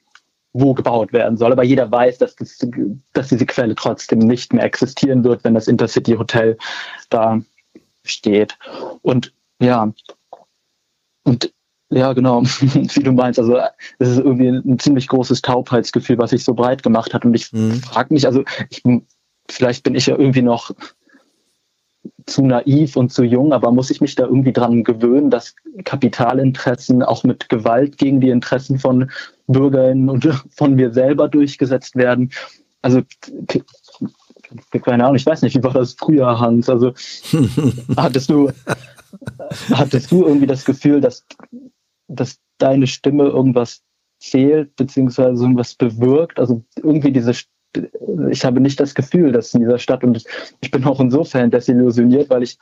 [0.54, 1.52] wo gebaut werden soll.
[1.52, 2.66] Aber jeder weiß, dass, das,
[3.14, 6.58] dass diese Quelle trotzdem nicht mehr existieren wird, wenn das Intercity Hotel
[7.10, 7.42] da
[8.06, 8.58] steht.
[9.02, 9.92] Und ja,
[11.24, 11.54] und
[11.90, 13.38] ja, genau, wie du meinst.
[13.38, 13.58] Also
[14.00, 17.26] es ist irgendwie ein ziemlich großes Taubheitsgefühl, was sich so breit gemacht hat.
[17.26, 17.82] Und ich mhm.
[17.82, 18.82] frage mich, also ich,
[19.50, 20.72] vielleicht bin ich ja irgendwie noch
[22.26, 27.04] zu naiv und zu jung, aber muss ich mich da irgendwie dran gewöhnen, dass Kapitalinteressen
[27.04, 29.12] auch mit Gewalt gegen die Interessen von
[29.48, 32.32] Bürgerinnen und von mir selber durchgesetzt werden?
[32.82, 33.02] Also
[34.84, 36.70] keine Ahnung, ich weiß nicht, wie war das früher, Hans?
[36.70, 36.94] Also
[37.98, 38.52] hattest du
[39.72, 41.26] hattest du irgendwie das Gefühl, dass,
[42.08, 43.82] dass deine Stimme irgendwas
[44.20, 46.40] fehlt, beziehungsweise irgendwas bewirkt?
[46.40, 47.34] Also irgendwie diese
[48.30, 50.24] ich habe nicht das Gefühl, dass in dieser Stadt, und
[50.62, 52.58] ich bin auch insofern desillusioniert, weil ich,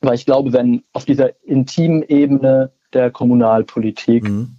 [0.00, 4.56] weil ich glaube, wenn auf dieser intimen Ebene der Kommunalpolitik mhm.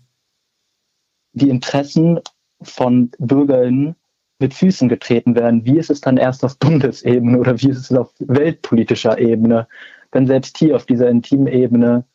[1.33, 2.19] die Interessen
[2.61, 3.95] von BürgerInnen
[4.39, 7.91] mit Füßen getreten werden, wie ist es dann erst auf Bundesebene oder wie ist es
[7.93, 9.67] auf weltpolitischer Ebene,
[10.11, 12.05] wenn selbst hier auf dieser intimen Ebene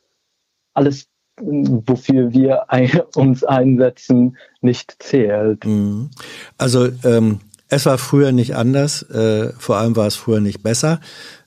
[0.74, 1.09] alles
[1.40, 2.66] wofür wir
[3.14, 5.64] uns einsetzen, nicht zählt.
[5.64, 6.10] Mhm.
[6.58, 11.00] Also ähm, es war früher nicht anders, äh, vor allem war es früher nicht besser.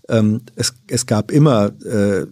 [0.10, 2.26] Ähm, es, es gab immer äh,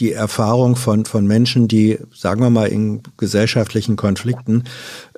[0.00, 4.64] die Erfahrung von, von Menschen, die, sagen wir mal, in gesellschaftlichen Konflikten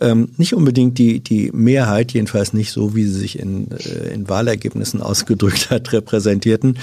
[0.00, 4.28] ähm, nicht unbedingt die, die Mehrheit, jedenfalls nicht so, wie sie sich in, äh, in
[4.28, 6.78] Wahlergebnissen ausgedrückt hat, repräsentierten.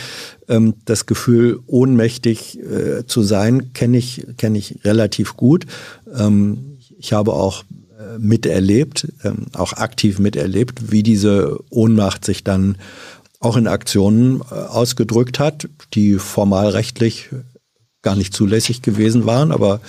[0.48, 5.66] Ähm, das Gefühl, ohnmächtig äh, zu sein, kenne ich, kenne ich relativ gut.
[6.16, 7.64] Ähm, ich habe auch
[8.00, 12.78] äh, miterlebt, ähm, auch aktiv miterlebt, wie diese Ohnmacht sich dann
[13.40, 17.30] auch in Aktionen äh, ausgedrückt hat, die formal rechtlich
[18.04, 19.82] gar nicht zulässig gewesen waren, aber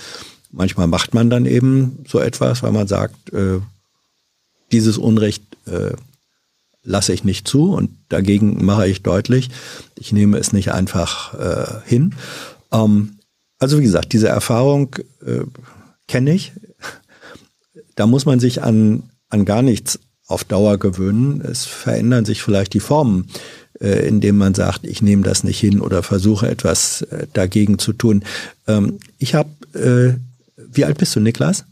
[0.51, 3.59] manchmal macht man dann eben so etwas, weil man sagt, äh,
[4.71, 5.91] dieses Unrecht äh,
[6.83, 9.49] lasse ich nicht zu und dagegen mache ich deutlich,
[9.95, 12.15] ich nehme es nicht einfach äh, hin.
[12.71, 13.17] Ähm,
[13.59, 14.95] also wie gesagt, diese Erfahrung,
[15.25, 15.43] äh,
[16.07, 16.53] kenne ich.
[17.95, 21.41] Da muss man sich an, an gar nichts auf Dauer gewöhnen.
[21.41, 23.29] Es verändern sich vielleicht die Formen,
[23.79, 27.93] äh, indem man sagt, ich nehme das nicht hin oder versuche etwas äh, dagegen zu
[27.93, 28.23] tun.
[28.67, 30.13] Ähm, ich habe, äh,
[30.57, 31.65] wie alt bist du, Niklas?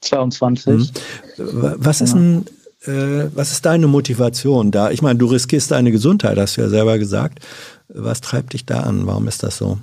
[0.00, 0.66] 22.
[1.36, 1.74] Mhm.
[1.78, 2.46] Was ist ein
[2.86, 4.90] äh, was ist deine Motivation da?
[4.90, 7.40] Ich meine, du riskierst deine Gesundheit, hast du ja selber gesagt.
[7.88, 9.06] Was treibt dich da an?
[9.06, 9.78] Warum ist das so?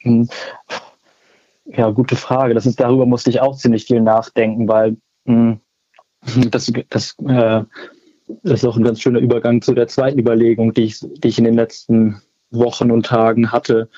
[0.00, 0.28] Hm.
[1.64, 2.54] Ja, gute Frage.
[2.54, 5.58] Das ist, darüber musste ich auch ziemlich viel nachdenken, weil mh,
[6.24, 7.62] hm, das, das, äh,
[8.42, 11.38] das ist auch ein ganz schöner Übergang zu der zweiten Überlegung, die ich, die ich
[11.38, 12.20] in den letzten
[12.50, 13.88] Wochen und Tagen hatte,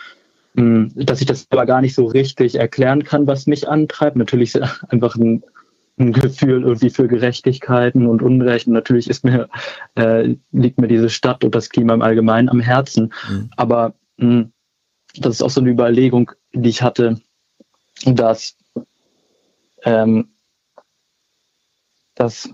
[0.56, 4.16] hm, dass ich das aber gar nicht so richtig erklären kann, was mich antreibt.
[4.16, 4.54] Natürlich
[4.88, 5.42] einfach ein
[6.00, 8.66] ein Gefühl irgendwie für Gerechtigkeiten und Unrecht.
[8.66, 9.48] Und natürlich ist mir,
[9.96, 13.12] äh, liegt mir diese Stadt und das Klima im Allgemeinen am Herzen.
[13.28, 13.50] Mhm.
[13.56, 14.52] Aber mh, hm,
[15.16, 17.20] das ist auch so eine Überlegung, die ich hatte,
[18.04, 18.56] dass,
[19.84, 20.30] ähm,
[22.14, 22.48] dass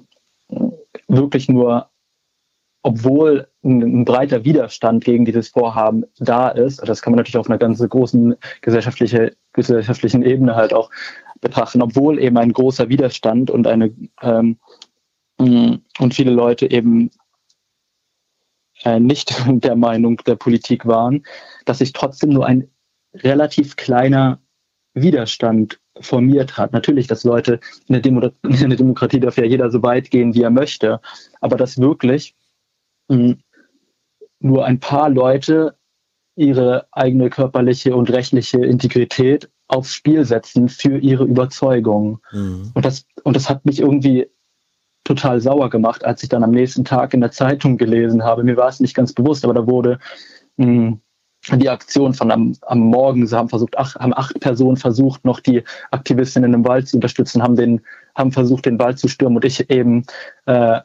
[1.08, 1.90] wirklich nur,
[2.82, 7.48] obwohl ein, ein, breiter Widerstand gegen dieses Vorhaben da ist, das kann man natürlich auf
[7.48, 10.90] einer ganz großen gesellschaftliche, gesellschaftlichen Ebene halt auch
[11.40, 14.58] betrachten, obwohl eben ein großer Widerstand und eine ähm,
[15.38, 17.10] mm, und viele Leute eben
[18.84, 21.24] äh, nicht der Meinung der Politik waren,
[21.64, 22.68] dass sich trotzdem nur ein
[23.14, 24.40] relativ kleiner
[24.94, 26.72] Widerstand formiert hat.
[26.72, 28.04] Natürlich, dass Leute in der,
[28.42, 31.00] in der Demokratie darf ja jeder so weit gehen, wie er möchte,
[31.40, 32.34] aber dass wirklich
[33.08, 33.38] mh, mm,
[34.40, 35.76] nur ein paar Leute
[36.36, 42.20] ihre eigene körperliche und rechtliche Integrität aufs Spiel setzen für ihre Überzeugung.
[42.30, 42.70] Mhm.
[42.74, 44.26] Und, das, und das hat mich irgendwie
[45.04, 48.44] total sauer gemacht, als ich dann am nächsten Tag in der Zeitung gelesen habe.
[48.44, 49.98] Mir war es nicht ganz bewusst, aber da wurde
[50.56, 51.00] mh, hm,
[51.52, 55.40] die Aktion von am, am Morgen, sie haben versucht, ach, haben acht Personen versucht, noch
[55.40, 57.80] die Aktivistinnen im Wald zu unterstützen, haben den,
[58.14, 60.04] haben versucht, den Wald zu stürmen und ich eben
[60.46, 60.82] äh, äh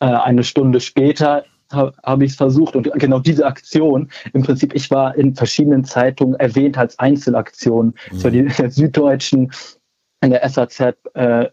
[0.00, 4.90] eine Stunde später habe hab ich es versucht und genau diese Aktion, im Prinzip, ich
[4.90, 8.18] war in verschiedenen Zeitungen erwähnt als Einzelaktion, mhm.
[8.18, 9.52] so die der Süddeutschen,
[10.22, 10.80] in der SAZ,
[11.14, 11.48] äh,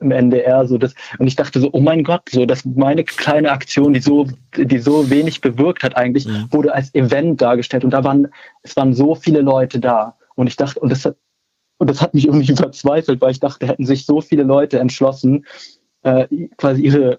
[0.00, 3.50] im NDR, so das, und ich dachte so, oh mein Gott, so, dass meine kleine
[3.50, 4.26] Aktion, die so,
[4.56, 6.48] die so wenig bewirkt hat eigentlich, mhm.
[6.50, 8.28] wurde als Event dargestellt und da waren,
[8.62, 11.16] es waren so viele Leute da und ich dachte, und das hat,
[11.78, 15.46] und das hat mich irgendwie verzweifelt, weil ich dachte, hätten sich so viele Leute entschlossen,
[16.02, 16.26] äh,
[16.56, 17.18] quasi ihre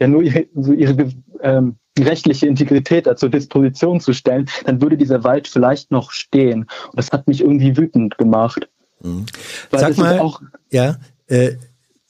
[0.00, 1.10] ja nur ihre, so ihre
[1.42, 6.66] ähm, rechtliche Integrität zur Disposition zu stellen, dann würde dieser Wald vielleicht noch stehen.
[6.86, 8.68] Und das hat mich irgendwie wütend gemacht.
[9.00, 9.26] Mhm.
[9.70, 10.40] Sag mal, auch,
[10.70, 10.96] ja,
[11.28, 11.52] äh,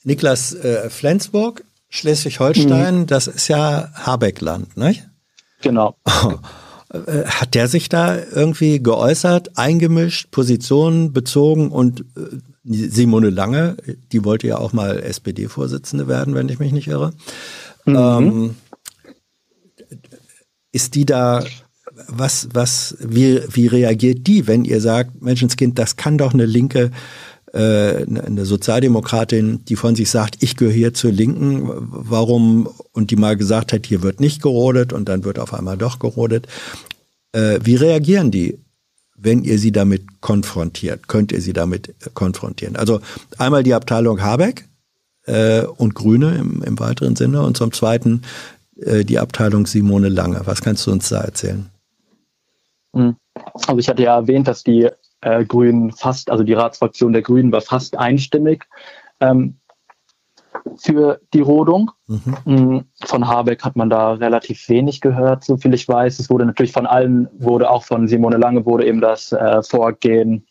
[0.03, 3.07] Niklas äh, Flensburg, Schleswig-Holstein, mhm.
[3.07, 4.95] das ist ja Habeckland, ne?
[5.61, 5.95] Genau.
[6.05, 6.33] Oh.
[6.91, 13.77] Hat der sich da irgendwie geäußert, eingemischt, Positionen bezogen und äh, Simone Lange,
[14.11, 17.13] die wollte ja auch mal SPD-Vorsitzende werden, wenn ich mich nicht irre.
[17.85, 17.95] Mhm.
[17.95, 18.55] Ähm,
[20.71, 21.43] ist die da,
[22.07, 26.91] was, was, wie, wie reagiert die, wenn ihr sagt, Menschenskind, das kann doch eine linke,
[27.53, 33.15] äh, eine Sozialdemokratin, die von sich sagt, ich gehöre hier zur Linken, warum, und die
[33.15, 36.47] mal gesagt hat, hier wird nicht gerodet und dann wird auf einmal doch gerodet.
[37.31, 38.59] Äh, wie reagieren die,
[39.15, 41.07] wenn ihr sie damit konfrontiert?
[41.07, 42.75] Könnt ihr sie damit konfrontieren?
[42.75, 43.01] Also
[43.37, 44.65] einmal die Abteilung Habeck,
[45.25, 48.21] äh, und Grüne im, im weiteren Sinne und zum Zweiten
[48.81, 50.39] die Abteilung Simone Lange.
[50.45, 51.69] Was kannst du uns da erzählen?
[52.95, 53.17] Hm.
[53.67, 54.87] Also ich hatte ja erwähnt, dass die
[55.21, 58.65] äh, Grünen fast, also die Ratsfraktion der Grünen war fast einstimmig
[59.19, 59.59] ähm,
[60.77, 61.91] für die Rodung.
[62.07, 62.37] Mhm.
[62.45, 66.19] Hm, von Habeck hat man da relativ wenig gehört, so viel ich weiß.
[66.19, 70.45] Es wurde natürlich von allen, wurde auch von Simone Lange, wurde eben das äh, Vorgehen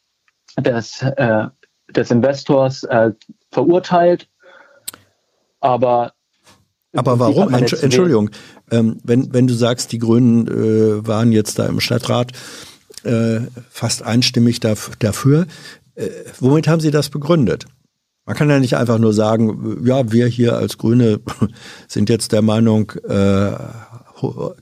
[0.56, 1.46] des, äh,
[1.90, 3.12] des Investors äh,
[3.50, 4.28] verurteilt.
[5.60, 6.12] Aber
[6.96, 7.52] aber warum?
[7.52, 8.30] Entsch Entschuldigung,
[8.70, 12.32] ähm, wenn, wenn du sagst, die Grünen äh, waren jetzt da im Stadtrat
[13.08, 13.40] äh,
[13.70, 15.46] fast einstimmig daf dafür,
[15.94, 17.66] äh, womit haben sie das begründet?
[18.24, 21.20] Man kann ja nicht einfach nur sagen, ja, wir hier als Grüne
[21.88, 23.52] sind jetzt der Meinung, äh,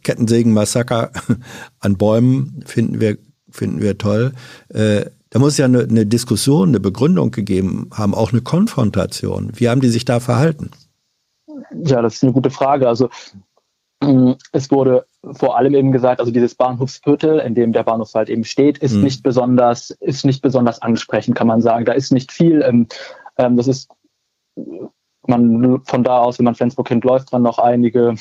[0.02, 1.10] Kettensägen-Massaker
[1.80, 3.18] an Bäumen finden wir,
[3.50, 4.32] finden wir toll.
[4.68, 9.50] Äh, da muss ja eine, eine Diskussion, eine Begründung gegeben haben, auch eine Konfrontation.
[9.54, 10.70] Wie haben die sich da verhalten?
[11.84, 12.88] Ja, das ist eine gute Frage.
[12.88, 13.10] Also
[14.02, 18.28] mm, es wurde vor allem eben gesagt, also dieses Bahnhofsviertel, in dem der Bahnhof halt
[18.28, 19.04] eben steht, ist mhm.
[19.04, 21.84] nicht besonders, ist nicht besonders ansprechend, kann man sagen.
[21.84, 22.62] Da ist nicht viel.
[22.62, 22.86] Ähm,
[23.38, 23.90] ähm, das ist
[25.26, 28.14] man von da aus, wenn man Flensburg kennt, läuft man noch einige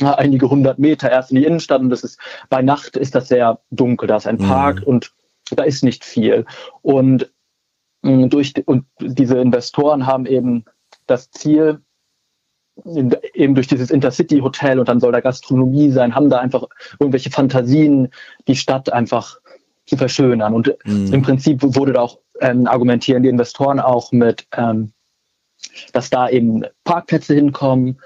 [0.00, 2.18] einige hundert Meter erst in die Innenstadt und das ist
[2.48, 4.08] bei Nacht ist das sehr dunkel.
[4.08, 4.48] Da ist ein mhm.
[4.48, 5.12] Park und
[5.50, 6.46] da ist nicht viel.
[6.80, 7.32] Und,
[8.02, 10.64] mh, durch, und diese Investoren haben eben
[11.06, 11.82] das Ziel,
[13.34, 16.64] eben durch dieses Intercity-Hotel und dann soll da Gastronomie sein, haben da einfach
[16.98, 18.08] irgendwelche Fantasien,
[18.48, 19.38] die Stadt einfach
[19.86, 20.54] zu verschönern.
[20.54, 21.12] Und mhm.
[21.12, 24.92] im Prinzip wurde da auch ähm, argumentieren die Investoren auch mit, ähm,
[25.92, 28.00] dass da eben Parkplätze hinkommen,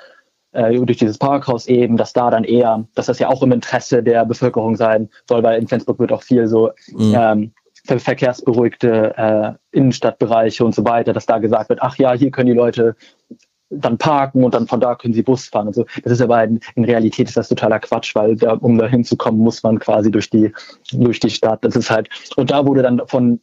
[0.53, 4.03] äh, durch dieses Parkhaus eben, dass da dann eher, dass das ja auch im Interesse
[4.03, 7.15] der Bevölkerung sein soll, weil in Flensburg wird auch viel so mhm.
[7.17, 7.53] ähm,
[7.85, 12.53] verkehrsberuhigte äh, Innenstadtbereiche und so weiter, dass da gesagt wird, ach ja, hier können die
[12.53, 12.97] Leute
[13.71, 15.87] dann parken und dann von da können sie Bus fahren und so.
[16.03, 19.41] Das ist aber in, in Realität ist das totaler Quatsch, weil da, um da hinzukommen,
[19.41, 20.53] muss man quasi durch die,
[20.93, 21.65] durch die Stadt.
[21.65, 23.41] Das ist halt, und da wurde dann von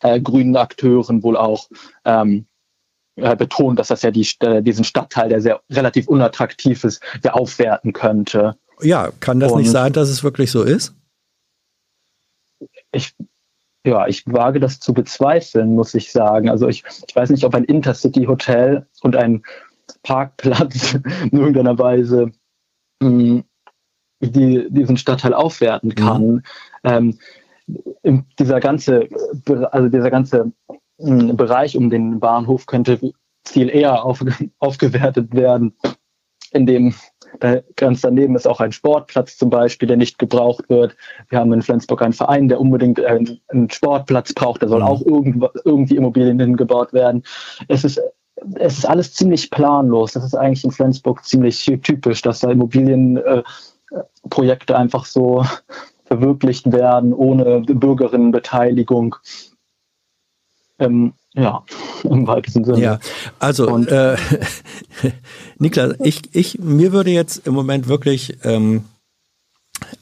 [0.00, 1.68] äh, grünen Akteuren wohl auch
[2.04, 2.46] ähm,
[3.16, 7.36] äh, betont, dass das ja die, äh, diesen Stadtteil, der sehr relativ unattraktiv ist, der
[7.36, 8.56] aufwerten könnte.
[8.80, 10.94] Ja, kann das und nicht sein, dass es wirklich so ist?
[12.92, 13.14] Ich,
[13.86, 16.48] ja, ich wage das zu bezweifeln, muss ich sagen.
[16.48, 19.42] Also ich, ich weiß nicht, ob ein Intercity-Hotel und ein
[20.02, 20.94] Parkplatz
[21.30, 22.32] in irgendeiner Weise
[23.00, 23.44] mh, hm,
[24.20, 26.42] die, diesen Stadtteil aufwerten kann.
[26.82, 27.18] Mhm.
[28.02, 29.08] Ähm, dieser ganze,
[29.70, 30.52] also dieser ganze
[30.98, 33.12] hm, Bereich um den Bahnhof könnte
[33.46, 34.24] viel eher auf,
[34.58, 35.74] aufgewertet werden,
[36.54, 36.94] indem
[37.40, 40.96] da ganz daneben ist auch ein Sportplatz zum Beispiel, der nicht gebraucht wird.
[41.28, 43.40] Wir haben in Flensburg einen Verein, der unbedingt einen,
[43.70, 44.62] Sportplatz braucht.
[44.62, 44.86] Da soll mhm.
[44.86, 47.24] auch irgend, irgendwie Immobilien hingebaut werden.
[47.68, 48.00] Es ist,
[48.54, 50.12] es ist alles ziemlich planlos.
[50.12, 55.44] Das ist eigentlich in Flensburg ziemlich typisch, dass da Immobilienprojekte äh, einfach so
[56.04, 59.16] verwirklicht werden ohne Bürgerinnenbeteiligung.
[60.78, 61.62] Ähm, ja,
[62.04, 62.80] im weitesten Sinne.
[62.80, 62.98] Ja,
[63.38, 64.16] also Und, äh,
[65.58, 68.84] Niklas, ich, ich, mir würde jetzt im Moment wirklich ähm,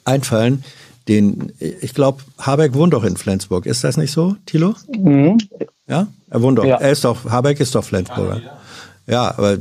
[0.04, 0.64] einfallen,
[1.08, 3.66] den, ich glaube, Habeck wohnt doch in Flensburg.
[3.66, 4.74] Ist das nicht so, Thilo?
[4.88, 5.38] Mhm.
[5.88, 6.64] Ja, er wohnt doch.
[6.64, 6.76] Ja.
[6.76, 8.40] Er ist doch, Habeck ist doch Flensburger.
[8.44, 8.58] Ja,
[9.36, 9.58] aber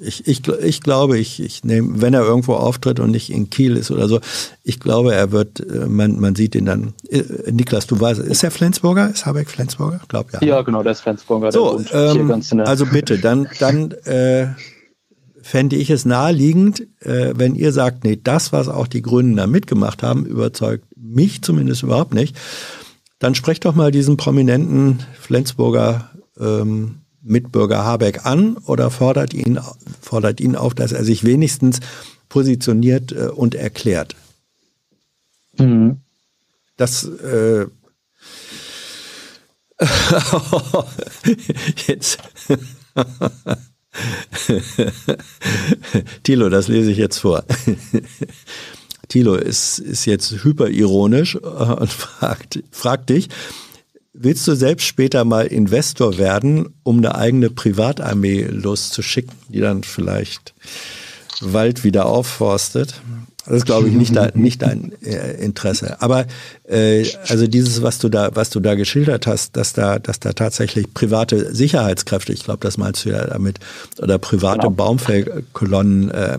[0.00, 3.76] ich, ich, ich glaube, ich, ich nehme, wenn er irgendwo auftritt und nicht in Kiel
[3.76, 4.20] ist oder so,
[4.62, 6.94] ich glaube, er wird, äh, man, man sieht ihn dann.
[7.08, 9.10] Äh, Niklas, du weißt, ist er Flensburger?
[9.10, 10.00] Ist Habeck Flensburger?
[10.08, 10.42] Glaub ja.
[10.42, 11.52] Ja, genau, der ist Flensburger.
[11.52, 14.48] So, ähm, also bitte, dann, dann äh,
[15.42, 19.46] fände ich es naheliegend, äh, wenn ihr sagt, nee, das, was auch die Grünen da
[19.46, 22.36] mitgemacht haben, überzeugt mich zumindest überhaupt nicht,
[23.18, 29.60] dann sprecht doch mal diesen prominenten Flensburger ähm, Mitbürger Habeck an oder fordert ihn,
[30.00, 31.80] fordert ihn auf, dass er sich wenigstens
[32.28, 34.16] positioniert äh, und erklärt?
[35.58, 35.98] Mhm.
[36.76, 37.66] Das äh,
[41.86, 42.18] jetzt
[46.22, 47.44] Thilo, das lese ich jetzt vor.
[49.08, 53.28] Thilo ist, ist jetzt hyperironisch und fragt, fragt dich,
[54.22, 60.52] Willst du selbst später mal Investor werden, um eine eigene Privatarmee loszuschicken, die dann vielleicht
[61.40, 63.00] Wald wieder aufforstet?
[63.46, 66.02] Das ist, glaube ich, nicht, dein, nicht dein äh, Interesse.
[66.02, 66.26] Aber
[66.64, 70.34] äh, also dieses, was du da, was du da geschildert hast, dass da, dass da
[70.34, 73.58] tatsächlich private Sicherheitskräfte, ich glaube, das meinst du ja damit,
[74.02, 74.70] oder private genau.
[74.72, 76.38] Baumfellkolonnen äh,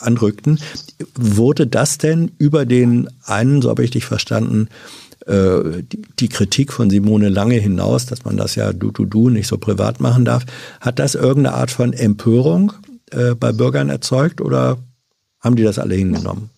[0.00, 0.58] anrückten.
[1.14, 4.70] Wurde das denn über den einen, so habe ich dich verstanden,
[5.26, 9.28] äh, die, die Kritik von Simone Lange hinaus, dass man das ja du, du, du
[9.28, 10.44] nicht so privat machen darf,
[10.80, 12.72] hat das irgendeine Art von Empörung
[13.10, 14.78] äh, bei Bürgern erzeugt oder
[15.40, 16.50] haben die das alle hingenommen?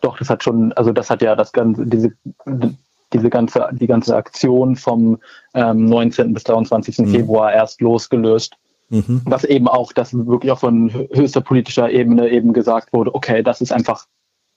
[0.00, 2.12] Doch, das hat schon, also das hat ja das ganze, diese,
[3.12, 5.18] diese ganze, die ganze Aktion vom
[5.54, 6.34] ähm, 19.
[6.34, 6.98] bis 23.
[6.98, 7.08] Mhm.
[7.08, 8.54] Februar erst losgelöst.
[8.88, 9.22] Mhm.
[9.24, 13.60] Was eben auch, dass wirklich auch von höchster politischer Ebene eben gesagt wurde, okay, das
[13.60, 14.06] ist einfach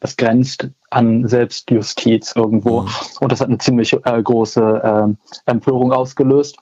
[0.06, 2.82] das grenzt an Selbstjustiz irgendwo.
[2.82, 2.90] Mhm.
[3.22, 6.58] Und das hat eine ziemlich äh, große äh, Empörung ausgelöst.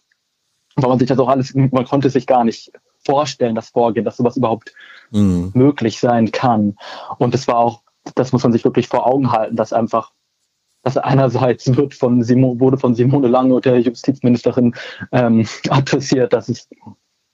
[0.75, 2.71] Weil man sich das auch alles, man konnte sich gar nicht
[3.05, 4.73] vorstellen, das Vorgehen, dass sowas überhaupt
[5.11, 5.51] mhm.
[5.53, 6.77] möglich sein kann.
[7.17, 7.81] Und es war auch,
[8.15, 10.13] das muss man sich wirklich vor Augen halten, dass einfach,
[10.83, 14.73] dass einerseits wird von Simone, wurde von Simone Lange und der Justizministerin
[15.11, 16.69] ähm, adressiert, dass es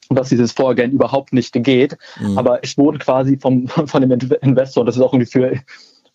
[0.09, 1.97] dass dieses Vorgehen überhaupt nicht geht.
[2.19, 2.37] Mhm.
[2.37, 4.11] Aber es wurde quasi vom, von dem
[4.41, 5.53] Investor, das ist auch irgendwie für,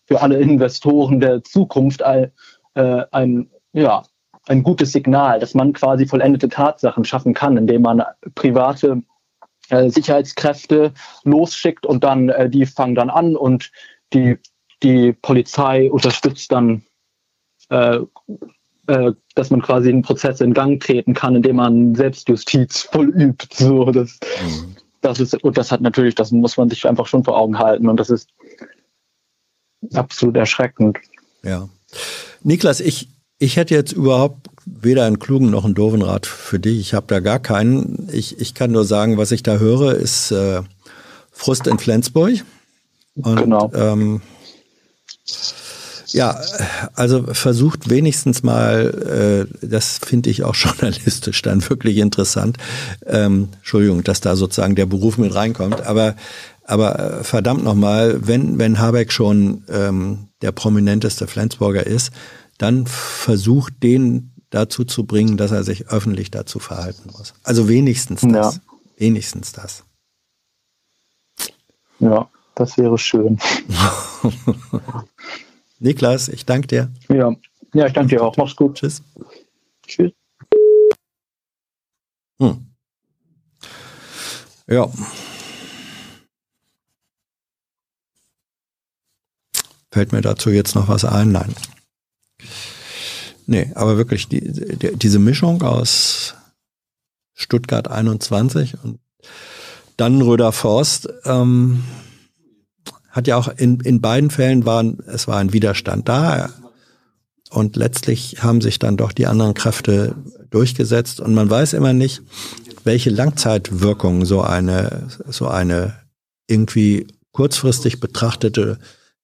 [0.05, 2.31] für alle Investoren der Zukunft ein,
[2.75, 4.03] äh, ein, ja,
[4.47, 8.03] ein gutes Signal, dass man quasi vollendete Tatsachen schaffen kann, indem man
[8.35, 9.01] private
[9.69, 13.71] äh, Sicherheitskräfte losschickt und dann äh, die fangen dann an und
[14.13, 14.37] die,
[14.83, 16.83] die Polizei unterstützt dann
[17.69, 17.99] äh,
[18.87, 23.53] äh, dass man quasi einen Prozess in Gang treten kann, indem man Selbstjustiz vollübt.
[23.53, 24.75] So, das, mhm.
[25.01, 27.89] das ist, und das hat natürlich, das muss man sich einfach schon vor Augen halten.
[27.89, 28.29] Und das ist
[29.93, 30.97] absolut erschreckend.
[31.43, 31.69] Ja.
[32.43, 33.09] Niklas, ich,
[33.39, 36.79] ich hätte jetzt überhaupt weder einen klugen noch einen doofen Rat für dich.
[36.79, 38.09] Ich habe da gar keinen.
[38.11, 40.61] Ich, ich kann nur sagen, was ich da höre, ist äh,
[41.31, 42.43] Frust in Flensburg.
[43.15, 43.71] Und, genau.
[43.73, 44.21] Ähm,
[46.07, 46.39] ja,
[46.93, 52.57] also versucht wenigstens mal, äh, das finde ich auch journalistisch dann wirklich interessant.
[53.05, 56.15] Ähm, Entschuldigung, dass da sozusagen der Beruf mit reinkommt, aber
[56.65, 62.11] aber äh, verdammt nochmal, wenn, wenn Habeck schon ähm, der prominenteste Flensburger ist,
[62.57, 67.33] dann versucht den dazu zu bringen, dass er sich öffentlich dazu verhalten muss.
[67.43, 68.55] Also wenigstens das.
[68.55, 68.61] Ja.
[68.97, 69.83] Wenigstens das.
[71.99, 73.39] Ja, das wäre schön.
[75.79, 76.91] Niklas, ich danke dir.
[77.09, 77.35] Ja.
[77.73, 78.37] ja, ich danke dir auch.
[78.37, 78.75] Mach's gut.
[78.75, 79.03] Tschüss.
[79.85, 80.13] Tschüss.
[82.39, 82.65] Hm.
[84.67, 84.89] Ja.
[89.95, 91.31] Fällt mir dazu jetzt noch was ein?
[91.31, 91.55] Nein.
[93.45, 96.35] Nee, aber wirklich die, die, diese Mischung aus
[97.33, 98.99] Stuttgart 21 und
[99.95, 101.85] Dannenröder Forst ähm,
[103.09, 106.49] hat ja auch in, in beiden Fällen waren, es war ein Widerstand da.
[107.49, 110.13] Und letztlich haben sich dann doch die anderen Kräfte
[110.49, 111.21] durchgesetzt.
[111.21, 112.21] Und man weiß immer nicht,
[112.83, 115.95] welche Langzeitwirkung so eine, so eine
[116.47, 118.77] irgendwie kurzfristig betrachtete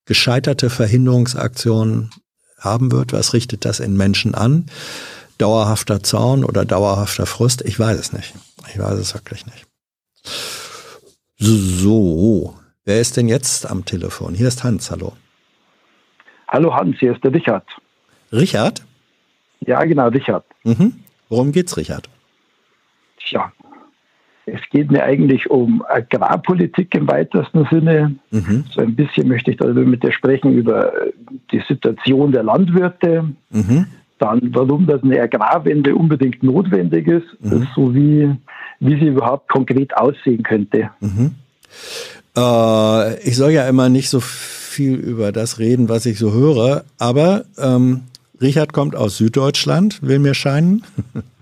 [0.05, 2.09] gescheiterte Verhinderungsaktion
[2.59, 3.13] haben wird.
[3.13, 4.67] Was richtet das in Menschen an?
[5.37, 7.63] Dauerhafter Zorn oder dauerhafter Frust?
[7.63, 8.33] Ich weiß es nicht.
[8.69, 9.65] Ich weiß es wirklich nicht.
[11.37, 12.55] So,
[12.85, 14.35] wer ist denn jetzt am Telefon?
[14.35, 15.13] Hier ist Hans, hallo.
[16.47, 17.65] Hallo Hans, hier ist der Richard.
[18.31, 18.83] Richard?
[19.61, 20.45] Ja, genau, Richard.
[20.63, 21.03] Mhm.
[21.29, 22.09] Worum geht's, Richard?
[23.17, 23.51] Tja,
[24.53, 28.15] es geht mir eigentlich um Agrarpolitik im weitesten Sinne.
[28.31, 28.65] Mhm.
[28.69, 30.91] So ein bisschen möchte ich darüber mit dir sprechen, über
[31.51, 33.25] die Situation der Landwirte.
[33.49, 33.85] Mhm.
[34.19, 37.67] Dann, warum das eine Agrarwende unbedingt notwendig ist, mhm.
[37.75, 38.29] so wie,
[38.79, 40.91] wie sie überhaupt konkret aussehen könnte.
[40.99, 41.31] Mhm.
[42.37, 46.83] Äh, ich soll ja immer nicht so viel über das reden, was ich so höre,
[46.99, 48.01] aber ähm,
[48.41, 50.83] Richard kommt aus Süddeutschland, will mir scheinen.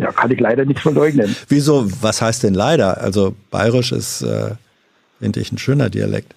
[0.00, 1.34] Ja, kann ich leider nicht verleugnen.
[1.48, 1.86] Wieso?
[2.02, 3.00] Was heißt denn leider?
[3.00, 4.52] Also bayerisch ist, äh,
[5.20, 6.34] finde ich, ein schöner Dialekt.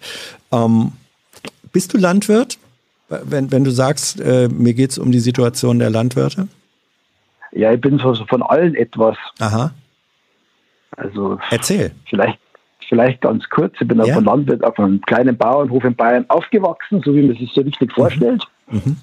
[0.52, 0.92] Ähm,
[1.72, 2.58] bist du Landwirt?
[3.10, 6.48] Wenn, wenn du sagst, äh, mir geht es um die Situation der Landwirte?
[7.54, 9.16] Ja, ich bin so von allen etwas.
[9.40, 9.72] Aha.
[10.98, 11.92] Also Erzähl.
[12.10, 12.40] Vielleicht,
[12.90, 13.74] vielleicht ganz kurz.
[13.80, 14.04] Ich bin ja.
[14.04, 17.62] auf einem Landwirt auf einem kleinen Bauernhof in Bayern aufgewachsen, so wie man sich so
[17.62, 17.94] richtig mhm.
[17.94, 18.44] vorstellt.
[18.70, 18.98] Mhm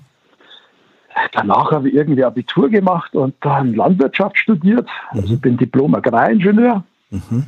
[1.33, 4.89] danach habe ich irgendwie Abitur gemacht und dann Landwirtschaft studiert.
[5.11, 6.83] Also ich bin Diplom-Agraringenieur.
[7.11, 7.45] Mhm.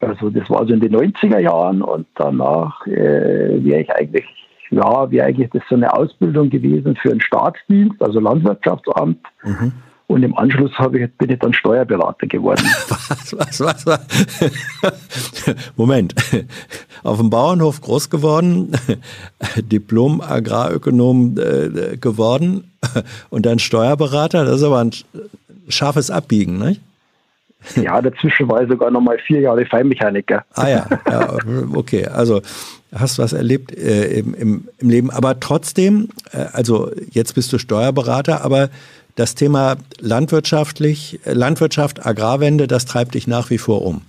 [0.00, 4.24] Also das war so in den 90er Jahren und danach äh, wäre ich eigentlich,
[4.70, 9.18] ja, wäre eigentlich das so eine Ausbildung gewesen für einen Staatsdienst, also Landwirtschaftsamt.
[9.44, 9.72] Mhm.
[10.10, 12.64] Und im Anschluss ich, bin ich dann Steuerberater geworden.
[12.88, 14.00] Was, was, was, was?
[15.76, 16.16] Moment.
[17.04, 18.72] Auf dem Bauernhof groß geworden,
[19.56, 22.72] Diplom-Agrarökonom äh, geworden
[23.30, 24.44] und dann Steuerberater.
[24.44, 24.90] Das ist aber ein
[25.68, 26.76] scharfes Abbiegen, ne?
[27.76, 30.44] Ja, dazwischen war ich sogar noch mal vier Jahre Feinmechaniker.
[30.54, 31.36] Ah ja, ja
[31.74, 32.06] okay.
[32.06, 32.42] Also
[32.92, 35.10] hast was erlebt äh, im, im, im Leben.
[35.10, 38.70] Aber trotzdem, äh, also jetzt bist du Steuerberater, aber
[39.20, 44.00] das Thema landwirtschaftlich, Landwirtschaft, Agrarwende, das treibt dich nach wie vor um.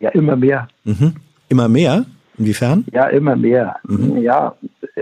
[0.00, 0.68] Ja, immer mehr.
[0.84, 1.16] Mhm.
[1.50, 2.06] Immer mehr?
[2.38, 2.86] Inwiefern?
[2.90, 3.76] Ja, immer mehr.
[3.86, 4.16] Mhm.
[4.22, 4.54] Ja,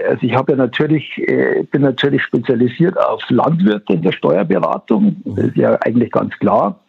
[0.09, 5.23] also ich habe ja natürlich, äh, bin natürlich spezialisiert auf Landwirte in der Steuerberatung.
[5.25, 5.37] Mhm.
[5.37, 6.81] Das ist ja eigentlich ganz klar.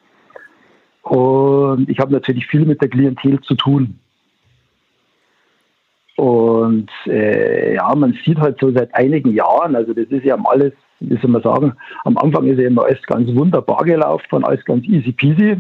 [1.04, 4.00] Und ich habe natürlich viel mit der Klientel zu tun.
[6.16, 10.74] Und äh, ja, man sieht halt so seit einigen Jahren, also das ist ja alles
[11.10, 11.74] wie soll man sagen,
[12.06, 15.58] am Anfang ist ja immer alles ganz wunderbar gelaufen und alles ganz easy peasy.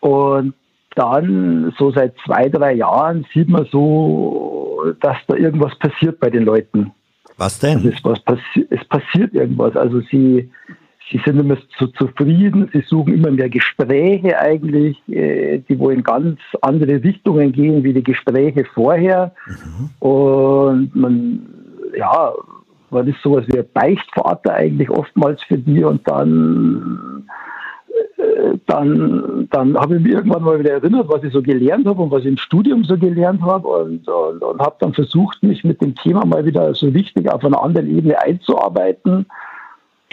[0.00, 0.54] Und
[0.94, 6.44] dann, so seit zwei, drei Jahren, sieht man so, dass da irgendwas passiert bei den
[6.44, 6.92] Leuten.
[7.36, 7.78] Was denn?
[7.78, 9.76] Also es, was passi es passiert irgendwas.
[9.76, 10.50] Also sie,
[11.10, 16.02] sie sind immer so zufrieden, sie suchen immer mehr Gespräche eigentlich, äh, die wohl in
[16.02, 19.32] ganz andere Richtungen gehen wie die Gespräche vorher.
[19.46, 19.90] Mhm.
[20.06, 21.46] Und man,
[21.96, 22.32] ja,
[22.94, 27.26] war das sowas wie ein Beichtvater eigentlich oftmals für die und dann
[28.16, 32.00] äh, dann, dann habe ich mich irgendwann mal wieder erinnert, was ich so gelernt habe
[32.02, 35.64] und was ich im Studium so gelernt habe und, und, und habe dann versucht, mich
[35.64, 39.26] mit dem Thema mal wieder so richtig auf einer anderen Ebene einzuarbeiten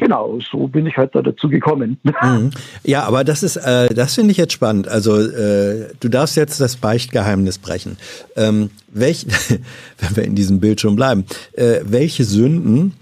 [0.02, 1.98] genau, so bin ich halt da dazu gekommen.
[2.22, 2.52] Mhm.
[2.84, 4.88] Ja, aber das ist, äh, das finde ich jetzt spannend.
[4.88, 7.98] Also äh, du darfst jetzt das Beichtgeheimnis brechen.
[8.36, 9.26] Ähm, welch,
[10.00, 12.94] wenn wir in diesem Bild schon bleiben, äh, welche Sünden,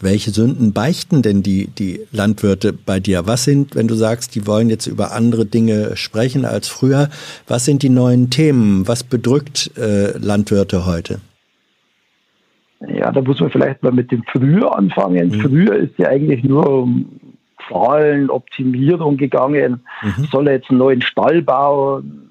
[0.00, 3.26] welche Sünden beichten denn die, die Landwirte bei dir?
[3.26, 7.08] Was sind, wenn du sagst, die wollen jetzt über andere Dinge sprechen als früher,
[7.46, 8.88] was sind die neuen Themen?
[8.88, 11.20] Was bedrückt äh, Landwirte heute?
[12.80, 15.28] Ja, da muss man vielleicht mal mit dem Früher anfangen.
[15.28, 15.40] Mhm.
[15.40, 17.20] Früher ist ja eigentlich nur um
[17.68, 19.80] Zahlen, Optimierung gegangen.
[20.02, 20.24] Mhm.
[20.30, 22.28] Soll er jetzt einen neuen Stall bauen?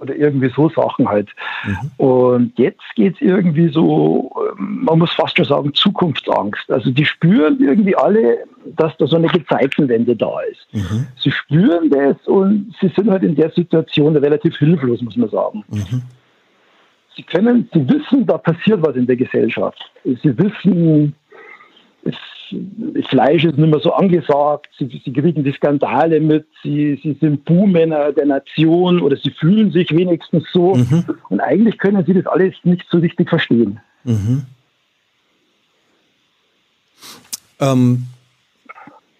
[0.00, 1.28] oder irgendwie so Sachen halt.
[1.64, 1.90] Mhm.
[1.96, 6.70] Und jetzt geht es irgendwie so, man muss fast schon sagen, Zukunftsangst.
[6.70, 8.38] Also die spüren irgendwie alle,
[8.76, 10.66] dass da so eine Gezeitenwende da ist.
[10.72, 11.06] Mhm.
[11.18, 15.64] Sie spüren das und sie sind halt in der Situation relativ hilflos, muss man sagen.
[17.16, 19.78] Sie können, sie wissen, da passiert was in der Gesellschaft.
[20.04, 21.14] Sie wissen,
[22.04, 22.14] es
[23.08, 27.44] Fleisch ist nicht mehr so angesagt, sie, sie kriegen die Skandale mit, sie, sie sind
[27.44, 30.74] Buhmänner der Nation oder sie fühlen sich wenigstens so.
[30.74, 31.04] Mhm.
[31.28, 33.80] Und eigentlich können sie das alles nicht so richtig verstehen.
[34.04, 34.42] Mhm.
[37.60, 38.06] Ähm,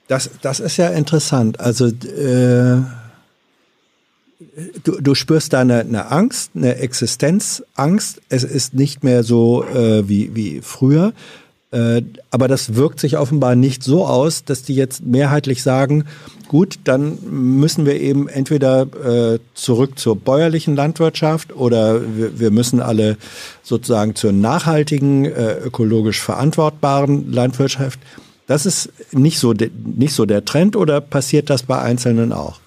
[0.08, 1.58] das, das ist ja interessant.
[1.58, 2.82] Also äh,
[4.84, 8.20] du, du spürst da eine, eine, Angst, eine Existenzangst.
[8.28, 11.12] Es ist nicht mehr so äh, wie, wie früher.
[11.72, 16.04] Äh, aber das wirkt sich offenbar nicht so aus, dass die jetzt mehrheitlich sagen,
[16.48, 22.80] gut, dann müssen wir eben entweder äh, zurück zur bäuerlichen Landwirtschaft oder wir, wir müssen
[22.80, 23.16] alle
[23.64, 27.98] sozusagen zur nachhaltigen, äh, ökologisch verantwortbaren Landwirtschaft.
[28.46, 32.60] Das ist nicht so, nicht so der Trend oder passiert das bei Einzelnen auch?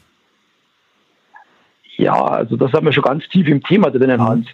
[1.99, 4.47] Ja, also das haben wir schon ganz tief im Thema drinnen, Hans.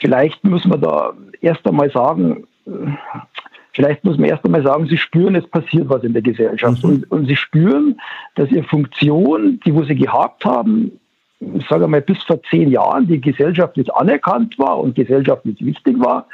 [0.00, 2.48] Vielleicht müssen wir da erst einmal sagen,
[3.72, 6.82] vielleicht muss man erst einmal sagen, sie spüren, es passiert was in der Gesellschaft.
[6.82, 6.90] Mhm.
[6.90, 8.00] Und, und, sie spüren,
[8.34, 10.90] dass ihre Funktion, die wo sie gehabt haben,
[11.38, 15.64] ich sage mal, bis vor zehn Jahren die Gesellschaft jetzt anerkannt war und Gesellschaft jetzt
[15.64, 16.26] wichtig war,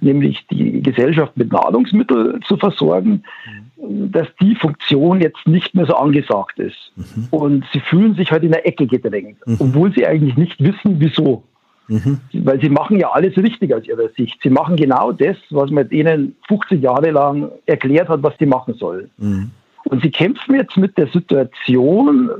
[0.00, 0.08] mhm.
[0.08, 3.63] nämlich die Gesellschaft mit Nahrungsmitteln zu versorgen, mhm.
[3.88, 6.92] Dass die Funktion jetzt nicht mehr so angesagt ist.
[6.96, 7.28] Mhm.
[7.30, 9.56] Und sie fühlen sich halt in der Ecke gedrängt, mhm.
[9.58, 11.44] obwohl sie eigentlich nicht wissen, wieso.
[11.88, 12.18] Mhm.
[12.32, 14.40] Weil sie machen ja alles richtig aus ihrer Sicht.
[14.42, 18.74] Sie machen genau das, was man ihnen 50 Jahre lang erklärt hat, was sie machen
[18.74, 19.10] sollen.
[19.18, 19.50] Mhm.
[19.84, 22.30] Und sie kämpfen jetzt mit der Situation,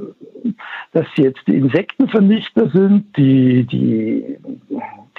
[0.92, 4.38] dass sie jetzt die Insektenvernichter sind, die, die,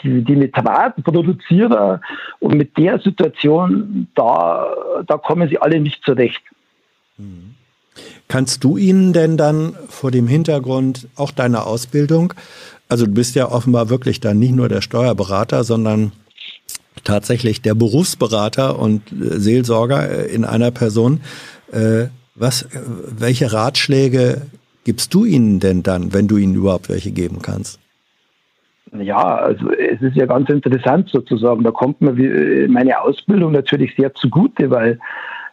[0.03, 2.01] die, die Nitratproduzierer.
[2.39, 4.67] Und mit der Situation, da,
[5.07, 6.41] da kommen sie alle nicht zurecht.
[7.17, 7.55] Mhm.
[8.27, 12.33] Kannst du ihnen denn dann vor dem Hintergrund auch deiner Ausbildung
[12.87, 16.11] also du bist ja offenbar wirklich dann nicht nur der Steuerberater, sondern
[17.03, 21.21] tatsächlich der Berufsberater und äh, Seelsorger äh, in einer Person.
[21.71, 24.41] Äh, was, welche Ratschläge
[24.83, 27.79] gibst du ihnen denn dann, wenn du ihnen überhaupt welche geben kannst?
[28.91, 31.63] Ja, also es ist ja ganz interessant sozusagen.
[31.63, 34.99] Da kommt mir meine Ausbildung natürlich sehr zugute, weil,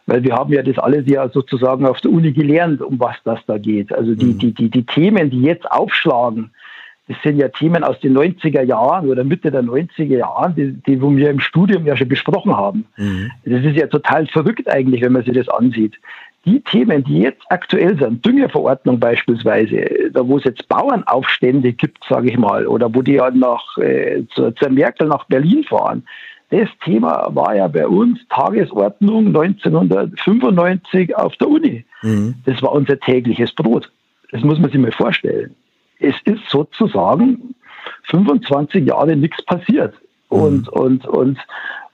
[0.05, 3.39] weil wir haben ja das alles ja sozusagen auf der Uni gelernt, um was das
[3.47, 3.93] da geht.
[3.93, 4.37] Also die, mhm.
[4.37, 6.51] die, die, die Themen, die jetzt aufschlagen,
[7.07, 11.01] das sind ja Themen aus den 90er Jahren oder Mitte der 90er Jahren, die, die
[11.01, 12.85] wir im Studium ja schon besprochen haben.
[12.95, 13.29] Mhm.
[13.43, 15.99] Das ist ja total verrückt eigentlich, wenn man sich das ansieht.
[16.45, 22.31] Die Themen, die jetzt aktuell sind, Düngeverordnung beispielsweise, da wo es jetzt Bauernaufstände gibt, sage
[22.31, 26.03] ich mal, oder wo die ja nach, äh, zur, zur Merkel nach Berlin fahren,
[26.49, 31.85] das Thema war ja bei uns Tagesordnung 1995 auf der Uni.
[32.01, 32.35] Mhm.
[32.45, 33.91] Das war unser tägliches Brot.
[34.31, 35.55] Das muss man sich mal vorstellen
[36.03, 37.55] es ist sozusagen
[38.03, 39.95] 25 Jahre nichts passiert.
[40.29, 40.81] Und, mhm.
[40.81, 41.39] und, und,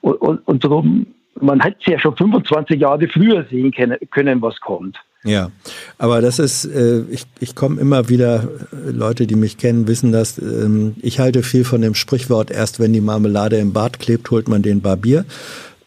[0.01, 1.07] und, und, und darum,
[1.41, 4.97] man hätte ja schon 25 Jahre früher sehen können, was kommt.
[5.23, 5.51] Ja,
[5.97, 10.13] aber das ist, äh, ich, ich komme immer wieder, äh, Leute, die mich kennen, wissen
[10.13, 14.31] das, ähm, ich halte viel von dem Sprichwort, erst wenn die Marmelade im Bart klebt,
[14.31, 15.25] holt man den Barbier.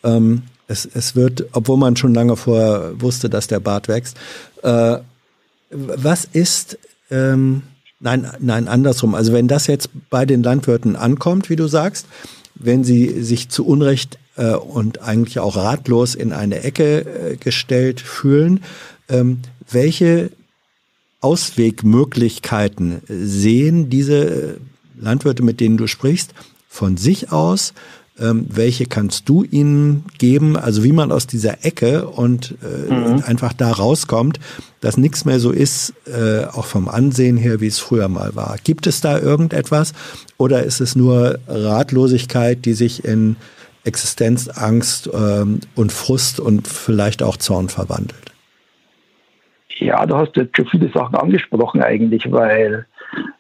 [0.05, 4.19] Ähm, es, es wird, obwohl man schon lange vorher wusste, dass der Bart wächst.
[4.63, 4.99] Äh,
[5.71, 6.79] was ist,
[7.11, 7.63] ähm,
[8.05, 9.15] Nein, nein, andersrum.
[9.15, 12.09] Also wenn das jetzt bei den Landwirten ankommt, wie du sagst,
[12.57, 18.01] wenn sie sich zu Unrecht äh, und eigentlich auch ratlos in eine Ecke äh, gestellt
[18.01, 18.63] fühlen,
[19.09, 19.41] ähm,
[19.71, 20.31] welche
[21.21, 24.59] Auswegmöglichkeiten sehen diese
[24.99, 26.35] Landwirte, mit denen du sprichst,
[26.69, 27.75] von sich aus
[28.19, 30.57] ähm, welche kannst du ihnen geben?
[30.57, 33.23] Also wie man aus dieser Ecke und äh, mhm.
[33.25, 34.39] einfach da rauskommt,
[34.81, 38.57] dass nichts mehr so ist, äh, auch vom Ansehen her, wie es früher mal war.
[38.63, 39.93] Gibt es da irgendetwas
[40.37, 43.37] oder ist es nur Ratlosigkeit, die sich in
[43.85, 48.33] Existenzangst ähm, und Frust und vielleicht auch Zorn verwandelt?
[49.79, 52.87] Ja, du hast jetzt schon viele Sachen angesprochen eigentlich, weil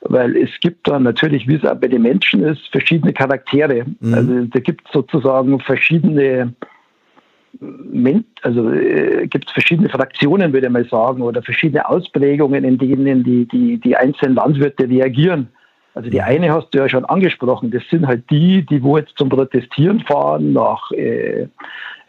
[0.02, 3.86] weil es gibt da natürlich, wie es auch bei den Menschen ist, verschiedene Charaktere.
[4.00, 4.14] Mhm.
[4.14, 6.54] Also da gibt es sozusagen verschiedene
[8.42, 13.22] also äh, gibt es verschiedene Fraktionen, würde ich mal sagen, oder verschiedene Ausprägungen, in denen
[13.22, 15.48] die, die, die einzelnen Landwirte reagieren.
[15.94, 19.16] Also die eine hast du ja schon angesprochen, das sind halt die, die wo jetzt
[19.16, 21.48] zum Protestieren fahren nach, äh,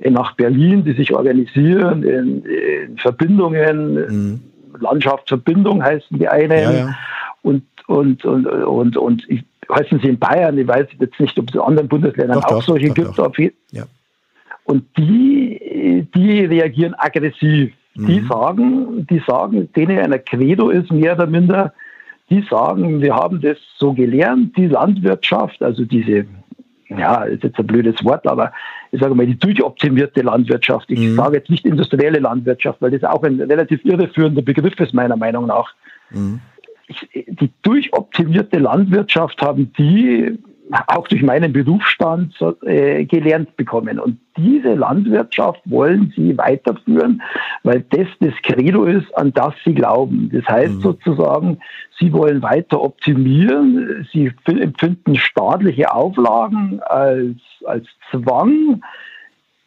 [0.10, 4.42] nach Berlin, die sich organisieren in, in Verbindungen, mhm.
[4.80, 6.64] Landschaftsverbindung heißen die einen.
[6.64, 6.96] Ja, ja.
[7.42, 11.50] Und, und, und, und, und ich, heißen sie in Bayern, ich weiß jetzt nicht, ob
[11.50, 13.18] es in anderen Bundesländern doch, auch doch, solche doch, gibt.
[13.18, 13.34] Doch.
[13.72, 13.84] Ja.
[14.64, 17.74] Und die, die reagieren aggressiv.
[17.96, 18.08] Mhm.
[18.08, 21.74] Die sagen, die sagen, denen ein Credo ist, mehr oder minder,
[22.34, 26.26] die sagen, wir haben das so gelernt, die Landwirtschaft, also diese,
[26.90, 28.52] ja, ist jetzt ein blödes Wort, aber
[28.92, 30.90] ich sage mal, die durchoptimierte Landwirtschaft.
[30.90, 31.16] Ich mhm.
[31.16, 35.48] sage jetzt nicht industrielle Landwirtschaft, weil das auch ein relativ irreführender Begriff ist, meiner Meinung
[35.48, 35.74] nach.
[36.10, 36.40] Mhm.
[37.16, 40.38] Die durchoptimierte Landwirtschaft haben die
[40.88, 42.36] auch durch meinen Berufsstand
[42.66, 44.00] äh, gelernt bekommen.
[44.00, 47.22] Und diese Landwirtschaft wollen sie weiterführen,
[47.64, 50.30] weil das das Credo ist, an das sie glauben.
[50.34, 50.82] Das heißt mhm.
[50.82, 51.60] sozusagen,
[52.00, 58.82] sie wollen weiter optimieren, sie empfinden staatliche Auflagen als, als Zwang,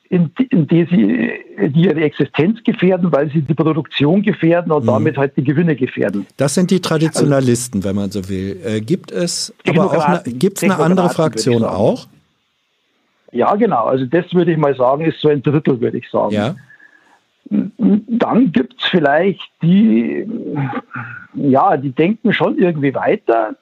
[0.08, 1.30] in, in die sie
[1.68, 4.88] die ihre Existenz gefährden, weil sie die Produktion gefährden und mhm.
[4.88, 6.26] damit halt die Gewinne gefährden.
[6.36, 8.60] Das sind die Traditionalisten, also, wenn man so will.
[8.64, 12.06] Äh, gibt es aber auch eine, gibt's eine andere Fraktion auch?
[13.32, 13.84] Ja, genau.
[13.84, 16.34] Also das würde ich mal sagen, ist so ein Drittel, würde ich sagen.
[16.34, 16.54] Ja.
[17.48, 20.26] Dann gibt es vielleicht die,
[21.34, 23.54] ja, die denken schon irgendwie weiter.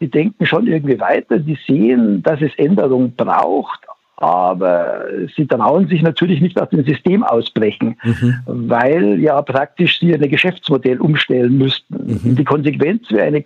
[0.00, 1.38] Die denken schon irgendwie weiter.
[1.38, 3.80] Die sehen, dass es Änderungen braucht,
[4.16, 5.04] aber
[5.36, 8.34] sie trauen sich natürlich nicht aus dem System ausbrechen, mhm.
[8.46, 12.20] weil ja praktisch sie ein Geschäftsmodell umstellen müssten.
[12.22, 12.36] Mhm.
[12.36, 13.44] Die Konsequenz wäre eine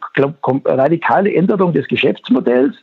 [0.65, 2.77] radikale Änderung des Geschäftsmodells,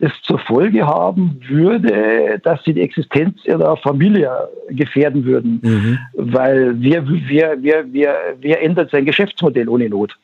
[0.00, 4.30] das zur Folge haben würde, dass sie die Existenz ihrer Familie
[4.70, 5.98] gefährden würden, mhm.
[6.14, 10.16] weil wer, wer, wer, wer, wer ändert sein Geschäftsmodell ohne Not?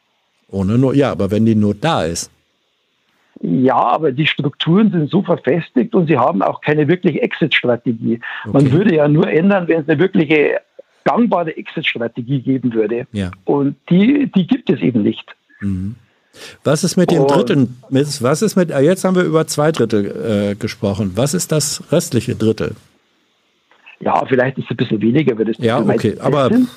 [0.49, 2.31] Ohne Not, ja, aber wenn die Not da ist.
[3.41, 8.21] Ja, aber die Strukturen sind so verfestigt und sie haben auch keine wirkliche Exit-Strategie.
[8.45, 8.53] Okay.
[8.53, 10.61] Man würde ja nur ändern, wenn es eine wirkliche
[11.05, 13.07] gangbare Exit-Strategie geben würde.
[13.13, 13.31] Ja.
[13.45, 15.25] Und die, die gibt es eben nicht.
[15.61, 15.97] Mhm.
[16.65, 17.77] Was ist mit den Dritten?
[17.91, 21.13] Was ist mit, jetzt haben wir über zwei Drittel äh, gesprochen.
[21.15, 22.75] Was ist das restliche Drittel?
[24.05, 26.69] Ja, vielleicht ist es ein bisschen weniger, weil das Ja, okay, aber sind,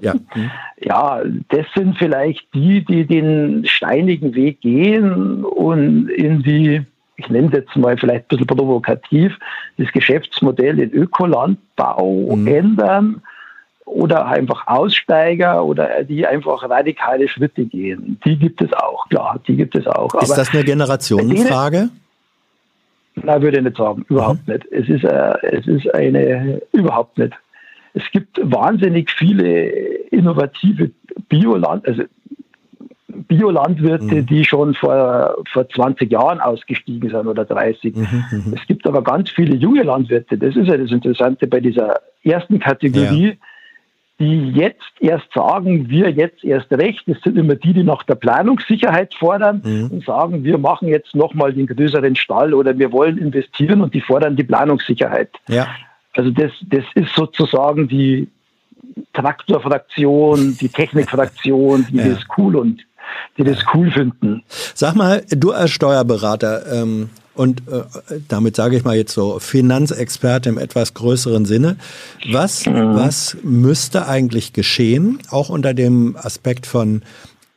[0.00, 0.14] ja.
[0.80, 6.82] ja, das sind vielleicht die, die den steinigen Weg gehen und in die,
[7.16, 9.38] ich nenne es jetzt mal vielleicht ein bisschen provokativ,
[9.76, 12.46] das Geschäftsmodell in Ökolandbau mhm.
[12.46, 13.22] ändern
[13.84, 18.18] oder einfach Aussteiger oder die einfach radikale Schritte gehen.
[18.24, 20.14] Die gibt es auch, klar, die gibt es auch.
[20.14, 21.90] Ist Aber das eine Generationenfrage?
[23.24, 24.04] Nein, würde ich nicht sagen.
[24.08, 24.54] Überhaupt mhm.
[24.54, 24.66] nicht.
[24.70, 27.34] Es ist, äh, es ist eine, überhaupt nicht.
[27.92, 29.68] Es gibt wahnsinnig viele
[30.10, 30.90] innovative
[31.28, 32.02] Bioland, also
[33.08, 34.26] Biolandwirte, mhm.
[34.26, 37.96] die schon vor, vor 20 Jahren ausgestiegen sind oder 30.
[37.96, 40.38] Mhm, mhm, es gibt aber ganz viele junge Landwirte.
[40.38, 43.28] Das ist ja das Interessante bei dieser ersten Kategorie.
[43.28, 43.49] Ja
[44.20, 48.16] die jetzt erst sagen, wir jetzt erst recht, das sind immer die, die nach der
[48.16, 49.86] Planungssicherheit fordern mhm.
[49.90, 54.02] und sagen, wir machen jetzt nochmal den größeren Stall oder wir wollen investieren und die
[54.02, 55.30] fordern die Planungssicherheit.
[55.48, 55.66] Ja.
[56.14, 58.28] Also das, das ist sozusagen die
[59.14, 62.08] Traktorfraktion, die Technikfraktion, die ja.
[62.08, 62.82] das cool und
[63.38, 64.42] die das cool finden.
[64.48, 67.08] Sag mal, du als Steuerberater, ähm,
[67.40, 67.84] und äh,
[68.28, 71.76] damit sage ich mal jetzt so Finanzexperte im etwas größeren Sinne.
[72.30, 72.94] Was, mhm.
[72.94, 77.00] was müsste eigentlich geschehen, auch unter dem Aspekt von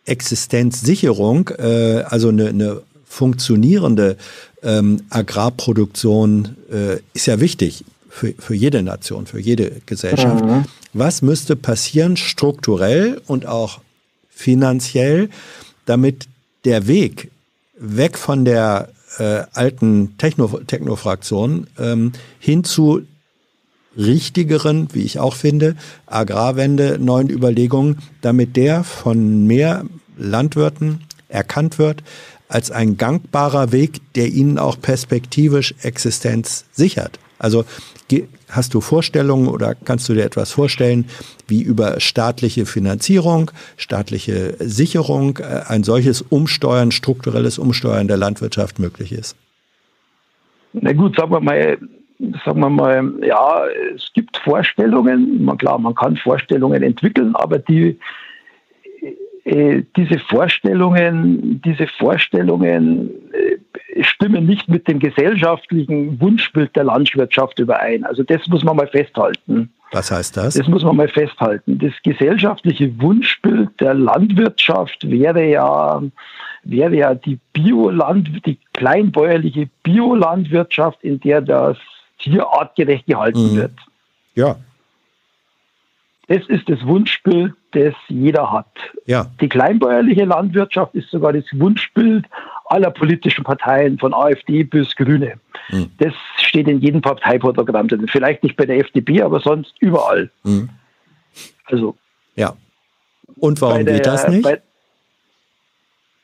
[0.05, 4.15] Existenzsicherung, äh, also eine, eine funktionierende
[4.61, 10.45] ähm, Agrarproduktion äh, ist ja wichtig für, für jede Nation, für jede Gesellschaft.
[10.45, 10.64] Mhm.
[10.93, 13.81] Was müsste passieren strukturell und auch
[14.30, 15.30] finanziell,
[15.85, 16.30] damit
[16.64, 17.31] der Weg
[17.77, 18.88] weg von der
[19.18, 23.03] äh, alten Techno, Technofraktion ähm, hin zu
[23.98, 25.76] richtigeren, wie ich auch finde,
[26.06, 29.85] Agrarwende, neuen Überlegungen, damit der von mehr
[30.18, 32.03] Landwirten erkannt wird
[32.48, 37.19] als ein gangbarer Weg, der ihnen auch perspektivisch Existenz sichert.
[37.44, 37.65] Also
[38.49, 41.06] hast du Vorstellungen oder kannst du dir etwas vorstellen,
[41.48, 49.11] wie über staatliche Finanzierung, staatliche Sicherung äh, ein solches Umsteuern, strukturelles Umsteuern der Landwirtschaft möglich
[49.11, 49.36] ist?
[50.72, 51.78] Na gut, sagen wir mal,
[52.45, 55.45] sagen wir mal, ja, es gibt Vorstellungen.
[55.57, 57.99] Klar, man kann Vorstellungen entwickeln, aber die,
[59.45, 63.10] diese Vorstellungen, diese Vorstellungen
[64.02, 68.06] stimmen nicht mit dem gesellschaftlichen Wunschbild der Landwirtschaft überein.
[68.06, 69.72] Also das muss man mal festhalten.
[69.91, 70.56] Was heißt das?
[70.56, 71.78] Das muss man mal festhalten.
[71.78, 76.02] Das gesellschaftliche Wunschbild der Landwirtschaft wäre ja,
[76.64, 81.78] wäre ja die Bioland, die kleinbäuerliche Biolandwirtschaft, in der das
[82.18, 83.56] Tier artgerecht gehalten mhm.
[83.57, 83.74] wird.
[84.36, 84.56] Ja.
[86.28, 88.68] Das ist das Wunschbild, das jeder hat.
[89.06, 89.30] Ja.
[89.41, 92.26] Die kleinbäuerliche Landwirtschaft ist sogar das Wunschbild
[92.66, 95.34] aller politischen Parteien, von AfD bis Grüne.
[95.70, 95.91] Mhm.
[95.98, 98.08] Das steht in jedem Parteiprogramm drin.
[98.08, 100.32] Vielleicht nicht bei der FDP, aber sonst überall.
[100.44, 100.70] Mhm.
[101.66, 101.95] Also.
[102.36, 102.56] Ja.
[103.36, 104.44] Und warum der, geht das nicht?
[104.44, 104.62] Bei,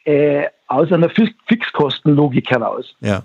[0.06, 2.96] äh, aus einer Fixkostenlogik heraus.
[3.02, 3.24] Ja.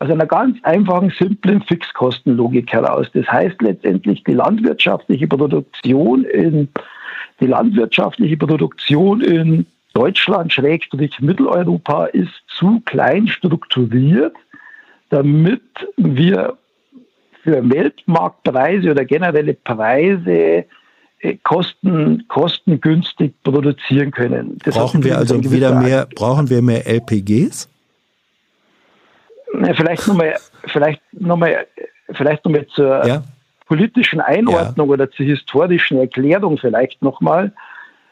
[0.00, 3.08] Aus einer ganz einfachen, simplen Fixkostenlogik heraus.
[3.14, 6.68] Das heißt letztendlich, die landwirtschaftliche Produktion in
[7.40, 14.34] die landwirtschaftliche Produktion in Deutschland, Schrägstrich Mitteleuropa, ist zu klein strukturiert,
[15.10, 15.62] damit
[15.96, 16.56] wir
[17.42, 20.64] für Weltmarktpreise oder generelle Preise
[21.20, 24.58] äh, kosten, kostengünstig produzieren können.
[24.64, 27.68] Das brauchen wir also wieder mehr, brauchen wir mehr LPGs?
[29.74, 30.34] Vielleicht nochmal,
[30.66, 31.66] vielleicht nochmal,
[32.10, 33.22] vielleicht nochmal zur ja?
[33.66, 34.94] politischen Einordnung ja.
[34.94, 37.52] oder zur historischen Erklärung vielleicht nochmal.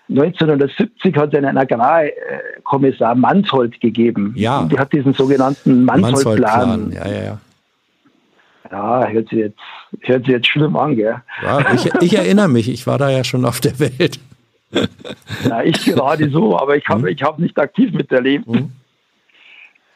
[0.08, 4.32] 1970 hat es einen Agrarkommissar Mansholt gegeben.
[4.36, 4.60] Ja.
[4.60, 6.68] Und die hat diesen sogenannten Mansholt-Plan.
[6.68, 7.38] Mansholt ja, ja, ja.
[8.70, 9.58] Ja, hört sich jetzt,
[10.00, 11.16] hört sich jetzt schlimm an, gell?
[11.42, 14.18] Ja, ich, ich erinnere mich, ich war da ja schon auf der Welt.
[15.48, 17.08] Na, ich gerade so, aber ich habe hm.
[17.08, 18.46] ich hab nicht aktiv miterlebt.
[18.46, 18.72] Hm.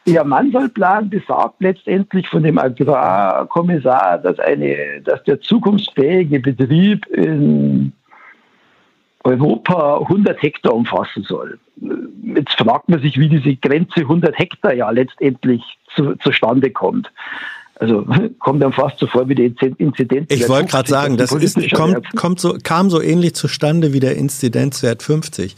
[0.07, 7.93] Der Mansholt-Plan besagt letztendlich von dem Agrarkommissar, dass, eine, dass der zukunftsfähige Betrieb in
[9.23, 11.59] Europa 100 Hektar umfassen soll.
[12.35, 15.61] Jetzt fragt man sich, wie diese Grenze 100 Hektar ja letztendlich
[15.95, 17.11] zu, zustande kommt.
[17.75, 18.05] Also
[18.39, 20.27] kommt dann fast so vor wie die Inzidenz.
[20.29, 24.15] Ich wollte gerade sagen, das ist, kommt, kommt so, kam so ähnlich zustande wie der
[24.15, 25.55] Inzidenzwert 50.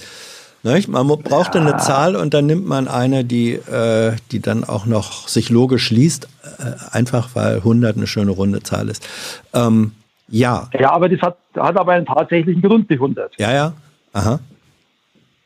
[0.64, 0.88] Nicht?
[0.88, 1.66] Man brauchte ja.
[1.66, 5.92] eine Zahl und dann nimmt man eine, die, äh, die dann auch noch sich logisch
[5.92, 9.08] liest, äh, einfach weil 100 eine schöne runde Zahl ist.
[9.54, 9.92] Ähm,
[10.30, 10.70] ja.
[10.80, 13.34] Ja, aber das hat, hat aber einen tatsächlichen Grund, die 100.
[13.38, 13.74] Ja, ja.
[14.14, 14.40] Aha.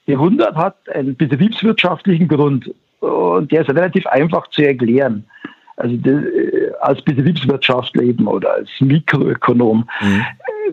[0.05, 5.25] Die 100 hat einen betriebswirtschaftlichen Grund und der ist relativ einfach zu erklären.
[5.77, 9.89] Also das, äh, als Betriebswirtschaftler eben oder als Mikroökonom.
[10.01, 10.25] Mhm.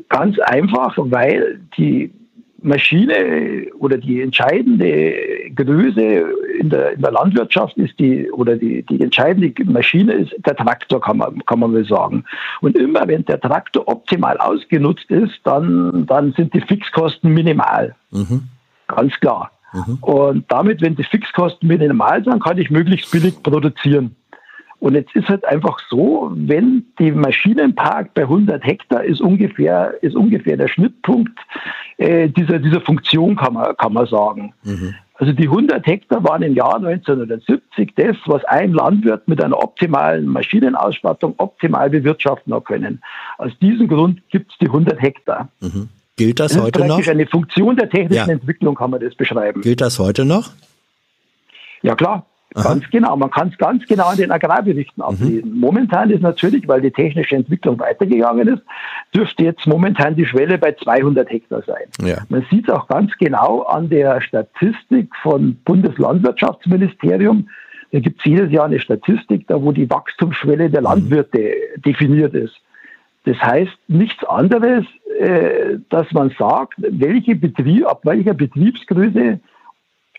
[0.09, 2.12] Ganz einfach, weil die
[2.65, 5.15] Maschine oder die entscheidende
[5.55, 6.01] Größe
[6.59, 11.01] in der, in der Landwirtschaft ist die, oder die, die entscheidende Maschine ist der Traktor,
[11.01, 12.24] kann man, kann man wohl sagen.
[12.61, 17.95] Und immer wenn der Traktor optimal ausgenutzt ist, dann, dann sind die Fixkosten minimal.
[18.11, 18.45] Mhm.
[18.89, 19.51] Ganz klar.
[19.74, 19.99] Mhm.
[20.01, 24.16] Und damit, wenn die Fixkosten minimal sind, kann ich möglichst billig produzieren.
[24.85, 30.15] Und jetzt ist halt einfach so, wenn die Maschinenpark bei 100 Hektar ist ungefähr, ist
[30.15, 31.39] ungefähr der Schnittpunkt
[31.97, 34.52] äh, dieser, dieser Funktion, kann man, kann man sagen.
[34.62, 34.94] Mhm.
[35.15, 40.27] Also die 100 Hektar waren im Jahr 1970 das, was ein Landwirt mit einer optimalen
[40.27, 43.02] Maschinenausstattung optimal bewirtschaften können.
[43.39, 45.48] Aus diesem Grund gibt es die 100 Hektar.
[45.61, 45.89] Mhm.
[46.16, 47.09] Gilt das, das heute noch?
[47.09, 48.35] Eine Funktion der technischen ja.
[48.35, 49.62] Entwicklung kann man das beschreiben.
[49.62, 50.51] Gilt das heute noch?
[51.81, 52.27] Ja klar.
[52.55, 52.68] Aha.
[52.68, 53.16] Ganz genau.
[53.16, 55.02] Man kann es ganz genau in den Agrarberichten mhm.
[55.02, 55.55] ablesen.
[55.55, 55.60] Mhm.
[55.60, 58.62] Momentan ist natürlich, weil die technische Entwicklung weitergegangen ist,
[59.14, 62.06] dürfte jetzt momentan die Schwelle bei 200 Hektar sein.
[62.06, 62.18] Ja.
[62.28, 67.48] Man sieht es auch ganz genau an der Statistik von Bundeslandwirtschaftsministerium.
[67.90, 70.86] Da gibt es jedes Jahr eine Statistik, da wo die Wachstumsschwelle der mhm.
[70.86, 71.82] Landwirte mhm.
[71.82, 72.55] definiert ist.
[73.24, 74.85] Das heißt nichts anderes,
[75.18, 79.40] äh, dass man sagt, welche Betrieb, ab welcher Betriebsgröße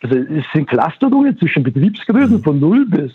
[0.01, 2.43] also es sind Clusterungen zwischen Betriebsgrößen mhm.
[2.43, 3.11] von 0 bis,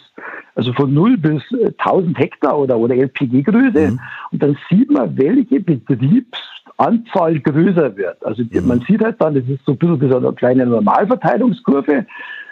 [0.54, 1.42] also von 0 bis
[1.78, 3.92] 1000 äh, Hektar oder, oder LPG-Größe.
[3.92, 4.00] Mhm.
[4.32, 8.24] Und dann sieht man, welche Betriebsanzahl größer wird.
[8.24, 8.66] Also mhm.
[8.66, 12.06] man sieht halt dann, das ist so ein bisschen eine kleine Normalverteilungskurve.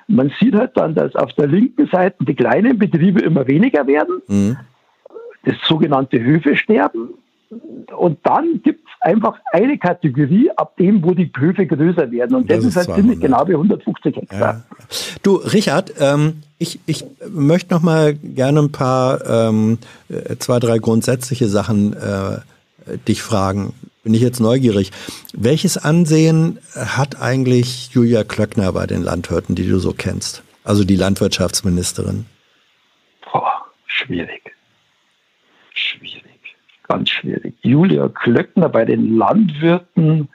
[0.09, 4.23] Man sieht halt dann, dass auf der linken Seite die kleinen Betriebe immer weniger werden.
[4.29, 4.57] Mhm.
[5.45, 7.15] Das sogenannte Höfesterben
[7.51, 12.37] und dann gibt es einfach eine Kategorie, ab dem, wo die Höfe größer werden.
[12.37, 14.39] Und das, das ist halt ziemlich genau bei 150 Hektar.
[14.41, 14.65] Ja.
[15.23, 20.79] Du, Richard, ähm, ich, ich möchte noch mal gerne ein paar, ähm, äh, zwei, drei
[20.79, 22.41] grundsätzliche Sachen äh,
[23.07, 23.73] dich fragen.
[24.03, 24.91] Bin ich jetzt neugierig.
[25.33, 30.43] Welches Ansehen hat eigentlich Julia Klöckner bei den Landwirten, die du so kennst?
[30.65, 32.27] Also die Landwirtschaftsministerin?
[33.33, 34.49] Boah, schwierig
[36.89, 37.55] ganz schwierig.
[37.63, 40.29] Julia Klöckner bei den Landwirten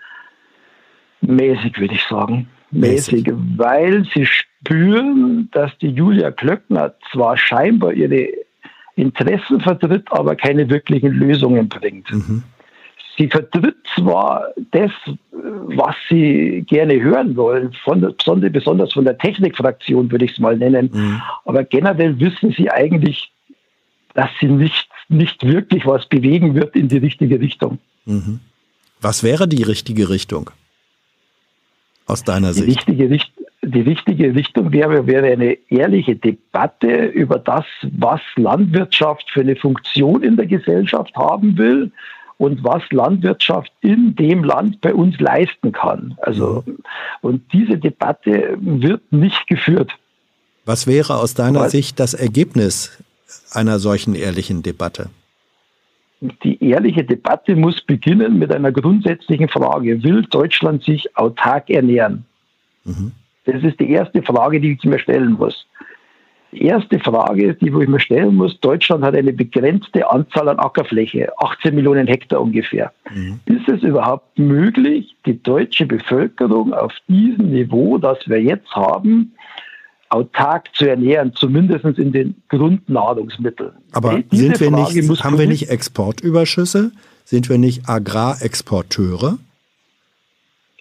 [1.21, 2.47] mäßig, würde ich sagen.
[2.71, 4.25] Mäßig, mäßig weil sie,
[4.63, 8.29] spüren, dass die Julia Klöckner zwar scheinbar ihre
[8.95, 12.11] Interessen vertritt, aber keine wirklichen Lösungen bringt.
[12.11, 12.43] Mhm.
[13.17, 14.91] Sie vertritt zwar das,
[15.31, 18.01] was sie gerne hören wollen, von,
[18.51, 21.21] besonders von der Technikfraktion würde ich es mal nennen, mhm.
[21.45, 23.31] aber generell wissen sie eigentlich,
[24.15, 27.79] dass sie nicht, nicht wirklich was bewegen wird in die richtige Richtung.
[28.05, 28.39] Mhm.
[29.01, 30.49] Was wäre die richtige Richtung
[32.05, 32.87] aus deiner die Sicht?
[32.87, 39.41] Richtige Richtung die richtige Richtung wäre, wäre eine ehrliche Debatte über das, was Landwirtschaft für
[39.41, 41.91] eine Funktion in der Gesellschaft haben will
[42.37, 46.17] und was Landwirtschaft in dem Land bei uns leisten kann.
[46.21, 46.77] Also, mhm.
[47.21, 49.91] und diese Debatte wird nicht geführt.
[50.65, 52.97] Was wäre aus deiner Weil, Sicht das Ergebnis
[53.51, 55.09] einer solchen ehrlichen Debatte?
[56.43, 60.03] Die ehrliche Debatte muss beginnen mit einer grundsätzlichen Frage.
[60.03, 62.25] Will Deutschland sich autark ernähren?
[62.85, 63.11] Mhm.
[63.45, 65.67] Das ist die erste Frage, die ich mir stellen muss.
[66.53, 71.31] Die erste Frage, die ich mir stellen muss, Deutschland hat eine begrenzte Anzahl an Ackerfläche,
[71.39, 72.93] 18 Millionen Hektar ungefähr.
[73.13, 73.39] Mhm.
[73.45, 79.33] Ist es überhaupt möglich, die deutsche Bevölkerung auf diesem Niveau, das wir jetzt haben,
[80.13, 83.71] autark zu ernähren, zumindest in den Grundnahrungsmitteln?
[83.91, 86.91] Aber sind wir nicht, haben wir nicht Exportüberschüsse?
[87.25, 89.37] Sind wir nicht Agrarexporteure?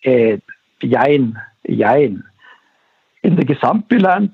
[0.02, 0.38] Äh,
[0.82, 2.24] jein, jein.
[3.22, 4.32] In der Gesamtbilanz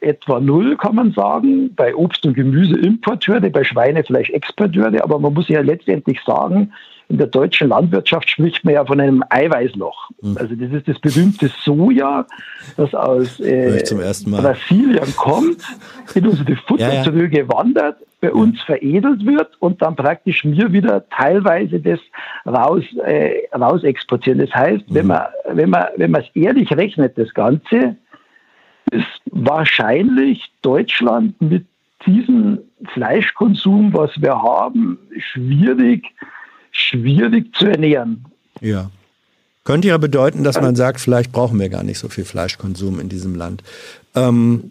[0.00, 1.74] etwa null, kann man sagen.
[1.74, 5.02] Bei Obst und Gemüse Importeure, bei Schweinefleisch Exporteure.
[5.02, 6.72] Aber man muss ja letztendlich sagen,
[7.08, 10.10] in der deutschen Landwirtschaft spricht man ja von einem Eiweißloch.
[10.22, 10.38] Mhm.
[10.38, 12.26] Also das ist das berühmte Soja,
[12.76, 13.82] das aus äh,
[14.26, 15.62] Brasilien kommt,
[16.14, 17.52] in unsere Futtertröge ja, ja.
[17.52, 22.00] wandert, bei uns veredelt wird und dann praktisch wir wieder teilweise das
[22.44, 24.40] raus, äh, raus exportieren.
[24.40, 24.94] Das heißt, mhm.
[24.94, 27.96] wenn man wenn man wenn man es ehrlich rechnet, das Ganze,
[28.90, 31.66] ist wahrscheinlich Deutschland mit
[32.06, 32.58] diesem
[32.92, 36.12] Fleischkonsum, was wir haben, schwierig,
[36.76, 38.24] schwierig zu ernähren.
[38.60, 38.90] Ja.
[39.64, 43.08] Könnte ja bedeuten, dass man sagt, vielleicht brauchen wir gar nicht so viel Fleischkonsum in
[43.08, 43.62] diesem Land.
[44.14, 44.70] Ähm,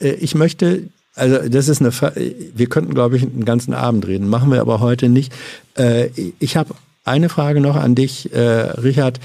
[0.00, 0.84] äh, ich möchte,
[1.14, 4.80] also das ist eine, wir könnten, glaube ich, einen ganzen Abend reden, machen wir aber
[4.80, 5.32] heute nicht.
[5.76, 6.08] Äh,
[6.40, 9.20] ich habe eine Frage noch an dich, äh, Richard.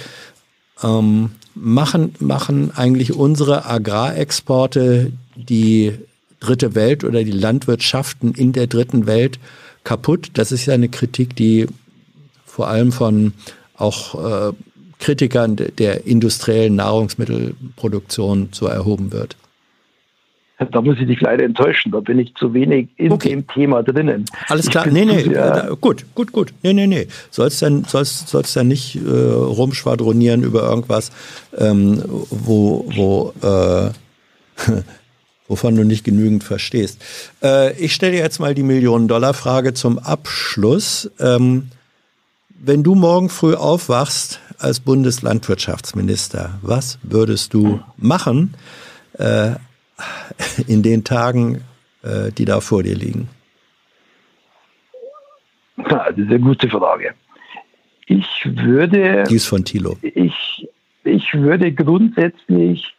[0.84, 5.94] Ähm, machen, machen eigentlich unsere Agrarexporte die
[6.40, 9.40] dritte Welt oder die Landwirtschaften in der dritten Welt
[9.84, 10.32] kaputt?
[10.34, 11.68] Das ist ja eine Kritik, die
[12.52, 13.34] vor allem von
[13.76, 14.54] auch äh,
[15.00, 19.38] Kritikern der industriellen Nahrungsmittelproduktion so erhoben wird.
[20.70, 23.30] Da muss ich dich leider enttäuschen, da bin ich zu wenig in okay.
[23.30, 24.26] dem Thema drinnen.
[24.48, 25.70] Alles klar, nee, nee, ja.
[25.82, 26.54] gut, gut, gut.
[26.62, 27.08] Nee, nee, nee.
[27.32, 31.12] Sollst dann, sollst, sollst dann nicht äh, rumschwadronieren über irgendwas,
[31.58, 33.90] ähm, wo, wo, äh,
[35.48, 37.02] wovon du nicht genügend verstehst.
[37.42, 41.10] Äh, ich stelle dir jetzt mal die Millionen-Dollar-Frage zum Abschluss.
[41.20, 41.70] Ähm,
[42.64, 48.54] wenn du morgen früh aufwachst als Bundeslandwirtschaftsminister, was würdest du machen?
[49.14, 49.56] Äh,
[50.68, 51.64] in den Tagen,
[52.04, 53.30] äh, die da vor dir liegen?
[55.78, 57.14] Das ist eine gute Frage.
[58.06, 59.24] Ich würde.
[59.30, 59.98] Die ist von Thilo.
[60.02, 60.68] Ich,
[61.04, 62.96] ich würde grundsätzlich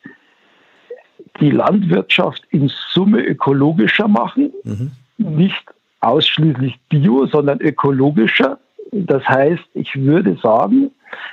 [1.40, 4.52] die Landwirtschaft in Summe ökologischer machen.
[4.64, 4.90] Mhm.
[5.18, 5.64] Nicht
[6.00, 8.58] ausschließlich bio, sondern ökologischer.
[8.92, 10.90] Das heißt, ich würde sagen,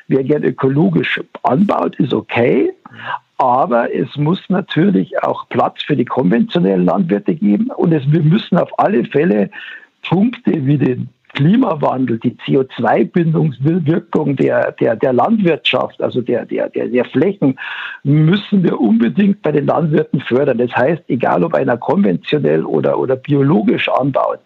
[0.08, 2.72] wer gern ökologisch anbaut, ist okay,
[3.38, 8.58] aber es muss natürlich auch Platz für die konventionellen Landwirte geben und es, wir müssen
[8.58, 9.50] auf alle Fälle
[10.04, 17.06] Punkte wie den Klimawandel, die CO2-Bindungswirkung der, der, der Landwirtschaft, also der, der, der, der
[17.06, 17.58] Flächen,
[18.04, 20.58] müssen wir unbedingt bei den Landwirten fördern.
[20.58, 24.40] Das heißt, egal ob einer konventionell oder, oder biologisch anbaut,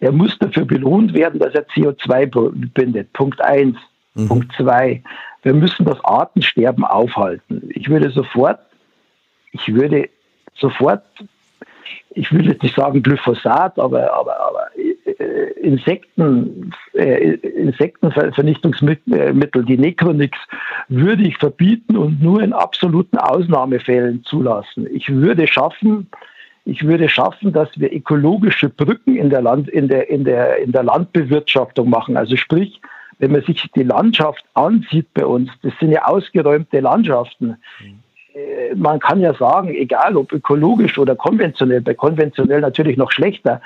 [0.00, 3.12] er muss dafür belohnt werden, dass er CO2 bindet.
[3.12, 3.76] Punkt eins.
[4.14, 4.28] Mhm.
[4.28, 5.02] Punkt zwei.
[5.42, 7.68] Wir müssen das Artensterben aufhalten.
[7.70, 8.60] Ich würde sofort,
[9.52, 10.08] ich würde
[10.54, 11.04] sofort,
[12.10, 20.36] ich will jetzt nicht sagen Glyphosat, aber, aber, aber äh, Insekten, äh, Insektenvernichtungsmittel, die Necronix,
[20.88, 24.86] würde ich verbieten und nur in absoluten Ausnahmefällen zulassen.
[24.92, 26.08] Ich würde schaffen,
[26.68, 30.72] ich würde schaffen, dass wir ökologische Brücken in der, Land, in der, in der, in
[30.72, 32.18] der Landbewirtschaftung machen.
[32.18, 32.80] Also sprich,
[33.18, 37.56] wenn man sich die Landschaft ansieht bei uns, das sind ja ausgeräumte Landschaften.
[37.80, 38.02] Mhm.
[38.76, 43.62] Man kann ja sagen, egal ob ökologisch oder konventionell, bei konventionell natürlich noch schlechter.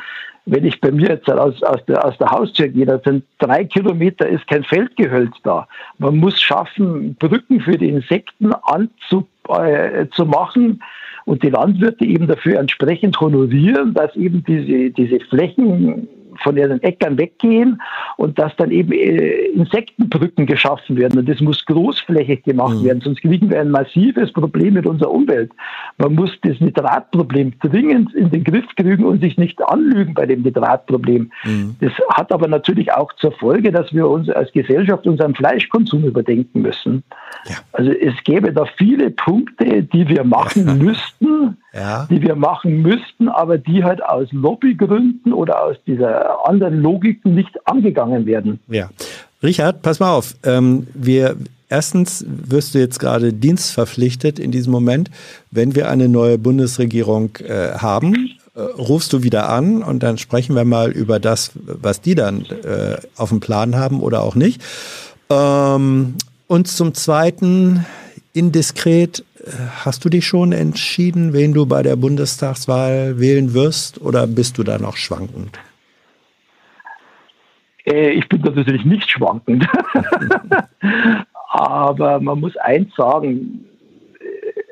[0.47, 3.65] Wenn ich bei mir jetzt aus, aus, der, aus der Haustür gehe, da sind drei
[3.65, 5.67] Kilometer, ist kein Feldgehölz da.
[5.99, 9.27] Man muss schaffen, Brücken für die Insekten anzumachen.
[10.81, 16.09] Äh, und die Landwirte eben dafür entsprechend honorieren, dass eben diese, diese Flächen
[16.43, 17.81] von ihren Äckern weggehen
[18.17, 21.19] und dass dann eben äh, Insektenbrücken geschaffen werden.
[21.19, 22.85] Und das muss großflächig gemacht mhm.
[22.85, 25.53] werden, sonst kriegen wir ein massives Problem mit unserer Umwelt.
[25.99, 30.43] Man muss das Nitratproblem dringend in den Griff kriegen und sich nicht anlügen bei dem
[30.43, 31.31] Nitratproblem.
[31.45, 31.77] Mhm.
[31.81, 36.63] Das hat aber natürlich auch zur Folge, dass wir uns als Gesellschaft unseren Fleischkonsum überdenken
[36.63, 37.03] müssen.
[37.47, 37.57] Ja.
[37.73, 42.07] Also es gäbe da viele Punkte, die wir machen müssten, ja.
[42.11, 47.57] die wir machen müssten, aber die halt aus Lobbygründen oder aus dieser anderen Logik nicht
[47.67, 48.61] angegangen werden.
[48.69, 48.91] Ja.
[49.43, 50.35] Richard, pass mal auf.
[50.45, 51.37] Ähm, wir
[51.69, 55.11] erstens wirst du jetzt gerade dienstverpflichtet in diesem Moment.
[55.51, 60.55] Wenn wir eine neue Bundesregierung äh, haben, äh, rufst du wieder an und dann sprechen
[60.55, 64.63] wir mal über das, was die dann äh, auf dem Plan haben oder auch nicht.
[65.31, 66.15] Ähm,
[66.47, 67.87] und zum Zweiten,
[68.35, 69.25] indiskret,
[69.85, 74.63] Hast du dich schon entschieden, wen du bei der Bundestagswahl wählen wirst oder bist du
[74.63, 75.59] da noch schwankend?
[77.85, 79.67] Äh, ich bin natürlich nicht schwankend.
[81.49, 83.65] Aber man muss eins sagen,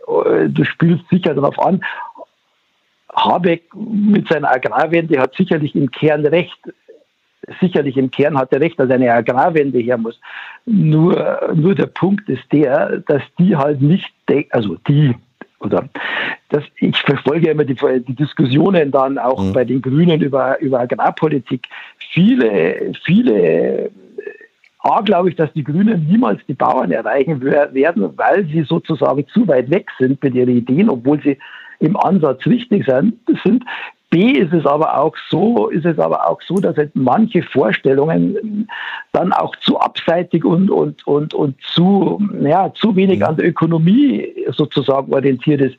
[0.06, 1.84] äh, du spielst sicher darauf an,
[3.14, 6.58] Habeck mit seiner Agrarwende hat sicherlich im Kern recht
[7.60, 10.20] sicherlich im Kern hat er recht, dass eine Agrarwende her muss.
[10.66, 14.12] Nur, nur der Punkt ist der, dass die halt nicht,
[14.50, 15.14] also die,
[15.60, 15.88] oder
[16.48, 17.76] das, ich verfolge immer die,
[18.06, 19.52] die Diskussionen dann auch mhm.
[19.52, 21.66] bei den Grünen über, über Agrarpolitik.
[22.12, 23.90] Viele, viele
[24.82, 29.46] A, glaube ich, dass die Grünen niemals die Bauern erreichen werden, weil sie sozusagen zu
[29.46, 31.38] weit weg sind mit ihren Ideen, obwohl sie
[31.80, 33.64] im Ansatz richtig sind.
[34.10, 38.68] B ist es aber auch so, ist es aber auch so, dass halt manche Vorstellungen
[39.12, 44.28] dann auch zu abseitig und, und, und, und zu, ja, zu wenig an der Ökonomie
[44.50, 45.76] sozusagen orientiert ist.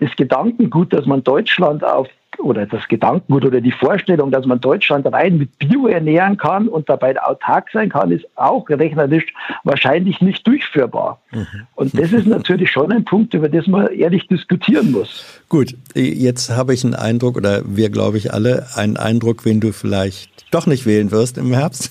[0.00, 5.06] Das Gedankengut, dass man Deutschland auf oder das Gedankengut oder die Vorstellung, dass man Deutschland
[5.12, 9.26] rein mit Bio ernähren kann und dabei autark sein kann, ist auch rechnerisch
[9.64, 11.20] wahrscheinlich nicht durchführbar.
[11.32, 11.46] Mhm.
[11.74, 15.42] Und das ist natürlich schon ein Punkt, über das man ehrlich diskutieren muss.
[15.48, 19.72] Gut, jetzt habe ich einen Eindruck, oder wir glaube ich alle, einen Eindruck, wen du
[19.72, 21.90] vielleicht doch nicht wählen wirst im Herbst.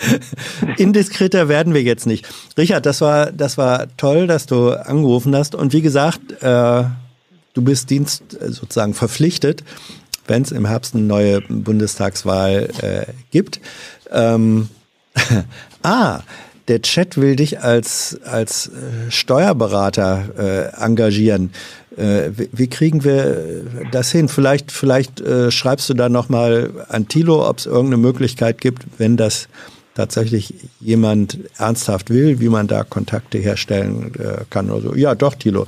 [0.76, 2.28] Indiskreter werden wir jetzt nicht.
[2.56, 5.54] Richard, das war, das war toll, dass du angerufen hast.
[5.54, 6.84] Und wie gesagt, äh,
[7.58, 9.64] du bist Dienst äh, sozusagen verpflichtet,
[10.28, 13.60] wenn es im Herbst eine neue Bundestagswahl äh, gibt.
[14.12, 14.68] Ähm,
[15.82, 16.20] ah,
[16.68, 21.50] der Chat will dich als, als äh, Steuerberater äh, engagieren.
[21.96, 24.28] Äh, wie, kriegen wir das hin?
[24.28, 29.16] Vielleicht, vielleicht äh, schreibst du da nochmal an Tilo, ob es irgendeine Möglichkeit gibt, wenn
[29.16, 29.48] das
[29.94, 34.94] tatsächlich jemand ernsthaft will, wie man da Kontakte herstellen äh, kann oder so.
[34.94, 35.66] Ja, doch, Tilo.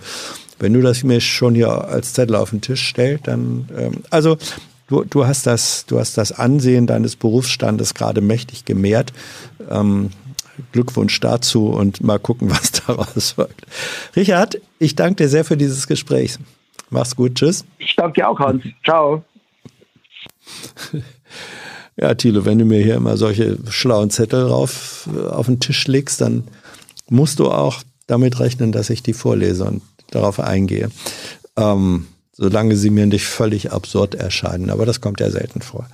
[0.60, 4.36] Wenn du das mir schon hier als Zettel auf den Tisch stellst, dann, ähm, also
[4.88, 9.12] du, du, hast das, du hast das Ansehen deines Berufsstandes gerade mächtig gemehrt.
[9.68, 10.10] Ähm,
[10.72, 13.66] Glückwunsch dazu und mal gucken, was daraus folgt.
[14.14, 16.38] Richard, ich danke dir sehr für dieses Gespräch.
[16.90, 17.64] Mach's gut, tschüss.
[17.78, 18.62] Ich danke dir auch, Hans.
[18.84, 19.24] Ciao.
[21.96, 25.86] Ja, Thilo, wenn du mir hier immer solche schlauen Zettel rauf, äh, auf den Tisch
[25.86, 26.44] legst, dann
[27.08, 29.64] musst du auch damit rechnen, dass ich die vorlese.
[29.64, 30.90] Und darauf eingehe.
[31.56, 34.70] Ähm, solange sie mir nicht völlig absurd erscheinen.
[34.70, 35.86] Aber das kommt ja selten vor.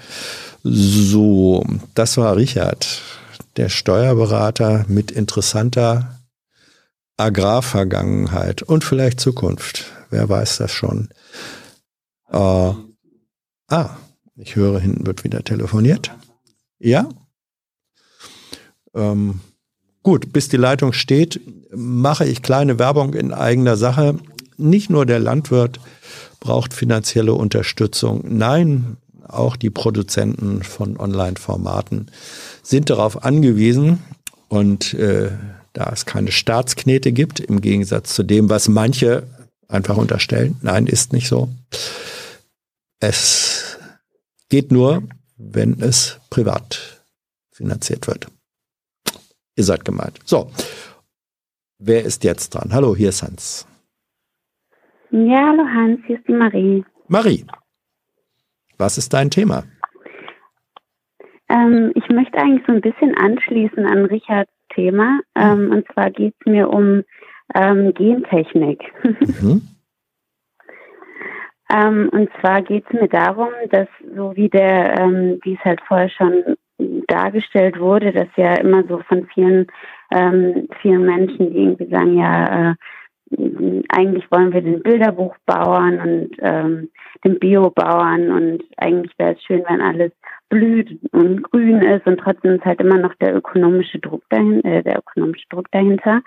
[0.63, 1.65] So,
[1.95, 3.03] das war Richard,
[3.57, 6.21] der Steuerberater mit interessanter
[7.17, 9.87] Agrarvergangenheit und vielleicht Zukunft.
[10.11, 11.09] Wer weiß das schon.
[12.31, 12.73] Äh,
[13.69, 13.97] ah,
[14.37, 16.13] ich höre, hinten wird wieder telefoniert.
[16.79, 17.09] Ja?
[18.95, 19.41] Ähm,
[20.07, 21.41] Gut, bis die Leitung steht,
[21.75, 24.17] mache ich kleine Werbung in eigener Sache.
[24.57, 25.81] Nicht nur der Landwirt
[26.39, 28.23] braucht finanzielle Unterstützung.
[28.25, 32.07] Nein, auch die Produzenten von Online-Formaten
[32.63, 33.99] sind darauf angewiesen.
[34.47, 35.33] Und äh,
[35.73, 39.25] da es keine Staatsknete gibt, im Gegensatz zu dem, was manche
[39.67, 41.49] einfach unterstellen, nein, ist nicht so.
[43.01, 43.77] Es
[44.51, 45.03] geht nur,
[45.37, 47.03] wenn es privat
[47.51, 48.29] finanziert wird.
[49.57, 50.21] Ihr seid gemeint.
[50.25, 50.51] So,
[51.79, 52.71] wer ist jetzt dran?
[52.73, 53.67] Hallo, hier ist Hans.
[55.11, 56.85] Ja, hallo Hans, hier ist die Marie.
[57.09, 57.47] Marie,
[58.77, 59.65] was ist dein Thema?
[61.49, 65.21] Ähm, ich möchte eigentlich so ein bisschen anschließen an Richards Thema.
[65.35, 67.03] Ähm, und zwar geht es mir um
[67.55, 68.83] ähm, Gentechnik.
[69.41, 69.63] Mhm.
[71.69, 75.81] Ähm, und zwar geht es mir darum, dass so wie der, ähm, wie es halt
[75.89, 79.67] vorher schon dargestellt wurde, dass ja immer so von vielen,
[80.15, 82.75] ähm, vielen Menschen, die irgendwie sagen, ja, äh,
[83.89, 86.91] eigentlich wollen wir den Bilderbuchbauern und ähm,
[87.25, 90.13] den Biobauern und eigentlich wäre es schön, wenn alles
[90.49, 94.83] blüht und grün ist und trotzdem ist halt immer noch der ökonomische Druck dahinter, äh,
[94.83, 96.23] der ökonomische Druck dahinter.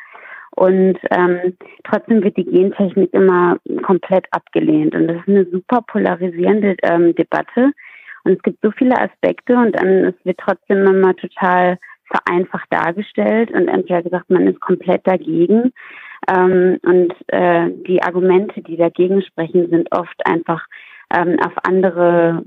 [0.55, 1.55] Und ähm,
[1.85, 4.93] trotzdem wird die Gentechnik immer komplett abgelehnt.
[4.93, 7.71] Und das ist eine super polarisierende ähm, Debatte.
[8.23, 11.77] Und es gibt so viele Aspekte und dann es wird trotzdem immer total
[12.09, 15.71] vereinfacht dargestellt und entweder gesagt, man ist komplett dagegen.
[16.27, 20.65] Ähm, und äh, die Argumente, die dagegen sprechen, sind oft einfach
[21.15, 22.45] ähm, auf andere,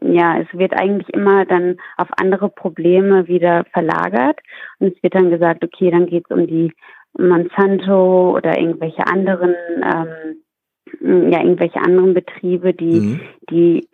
[0.00, 4.40] ja, es wird eigentlich immer dann auf andere Probleme wieder verlagert.
[4.78, 6.72] Und es wird dann gesagt, okay, dann geht es um die
[7.18, 13.20] Monsanto oder irgendwelche anderen, ähm, ja, irgendwelche anderen Betriebe, die, mhm.
[13.50, 13.88] die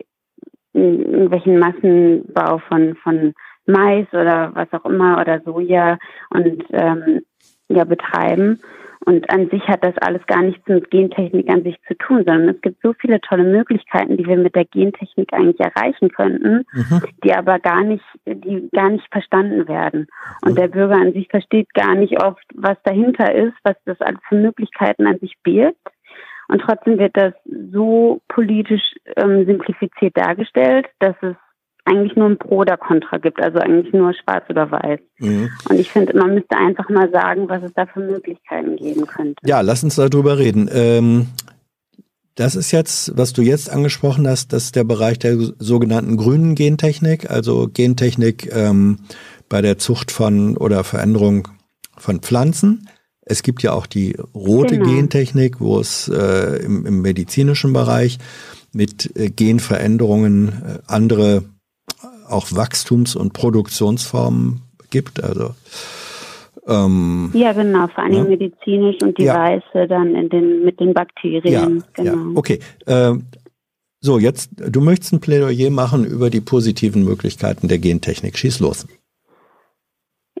[0.73, 3.33] irgendwelchen Massenbau von, von
[3.65, 5.97] Mais oder was auch immer oder Soja
[6.29, 7.21] und ähm,
[7.69, 8.59] ja betreiben.
[9.05, 12.49] Und an sich hat das alles gar nichts mit Gentechnik an sich zu tun, sondern
[12.55, 17.01] es gibt so viele tolle Möglichkeiten, die wir mit der Gentechnik eigentlich erreichen könnten, mhm.
[17.23, 20.07] die aber gar nicht, die gar nicht verstanden werden.
[20.41, 20.55] Und mhm.
[20.55, 24.35] der Bürger an sich versteht gar nicht oft, was dahinter ist, was das alles für
[24.35, 25.85] Möglichkeiten an sich birgt.
[26.47, 27.33] Und trotzdem wird das
[27.71, 31.35] so politisch ähm, simplifiziert dargestellt, dass es
[31.85, 34.99] eigentlich nur ein Pro oder Contra gibt, also eigentlich nur schwarz oder weiß.
[35.19, 35.49] Mhm.
[35.69, 39.35] Und ich finde, man müsste einfach mal sagen, was es da für Möglichkeiten geben könnte.
[39.45, 40.69] Ja, lass uns darüber reden.
[40.71, 41.27] Ähm,
[42.35, 46.55] das ist jetzt, was du jetzt angesprochen hast, das ist der Bereich der sogenannten grünen
[46.55, 48.99] Gentechnik, also Gentechnik ähm,
[49.49, 51.47] bei der Zucht von oder Veränderung
[51.97, 52.89] von Pflanzen.
[53.25, 54.89] Es gibt ja auch die rote genau.
[54.89, 58.19] Gentechnik, wo es äh, im, im, medizinischen Bereich
[58.73, 61.43] mit äh, Genveränderungen äh, andere
[62.27, 65.23] auch Wachstums- und Produktionsformen gibt.
[65.23, 65.51] Also
[66.67, 68.23] ähm, ja, genau, vor allem ja.
[68.23, 69.35] medizinisch und die ja.
[69.35, 71.83] Weiße dann in den, mit den Bakterien.
[71.97, 72.11] Ja, genau.
[72.11, 72.31] ja.
[72.35, 72.59] okay.
[72.85, 73.15] Äh,
[73.99, 78.37] so, jetzt, du möchtest ein Plädoyer machen über die positiven Möglichkeiten der Gentechnik.
[78.37, 78.85] Schieß los.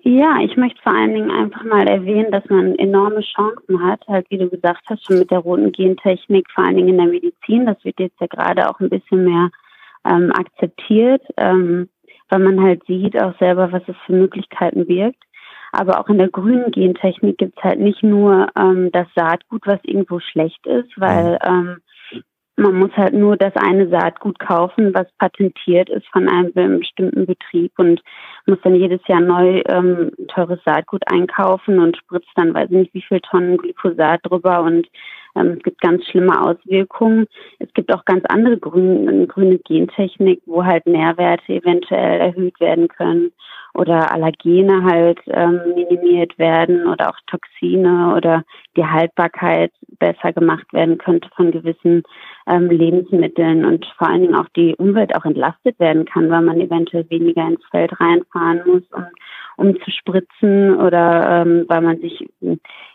[0.05, 4.29] Ja, ich möchte vor allen Dingen einfach mal erwähnen, dass man enorme Chancen hat, halt
[4.29, 7.65] wie du gesagt hast, schon mit der roten Gentechnik, vor allen Dingen in der Medizin.
[7.65, 9.49] Das wird jetzt ja gerade auch ein bisschen mehr
[10.05, 11.87] ähm, akzeptiert, ähm,
[12.27, 15.23] weil man halt sieht auch selber, was es für Möglichkeiten birgt.
[15.71, 19.79] Aber auch in der grünen Gentechnik gibt es halt nicht nur ähm, das Saatgut, was
[19.83, 21.77] irgendwo schlecht ist, weil ähm,
[22.55, 27.71] man muss halt nur das eine Saatgut kaufen, was patentiert ist von einem bestimmten Betrieb
[27.77, 28.01] und
[28.45, 32.93] muss dann jedes Jahr neu ähm, teures Saatgut einkaufen und spritzt dann, weiß ich nicht,
[32.93, 34.87] wie viel Tonnen Glyphosat drüber und
[35.35, 37.25] ähm, es gibt ganz schlimme Auswirkungen.
[37.57, 43.31] Es gibt auch ganz andere grüne, grüne Gentechnik, wo halt Nährwerte eventuell erhöht werden können
[43.73, 48.43] oder Allergene halt ähm, minimiert werden oder auch Toxine oder
[48.77, 52.03] die Haltbarkeit besser gemacht werden könnte von gewissen
[52.47, 56.59] ähm, Lebensmitteln und vor allen Dingen auch die Umwelt auch entlastet werden kann, weil man
[56.59, 59.05] eventuell weniger ins Feld reinfahren muss, um,
[59.57, 62.27] um zu spritzen oder ähm, weil man sich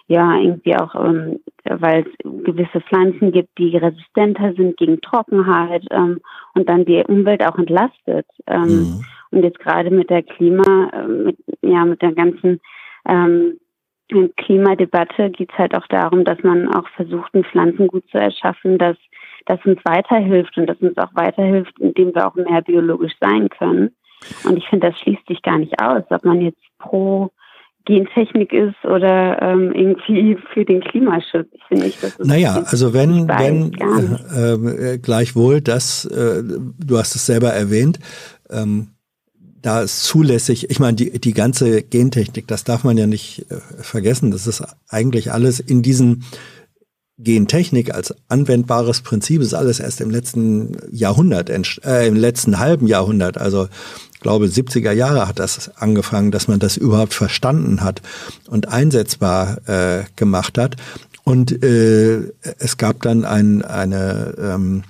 [0.09, 6.20] ja irgendwie auch, ähm, weil es gewisse Pflanzen gibt, die resistenter sind gegen Trockenheit ähm,
[6.55, 8.26] und dann die Umwelt auch entlastet.
[8.47, 9.05] Ähm, mhm.
[9.30, 12.60] Und jetzt gerade mit der Klima, äh, mit, ja, mit der ganzen
[13.06, 13.59] ähm,
[14.36, 18.97] Klimadebatte geht es halt auch darum, dass man auch versucht, ein Pflanzengut zu erschaffen, das,
[19.44, 23.94] das uns weiterhilft und das uns auch weiterhilft, indem wir auch mehr biologisch sein können.
[24.44, 27.30] Und ich finde, das schließt sich gar nicht aus, ob man jetzt pro
[27.88, 31.48] Gentechnik ist oder ähm, irgendwie für den Klimaschutz.
[31.52, 37.14] Ich finde nicht, dass Naja, also wenn, wenn äh, äh, gleichwohl das, äh, du hast
[37.16, 37.98] es selber erwähnt,
[38.50, 38.88] ähm,
[39.62, 43.56] da ist zulässig, ich meine, die, die ganze Gentechnik, das darf man ja nicht äh,
[43.82, 46.24] vergessen, das ist eigentlich alles in diesen
[47.18, 53.38] Gentechnik als anwendbares Prinzip ist alles erst im letzten Jahrhundert, äh, im letzten halben Jahrhundert,
[53.38, 53.66] also
[54.20, 58.03] glaube 70er Jahre hat das angefangen, dass man das überhaupt verstanden hat
[58.49, 60.77] und einsetzbar äh, gemacht hat.
[61.24, 64.85] Und äh, es gab dann ein, eine, ähm,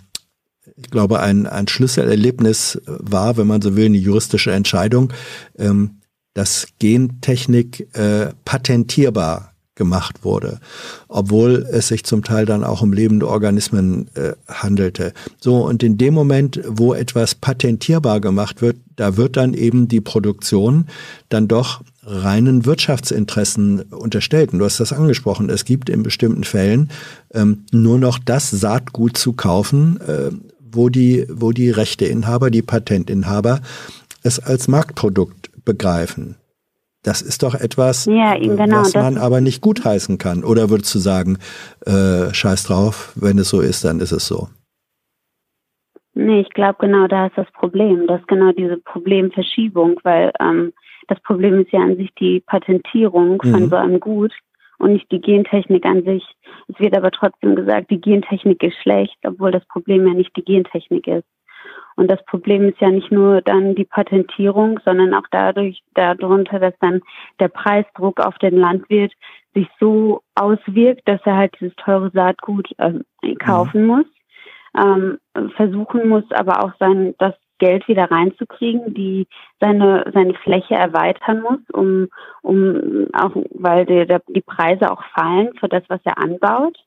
[0.76, 5.12] ich glaube, ein, ein Schlüsselerlebnis war, wenn man so will, eine juristische Entscheidung,
[5.58, 5.98] ähm,
[6.34, 10.60] dass Gentechnik äh, patentierbar gemacht wurde,
[11.08, 15.14] obwohl es sich zum Teil dann auch um lebende Organismen äh, handelte.
[15.40, 20.02] So, und in dem Moment, wo etwas patentierbar gemacht wird, da wird dann eben die
[20.02, 20.88] Produktion
[21.30, 24.52] dann doch reinen Wirtschaftsinteressen unterstellt.
[24.52, 25.50] Und du hast das angesprochen.
[25.50, 26.90] Es gibt in bestimmten Fällen
[27.32, 30.30] ähm, nur noch das Saatgut zu kaufen, äh,
[30.70, 33.60] wo die, wo die Rechteinhaber, die Patentinhaber
[34.22, 36.36] es als Marktprodukt begreifen.
[37.08, 40.44] Das ist doch etwas, ja, genau, was man aber nicht gutheißen kann.
[40.44, 41.38] Oder würdest du sagen,
[41.86, 44.48] äh, scheiß drauf, wenn es so ist, dann ist es so?
[46.12, 48.06] Nee, ich glaube genau da ist das Problem.
[48.06, 50.74] Das ist genau diese Problemverschiebung, weil ähm,
[51.06, 53.68] das Problem ist ja an sich die Patentierung von mhm.
[53.70, 54.34] so einem Gut
[54.78, 56.24] und nicht die Gentechnik an sich.
[56.66, 60.44] Es wird aber trotzdem gesagt, die Gentechnik ist schlecht, obwohl das Problem ja nicht die
[60.44, 61.24] Gentechnik ist.
[61.98, 66.74] Und das Problem ist ja nicht nur dann die Patentierung, sondern auch dadurch, darunter, dass
[66.80, 67.00] dann
[67.40, 69.12] der Preisdruck auf den Landwirt
[69.52, 73.86] sich so auswirkt, dass er halt dieses teure Saatgut äh, kaufen mhm.
[73.88, 74.06] muss,
[74.80, 75.18] ähm,
[75.56, 79.26] versuchen muss, aber auch sein, das Geld wieder reinzukriegen, die
[79.58, 82.06] seine seine Fläche erweitern muss, um
[82.42, 86.78] um auch weil die, die Preise auch fallen für das, was er anbaut.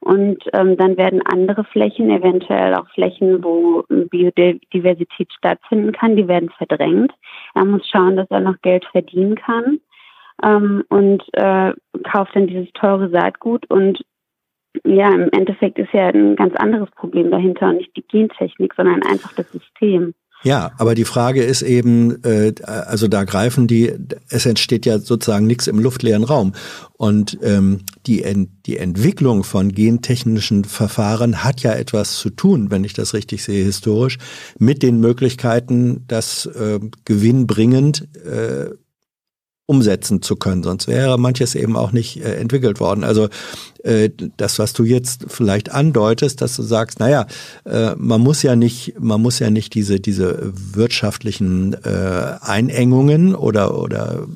[0.00, 6.50] Und ähm, dann werden andere Flächen, eventuell auch Flächen, wo Biodiversität stattfinden kann, die werden
[6.50, 7.12] verdrängt.
[7.54, 9.80] Er muss schauen, dass er noch Geld verdienen kann
[10.44, 11.72] ähm, und äh,
[12.04, 13.68] kauft dann dieses teure Saatgut.
[13.70, 14.00] Und
[14.84, 19.02] ja, im Endeffekt ist ja ein ganz anderes Problem dahinter und nicht die Gentechnik, sondern
[19.02, 20.14] einfach das System.
[20.44, 23.92] Ja, aber die Frage ist eben, äh, also da greifen die,
[24.28, 26.54] es entsteht ja sozusagen nichts im luftleeren Raum.
[26.96, 32.84] Und ähm, die, Ent, die Entwicklung von gentechnischen Verfahren hat ja etwas zu tun, wenn
[32.84, 34.18] ich das richtig sehe, historisch,
[34.58, 38.70] mit den Möglichkeiten, das äh, gewinnbringend äh,
[39.68, 40.62] umsetzen zu können.
[40.62, 43.04] Sonst wäre manches eben auch nicht äh, entwickelt worden.
[43.04, 43.28] Also
[43.84, 44.08] äh,
[44.38, 47.26] das, was du jetzt vielleicht andeutest, dass du sagst, naja,
[47.66, 53.78] äh, man muss ja nicht, man muss ja nicht diese, diese wirtschaftlichen äh, Einengungen oder,
[53.78, 54.26] oder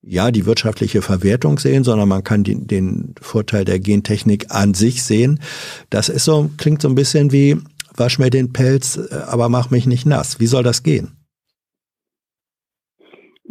[0.00, 5.02] ja, die wirtschaftliche Verwertung sehen, sondern man kann die, den Vorteil der Gentechnik an sich
[5.02, 5.40] sehen.
[5.90, 7.58] Das ist so, klingt so ein bisschen wie,
[7.96, 10.38] wasch mir den Pelz, äh, aber mach mich nicht nass.
[10.38, 11.19] Wie soll das gehen?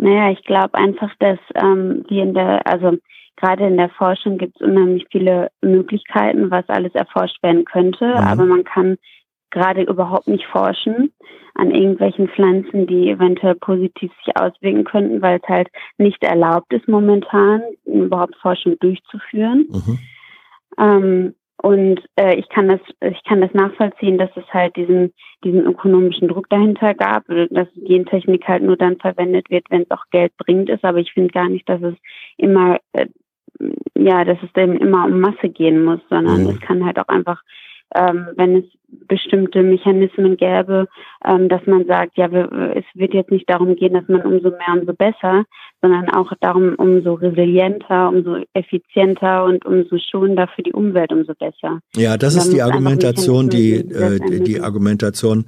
[0.02, 2.98] Naja, ich glaube einfach, dass ähm, wir in der, also
[3.36, 8.14] gerade in der Forschung gibt es unheimlich viele Möglichkeiten, was alles erforscht werden könnte, mhm.
[8.16, 8.98] aber man kann
[9.52, 11.12] gerade überhaupt nicht forschen
[11.56, 15.68] an irgendwelchen Pflanzen, die eventuell positiv sich auswirken könnten, weil es halt
[15.98, 19.68] nicht erlaubt ist momentan, überhaupt Forschung durchzuführen.
[19.70, 20.00] Mhm.
[20.78, 25.14] Ähm, und äh, ich kann das, ich kann das nachvollziehen, dass es halt diesen,
[25.44, 30.06] diesen ökonomischen Druck dahinter gab, dass Gentechnik halt nur dann verwendet wird, wenn es auch
[30.12, 30.86] Geld bringt ist.
[30.86, 31.96] Aber ich finde gar nicht, dass es
[32.38, 33.08] immer, äh,
[33.96, 36.50] ja, dass es dann immer um Masse gehen muss, sondern mhm.
[36.52, 37.42] es kann halt auch einfach
[37.96, 38.66] ähm, wenn es
[39.10, 40.88] bestimmte Mechanismen gäbe,
[41.26, 44.52] ähm, dass man sagt, ja, wir, es wird jetzt nicht darum gehen, dass man umso
[44.52, 45.44] mehr, umso besser,
[45.82, 51.80] sondern auch darum, umso resilienter, umso effizienter und umso schonender für die Umwelt, umso besser.
[51.96, 55.46] Ja, das ist die Argumentation, die, äh, die Argumentation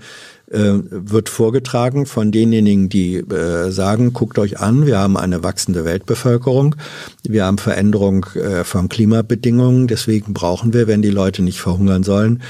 [0.51, 5.85] äh, wird vorgetragen von denjenigen, die äh, sagen, guckt euch an, wir haben eine wachsende
[5.85, 6.75] Weltbevölkerung,
[7.23, 12.41] wir haben Veränderung äh, von Klimabedingungen, deswegen brauchen wir, wenn die Leute nicht verhungern sollen,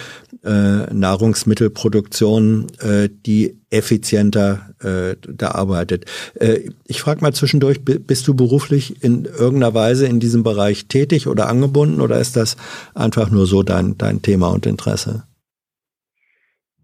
[0.44, 6.06] äh, Nahrungsmittelproduktion, äh, die effizienter äh, da arbeitet.
[6.36, 11.28] Äh, ich frage mal zwischendurch, bist du beruflich in irgendeiner Weise in diesem Bereich tätig
[11.28, 12.58] oder angebunden oder ist das
[12.96, 15.24] einfach nur so dein, dein Thema und Interesse?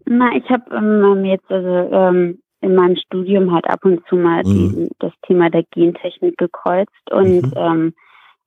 [0.08, 4.42] Na, ich habe ähm, jetzt also ähm, in meinem Studium halt ab und zu mal
[4.44, 4.44] mhm.
[4.44, 7.52] die, das Thema der Gentechnik gekreuzt und mhm.
[7.56, 7.94] ähm,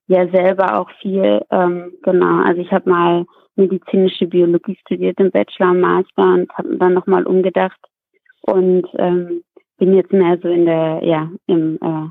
[0.07, 3.25] ja selber auch viel, ähm, genau, also ich habe mal
[3.55, 7.79] medizinische Biologie studiert im Bachelor, Master und habe dann nochmal umgedacht
[8.41, 9.43] und ähm,
[9.77, 12.09] bin jetzt mehr so in der, ja, im, äh,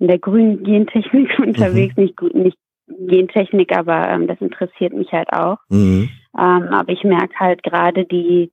[0.00, 2.02] in der grünen Gentechnik unterwegs, mhm.
[2.02, 5.58] nicht, nicht Gentechnik, aber ähm, das interessiert mich halt auch.
[5.68, 6.10] Mhm.
[6.38, 8.50] Ähm, aber ich merke halt gerade die,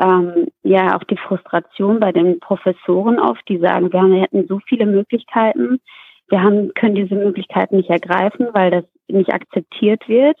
[0.00, 4.46] ähm, ja, auch die Frustration bei den Professoren oft, die sagen, wir, haben, wir hätten
[4.48, 5.80] so viele Möglichkeiten,
[6.28, 10.38] wir haben, können diese Möglichkeiten nicht ergreifen, weil das nicht akzeptiert wird.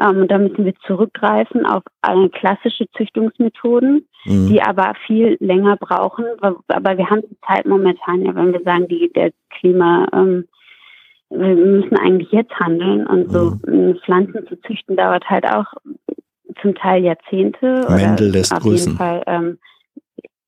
[0.00, 4.48] Ähm, und da müssen wir zurückgreifen auf äh, klassische Züchtungsmethoden, mhm.
[4.48, 6.24] die aber viel länger brauchen.
[6.40, 10.48] Aber wir haben die Zeit momentan ja, wenn wir sagen, die, der Klima, ähm,
[11.30, 13.96] wir müssen eigentlich jetzt handeln und so mhm.
[14.04, 15.66] Pflanzen zu züchten dauert halt auch
[16.60, 18.92] zum Teil Jahrzehnte Mendel oder lässt auf grüßen.
[18.92, 19.58] jeden Fall ähm,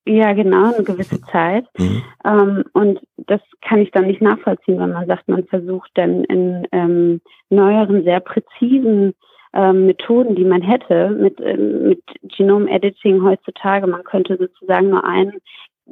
[0.07, 1.67] ja, genau, eine gewisse Zeit.
[1.79, 2.03] Mhm.
[2.25, 6.67] Ähm, und das kann ich dann nicht nachvollziehen, wenn man sagt, man versucht dann in
[6.73, 9.15] ähm, neueren, sehr präzisen
[9.55, 15.33] ähm, Methoden, die man hätte mit, ähm, mit Genome-Editing heutzutage, man könnte sozusagen nur ein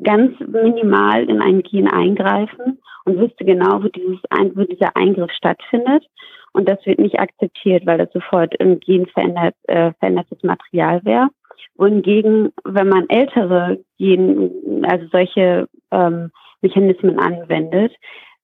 [0.03, 4.19] ganz minimal in ein Gen eingreifen und wüsste genau, wo, dieses,
[4.55, 6.05] wo dieser Eingriff stattfindet.
[6.53, 11.29] Und das wird nicht akzeptiert, weil das sofort im Gen verändert, äh, verändertes Material wäre.
[11.77, 16.31] Wohingegen, wenn man ältere Gen, also solche ähm,
[16.61, 17.93] Mechanismen anwendet,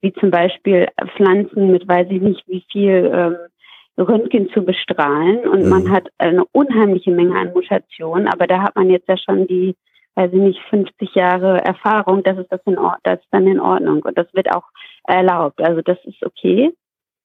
[0.00, 3.36] wie zum Beispiel Pflanzen mit weiß ich nicht wie viel ähm,
[3.98, 5.68] Röntgen zu bestrahlen und mhm.
[5.68, 9.74] man hat eine unheimliche Menge an Mutationen, aber da hat man jetzt ja schon die,
[10.14, 13.60] weiß ich nicht, 50 Jahre Erfahrung, das ist das, in Or das ist dann in
[13.60, 14.64] Ordnung und das wird auch
[15.04, 15.60] erlaubt.
[15.60, 16.72] Also das ist okay.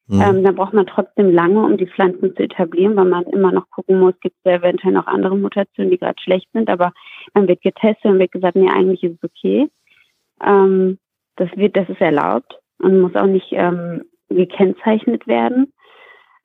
[0.07, 0.21] Mhm.
[0.21, 3.69] Ähm, dann braucht man trotzdem lange, um die Pflanzen zu etablieren, weil man immer noch
[3.69, 6.91] gucken muss, gibt es eventuell noch andere Mutationen, die gerade schlecht sind, aber
[7.33, 9.69] dann wird getestet und wird gesagt, nee, eigentlich ist es okay.
[10.43, 10.97] Ähm,
[11.37, 15.71] das wird, das ist erlaubt und muss auch nicht ähm, gekennzeichnet werden.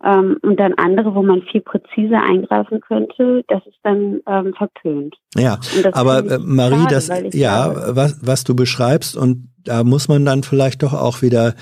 [0.05, 5.17] Ähm, und dann andere, wo man viel präziser eingreifen könnte, das ist dann ähm, verpönt.
[5.35, 5.59] Ja,
[5.93, 10.25] aber äh, Marie, schade, das ja, glaube, was, was du beschreibst und da muss man
[10.25, 11.55] dann vielleicht doch auch wieder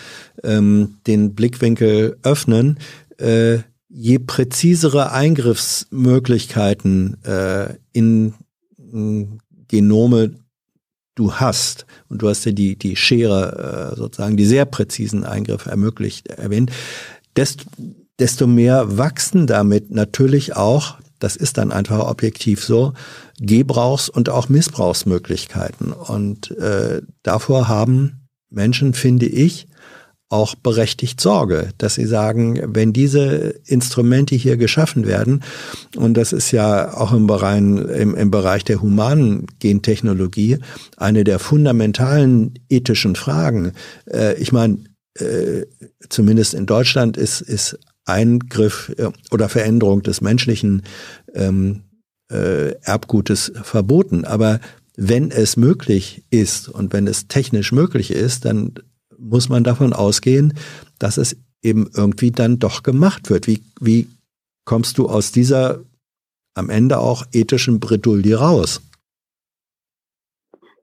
[0.45, 2.79] ähm, den Blickwinkel öffnen.
[3.19, 3.59] Äh,
[3.89, 8.35] je präzisere Eingriffsmöglichkeiten äh, in,
[8.93, 10.37] in Genome
[11.17, 15.71] du hast, und du hast ja die, die Schere äh, sozusagen, die sehr präzisen Eingriffe
[15.71, 16.71] ermöglicht, erwähnt,
[17.35, 17.65] desto,
[18.21, 22.93] desto mehr wachsen damit natürlich auch, das ist dann einfach objektiv so,
[23.41, 25.93] Gebrauchs- und auch Missbrauchsmöglichkeiten.
[25.93, 29.69] Und äh, davor haben Menschen, finde ich,
[30.29, 35.45] auch berechtigt Sorge, dass sie sagen, wenn diese Instrumente hier geschaffen werden,
[35.95, 40.59] und das ist ja auch im Bereich, im, im Bereich der humanen Gentechnologie
[40.97, 43.73] eine der fundamentalen ethischen Fragen.
[44.11, 44.79] Äh, ich meine,
[45.15, 45.63] äh,
[46.09, 50.83] zumindest in Deutschland ist, ist Eingriff äh, oder Veränderung des menschlichen
[51.35, 51.83] ähm,
[52.31, 54.25] äh, Erbgutes verboten.
[54.25, 54.61] Aber
[54.97, 58.75] wenn es möglich ist und wenn es technisch möglich ist, dann
[59.19, 60.55] muss man davon ausgehen,
[60.99, 63.47] dass es eben irgendwie dann doch gemacht wird.
[63.47, 64.09] Wie, wie
[64.65, 65.81] kommst du aus dieser
[66.55, 68.81] am Ende auch ethischen Bredouille raus?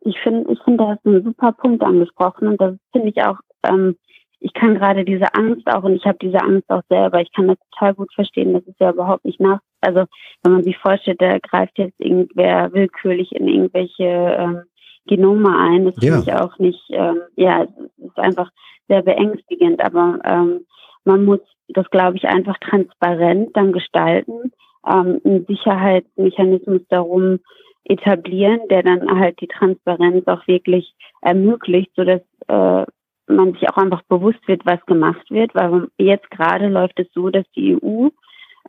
[0.02, 3.22] Ich finde, ich finde, da hast du einen super Punkt angesprochen und das finde ich
[3.24, 3.96] auch ähm,
[4.44, 7.22] ich kann gerade diese Angst auch und ich habe diese Angst auch selber.
[7.22, 8.54] Ich kann das total gut verstehen.
[8.54, 9.60] Das ist ja überhaupt nicht nach.
[9.80, 10.04] Also
[10.44, 14.64] wenn man sich vorstellt, da greift jetzt irgendwer willkürlich in irgendwelche ähm,
[15.06, 16.16] Genome ein, das ja.
[16.16, 16.84] finde ich auch nicht.
[16.90, 18.50] Ähm, ja, es ist einfach
[18.90, 19.82] sehr beängstigend.
[19.82, 20.66] Aber ähm,
[21.06, 21.40] man muss
[21.70, 24.52] das, glaube ich, einfach transparent dann gestalten,
[24.86, 27.40] ähm, einen Sicherheitsmechanismus darum
[27.86, 32.86] etablieren, der dann halt die Transparenz auch wirklich ermöglicht, sodass äh,
[33.28, 37.30] man sich auch einfach bewusst wird, was gemacht wird, weil jetzt gerade läuft es so,
[37.30, 38.10] dass die EU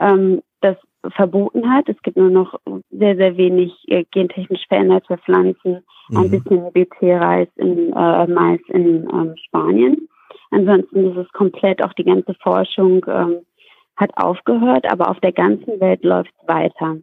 [0.01, 0.77] ähm, das
[1.17, 1.89] verboten hat.
[1.89, 2.59] Es gibt nur noch
[2.91, 6.17] sehr, sehr wenig äh, gentechnisch veränderte Pflanzen, mhm.
[6.17, 10.09] ein bisschen BT-Reis in äh, Mais in ähm, Spanien.
[10.51, 13.41] Ansonsten ist es komplett, auch die ganze Forschung ähm,
[13.97, 16.97] hat aufgehört, aber auf der ganzen Welt läuft es weiter.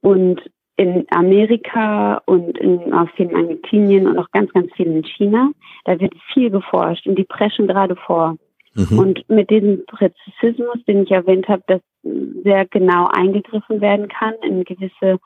[0.00, 0.40] Und
[0.80, 5.50] in Amerika und in auf vielen Argentinien und auch ganz, ganz viel in China.
[5.84, 8.36] Da wird viel geforscht und die preschen gerade vor.
[8.72, 8.98] Mhm.
[8.98, 14.64] Und mit diesem Präzisismus, den ich erwähnt habe, dass sehr genau eingegriffen werden kann in
[14.64, 15.18] gewisse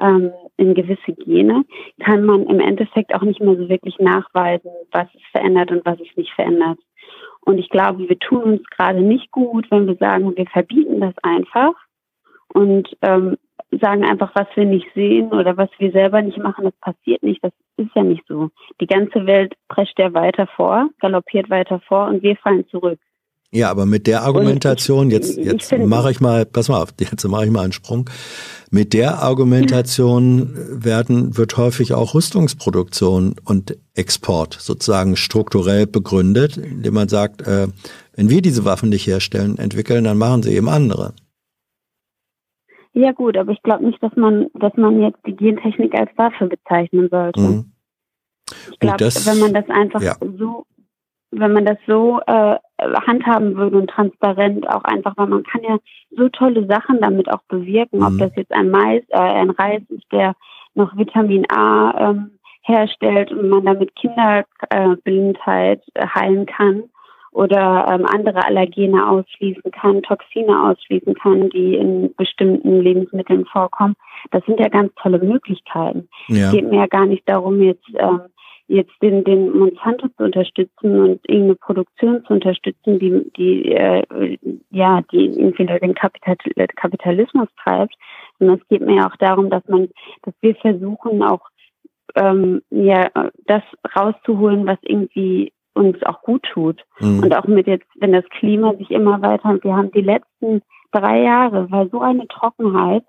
[0.00, 1.64] ähm, in gewisse Gene,
[2.00, 6.00] kann man im Endeffekt auch nicht mehr so wirklich nachweisen, was es verändert und was
[6.00, 6.78] es nicht verändert.
[7.44, 11.14] Und ich glaube, wir tun uns gerade nicht gut, wenn wir sagen, wir verbieten das
[11.22, 11.74] einfach
[12.54, 13.36] und ähm,
[13.80, 17.42] sagen einfach, was wir nicht sehen oder was wir selber nicht machen, das passiert nicht.
[17.42, 18.50] Das ist ja nicht so.
[18.80, 22.98] Die ganze Welt prescht ja weiter vor, galoppiert weiter vor und wir fallen zurück.
[23.54, 27.44] Ja, aber mit der Argumentation, jetzt, jetzt mache ich mal, pass mal auf, jetzt mache
[27.44, 28.08] ich mal einen Sprung.
[28.70, 37.08] Mit der Argumentation werden, wird häufig auch Rüstungsproduktion und Export sozusagen strukturell begründet, indem man
[37.08, 37.68] sagt, äh,
[38.16, 41.12] wenn wir diese Waffen nicht herstellen, entwickeln, dann machen sie eben andere.
[42.94, 46.46] Ja gut, aber ich glaube nicht, dass man, dass man jetzt die Gentechnik als Waffe
[46.46, 47.40] bezeichnen sollte.
[47.40, 47.72] Mhm.
[48.70, 50.14] Ich glaube, wenn man das einfach ja.
[50.20, 50.66] so,
[51.30, 52.56] wenn man das so äh,
[53.06, 55.78] handhaben würde und transparent auch einfach, weil man kann ja
[56.10, 58.06] so tolle Sachen damit auch bewirken, mhm.
[58.06, 60.34] ob das jetzt ein Mais, äh, ein Reis ist, der
[60.74, 66.84] noch Vitamin A ähm, herstellt und man damit Kinderblindheit äh, heilen kann
[67.32, 73.94] oder ähm, andere Allergene ausschließen kann, Toxine ausschließen kann, die in bestimmten Lebensmitteln vorkommen.
[74.30, 76.08] Das sind ja ganz tolle Möglichkeiten.
[76.28, 76.46] Ja.
[76.46, 78.20] Es geht mir ja gar nicht darum, jetzt ähm,
[78.68, 84.38] jetzt den, den Monsanto zu unterstützen und irgendeine Produktion zu unterstützen, die, die äh,
[84.70, 86.36] ja, die irgendwie den Kapital
[86.76, 87.94] Kapitalismus treibt,
[88.38, 89.88] sondern es geht mir ja auch darum, dass man,
[90.22, 91.48] dass wir versuchen auch
[92.14, 93.10] ähm, ja
[93.46, 93.62] das
[93.96, 96.82] rauszuholen, was irgendwie uns auch gut tut.
[97.00, 97.22] Mhm.
[97.22, 100.62] Und auch mit jetzt, wenn das Klima sich immer weiter, wir haben die letzten
[100.92, 103.04] drei Jahre, war so eine Trockenheit,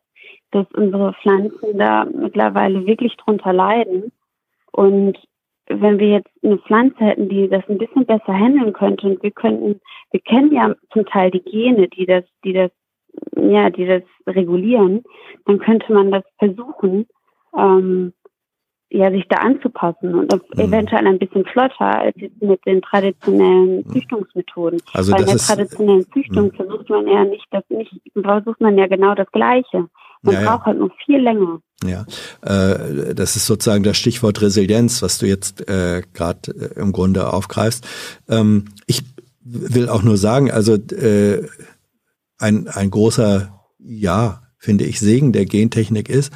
[0.51, 4.11] dass unsere Pflanzen da mittlerweile wirklich drunter leiden.
[4.71, 5.17] Und
[5.67, 9.31] wenn wir jetzt eine Pflanze hätten, die das ein bisschen besser handeln könnte und wir
[9.31, 9.81] könnten,
[10.11, 12.71] wir kennen ja zum Teil die Gene, die das, die das,
[13.35, 15.03] ja, die das regulieren,
[15.45, 17.07] dann könnte man das versuchen,
[17.57, 18.13] ähm,
[18.93, 20.59] ja, sich da anzupassen und mhm.
[20.59, 23.91] eventuell ein bisschen flotter als mit den traditionellen mhm.
[23.91, 24.79] Züchtungsmethoden.
[24.93, 26.55] Also in der traditionellen Züchtung mh.
[26.55, 29.87] versucht man ja nicht das nicht, versucht man ja genau das Gleiche.
[30.21, 31.59] Man ja, braucht halt nur viel länger.
[31.83, 32.05] Ja,
[32.43, 37.33] äh, das ist sozusagen das Stichwort Resilienz, was du jetzt äh, gerade äh, im Grunde
[37.33, 37.87] aufgreifst.
[38.29, 39.01] Ähm, ich
[39.43, 41.47] will auch nur sagen, also äh,
[42.37, 46.31] ein, ein großer, ja, finde ich, Segen der Gentechnik ist,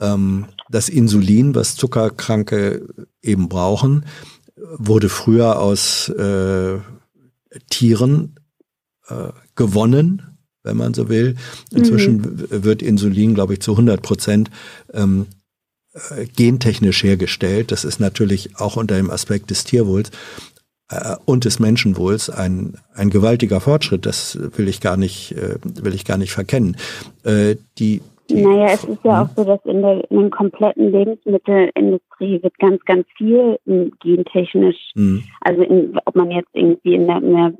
[0.00, 2.86] ähm, das Insulin, was Zuckerkranke
[3.22, 4.04] eben brauchen,
[4.56, 6.78] wurde früher aus äh,
[7.70, 8.36] Tieren
[9.08, 11.36] äh, gewonnen, wenn man so will.
[11.70, 12.64] Inzwischen mhm.
[12.64, 14.50] wird Insulin, glaube ich, zu 100 Prozent
[14.92, 15.26] ähm,
[15.92, 17.70] äh, gentechnisch hergestellt.
[17.70, 20.10] Das ist natürlich auch unter dem Aspekt des Tierwohls
[20.88, 24.06] äh, und des Menschenwohls ein, ein gewaltiger Fortschritt.
[24.06, 26.76] Das will ich gar nicht, äh, will ich gar nicht verkennen.
[27.22, 28.00] Äh, die
[28.30, 32.82] naja, es ist ja auch so, dass in der, in der kompletten Lebensmittelindustrie wird ganz,
[32.84, 33.58] ganz viel
[34.00, 35.24] gentechnisch, mhm.
[35.40, 37.52] also in, ob man jetzt irgendwie in der, in der,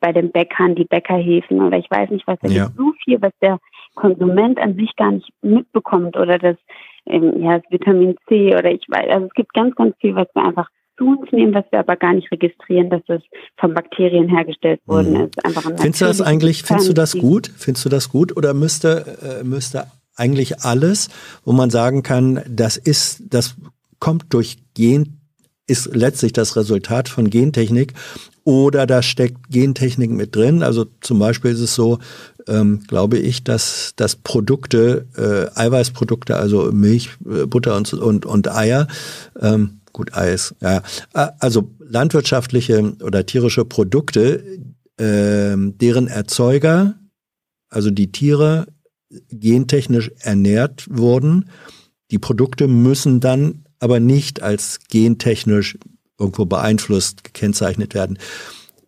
[0.00, 2.64] bei den Bäckern die Bäckerhäfen oder ich weiß nicht was, da ja.
[2.64, 3.58] gibt so viel, was der
[3.94, 6.56] Konsument an sich gar nicht mitbekommt oder das,
[7.06, 10.28] ähm, ja, das Vitamin C oder ich weiß, also es gibt ganz, ganz viel, was
[10.34, 13.22] wir einfach zu uns nehmen, was wir aber gar nicht registrieren, dass das
[13.58, 15.20] von Bakterien hergestellt worden mhm.
[15.26, 15.44] ist.
[15.44, 17.50] Einfach findest du das eigentlich, findest du das gut?
[17.56, 21.08] Findest du das gut oder müsste, äh, müsste eigentlich alles,
[21.44, 23.56] wo man sagen kann, das ist, das
[23.98, 25.18] kommt durch Gen,
[25.66, 27.94] ist letztlich das Resultat von Gentechnik
[28.44, 30.62] oder da steckt Gentechnik mit drin.
[30.62, 31.98] Also zum Beispiel ist es so,
[32.46, 38.50] ähm, glaube ich, dass, dass Produkte, äh, Eiweißprodukte, also Milch, äh, Butter und, und, und
[38.50, 38.86] Eier,
[39.40, 44.44] ähm, gut, Eis, ja, also landwirtschaftliche oder tierische Produkte,
[44.98, 46.96] äh, deren Erzeuger,
[47.70, 48.66] also die Tiere,
[49.30, 51.48] gentechnisch ernährt wurden.
[52.10, 55.78] Die Produkte müssen dann aber nicht als gentechnisch
[56.18, 58.18] irgendwo beeinflusst gekennzeichnet werden.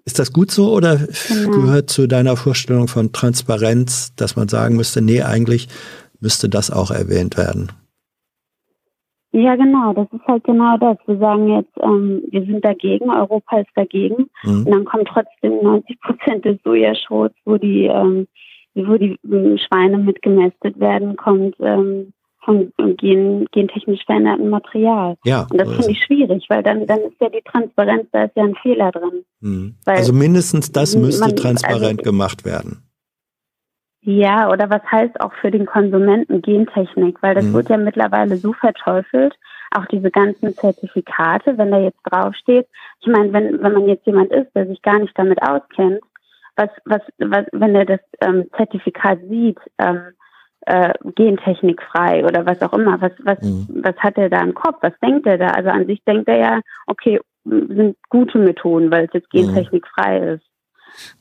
[0.04, 1.50] Ist das gut so oder genau.
[1.50, 5.68] gehört zu deiner Vorstellung von Transparenz, dass man sagen müsste, nee, eigentlich
[6.20, 7.72] müsste das auch erwähnt werden?
[9.36, 10.96] Ja, genau, das ist halt genau das.
[11.06, 14.30] Wir sagen jetzt, ähm, wir sind dagegen, Europa ist dagegen.
[14.42, 14.64] Mhm.
[14.64, 18.26] Und dann kommen trotzdem 90 Prozent des Sojaschrots, wo die ähm,
[18.74, 22.14] wo die ähm, Schweine mitgemästet werden, kommt ähm,
[22.44, 25.16] von gen, gentechnisch verändertem Material.
[25.24, 28.36] Ja, und das finde ich schwierig, weil dann, dann ist ja die Transparenz, da ist
[28.36, 29.24] ja ein Fehler drin.
[29.40, 29.74] Mhm.
[29.84, 32.86] Also mindestens das müsste man, transparent also, gemacht werden.
[34.08, 37.20] Ja, oder was heißt auch für den Konsumenten Gentechnik?
[37.22, 37.54] Weil das mhm.
[37.54, 39.34] wird ja mittlerweile so verteufelt.
[39.72, 42.68] Auch diese ganzen Zertifikate, wenn da jetzt draufsteht.
[43.00, 45.98] Ich meine, wenn, wenn man jetzt jemand ist, der sich gar nicht damit auskennt,
[46.54, 50.12] was, was, was wenn er das ähm, Zertifikat sieht, ähm,
[50.66, 53.82] äh, gentechnikfrei oder was auch immer, was, was, mhm.
[53.82, 54.76] was hat er da im Kopf?
[54.82, 55.48] Was denkt er da?
[55.48, 59.48] Also an sich denkt er ja, okay, sind gute Methoden, weil es jetzt mhm.
[59.48, 60.44] gentechnikfrei ist.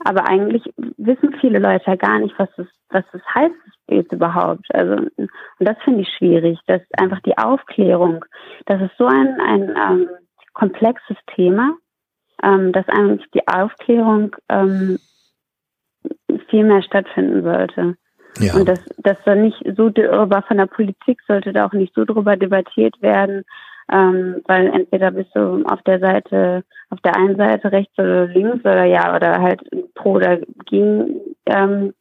[0.03, 0.63] Aber eigentlich
[0.97, 3.53] wissen viele Leute gar nicht, was das, was das heißt
[3.87, 4.65] jetzt überhaupt.
[4.73, 5.29] Also, und
[5.59, 8.25] das finde ich schwierig, dass einfach die Aufklärung,
[8.65, 10.09] das ist so ein, ein ähm,
[10.53, 11.75] komplexes Thema,
[12.43, 14.97] ähm, dass eigentlich die Aufklärung ähm,
[16.49, 17.97] viel mehr stattfinden sollte.
[18.39, 18.55] Ja.
[18.55, 22.03] Und dass das dann nicht so darüber von der Politik sollte da auch nicht so
[22.03, 23.45] darüber debattiert werden,
[23.91, 28.65] ähm, weil entweder bist du auf der Seite, auf der einen Seite rechts oder links
[28.65, 29.61] oder ja, oder halt
[29.93, 31.93] pro oder gegen ähm,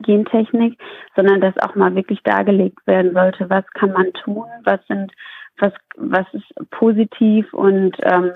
[0.00, 0.78] Gentechnik,
[1.14, 5.12] sondern dass auch mal wirklich dargelegt werden sollte, was kann man tun, was sind,
[5.58, 8.32] was, was ist positiv und ähm,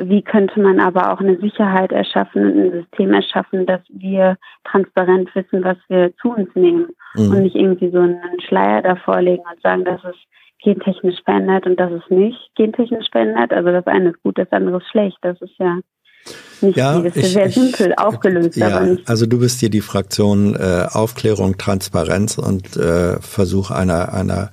[0.00, 5.34] wie könnte man aber auch eine Sicherheit erschaffen und ein System erschaffen, dass wir transparent
[5.34, 7.30] wissen, was wir zu uns nehmen mhm.
[7.30, 10.20] und nicht irgendwie so einen Schleier davor legen und sagen, das ist
[10.62, 13.52] gentechnisch verändert und das ist nicht gentechnisch verändert.
[13.52, 15.18] Also das eine ist gut, das andere ist schlecht.
[15.22, 15.78] Das ist ja
[16.60, 18.56] nicht ja, das ist ich, sehr simpel ich, aufgelöst.
[18.56, 19.08] Ja, aber nicht.
[19.08, 24.50] also du bist hier die Fraktion äh, Aufklärung, Transparenz und äh, Versuch einer einer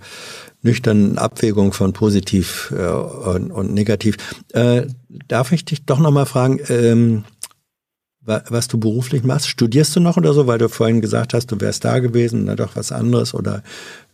[0.66, 4.18] nüchternen Abwägung von positiv äh, und, und, negativ.
[4.52, 4.88] Äh,
[5.28, 7.24] darf ich dich doch nochmal fragen, ähm,
[8.26, 9.50] was du beruflich machst?
[9.50, 12.56] Studierst du noch oder so, weil du vorhin gesagt hast, du wärst da gewesen, na
[12.56, 13.62] doch was anderes oder?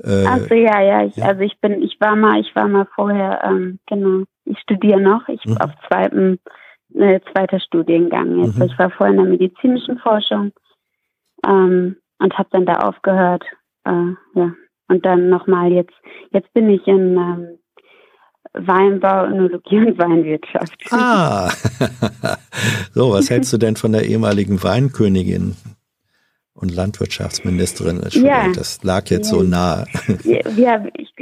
[0.04, 2.88] Äh, also ja, ja, ich, ja, also ich bin, ich war mal, ich war mal
[2.96, 5.58] vorher, ähm, genau, ich studiere noch, ich mhm.
[5.58, 6.40] auf zweitem,
[6.96, 8.58] äh, zweiter Studiengang jetzt.
[8.58, 8.66] Mhm.
[8.66, 10.52] Ich war vorher in der medizinischen Forschung
[11.46, 13.44] ähm, und habe dann da aufgehört,
[13.86, 14.54] äh, ja,
[14.88, 15.96] und dann nochmal jetzt,
[16.32, 17.58] jetzt bin ich in, ähm,
[18.54, 20.76] Weinbau, Önologie und Weinwirtschaft.
[20.92, 21.50] Ah,
[22.94, 25.56] so, was hältst du denn von der ehemaligen Weinkönigin
[26.54, 28.02] und Landwirtschaftsministerin?
[28.12, 28.50] Ja.
[28.54, 29.38] Das lag jetzt ja.
[29.38, 29.86] so nah.
[30.56, 31.14] Ja, ich,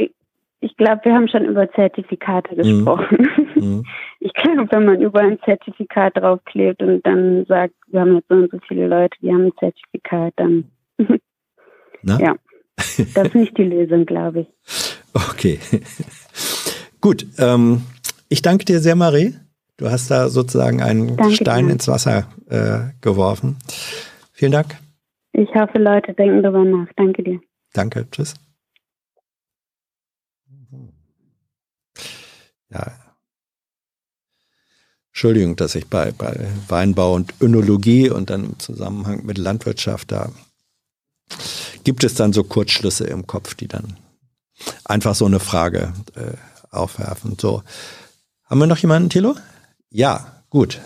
[0.61, 2.63] ich glaube, wir haben schon über Zertifikate mhm.
[2.63, 3.29] gesprochen.
[3.55, 3.85] Mhm.
[4.21, 8.35] Ich glaube, wenn man über ein Zertifikat draufklebt und dann sagt, wir haben jetzt so
[8.35, 10.65] und so viele Leute, die haben ein Zertifikat, dann
[12.01, 12.19] Na?
[12.19, 12.35] ja.
[12.75, 14.47] Das ist nicht die Lösung, glaube ich.
[15.13, 15.57] Okay.
[17.01, 17.25] Gut.
[17.37, 17.83] Ähm,
[18.27, 19.35] ich danke dir sehr, Marie.
[19.77, 21.73] Du hast da sozusagen einen danke Stein dir.
[21.73, 23.57] ins Wasser äh, geworfen.
[24.33, 24.77] Vielen Dank.
[25.31, 26.87] Ich hoffe, Leute denken darüber nach.
[26.95, 27.39] Danke dir.
[27.73, 28.07] Danke.
[28.11, 28.35] Tschüss.
[32.69, 32.91] Ja.
[35.11, 40.31] Entschuldigung, dass ich bei, bei Weinbau und Önologie und dann im Zusammenhang mit Landwirtschaft da
[41.83, 43.97] gibt es dann so Kurzschlüsse im Kopf, die dann
[44.85, 46.37] einfach so eine Frage äh,
[46.71, 47.37] aufwerfen.
[47.39, 47.63] So,
[48.45, 49.35] haben wir noch jemanden, Thilo?
[49.89, 50.79] Ja, gut.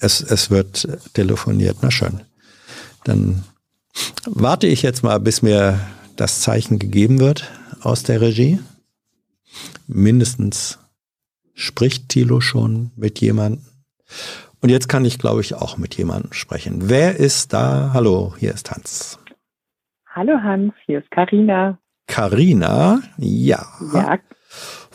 [0.00, 1.78] Es, es wird telefoniert.
[1.82, 2.20] Na schön.
[3.04, 3.44] Dann
[4.26, 5.80] warte ich jetzt mal, bis mir
[6.16, 7.50] das Zeichen gegeben wird
[7.80, 8.58] aus der Regie.
[9.86, 10.78] Mindestens
[11.54, 13.64] spricht Thilo schon mit jemandem.
[14.60, 16.88] Und jetzt kann ich, glaube ich, auch mit jemandem sprechen.
[16.88, 17.90] Wer ist da?
[17.92, 19.18] Hallo, hier ist Hans.
[20.06, 21.78] Hallo Hans, hier ist Karina.
[22.08, 23.64] Karina, ja.
[23.92, 24.18] Ja.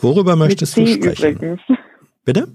[0.04, 1.36] Worüber möchtest du sprechen?
[1.36, 1.60] Übrigens.
[2.24, 2.48] Bitte?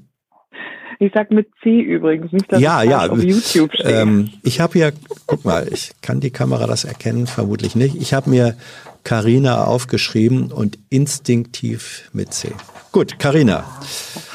[1.00, 3.08] Ich sag mit C übrigens, nicht, dass ja, ja.
[3.08, 4.02] auf YouTube stehe.
[4.02, 4.92] Ähm, ich habe hier,
[5.26, 7.96] guck mal, ich kann die Kamera das erkennen, vermutlich nicht.
[7.96, 8.56] Ich habe mir
[9.04, 12.52] Karina aufgeschrieben und instinktiv mit C.
[12.92, 13.64] Gut, Karina.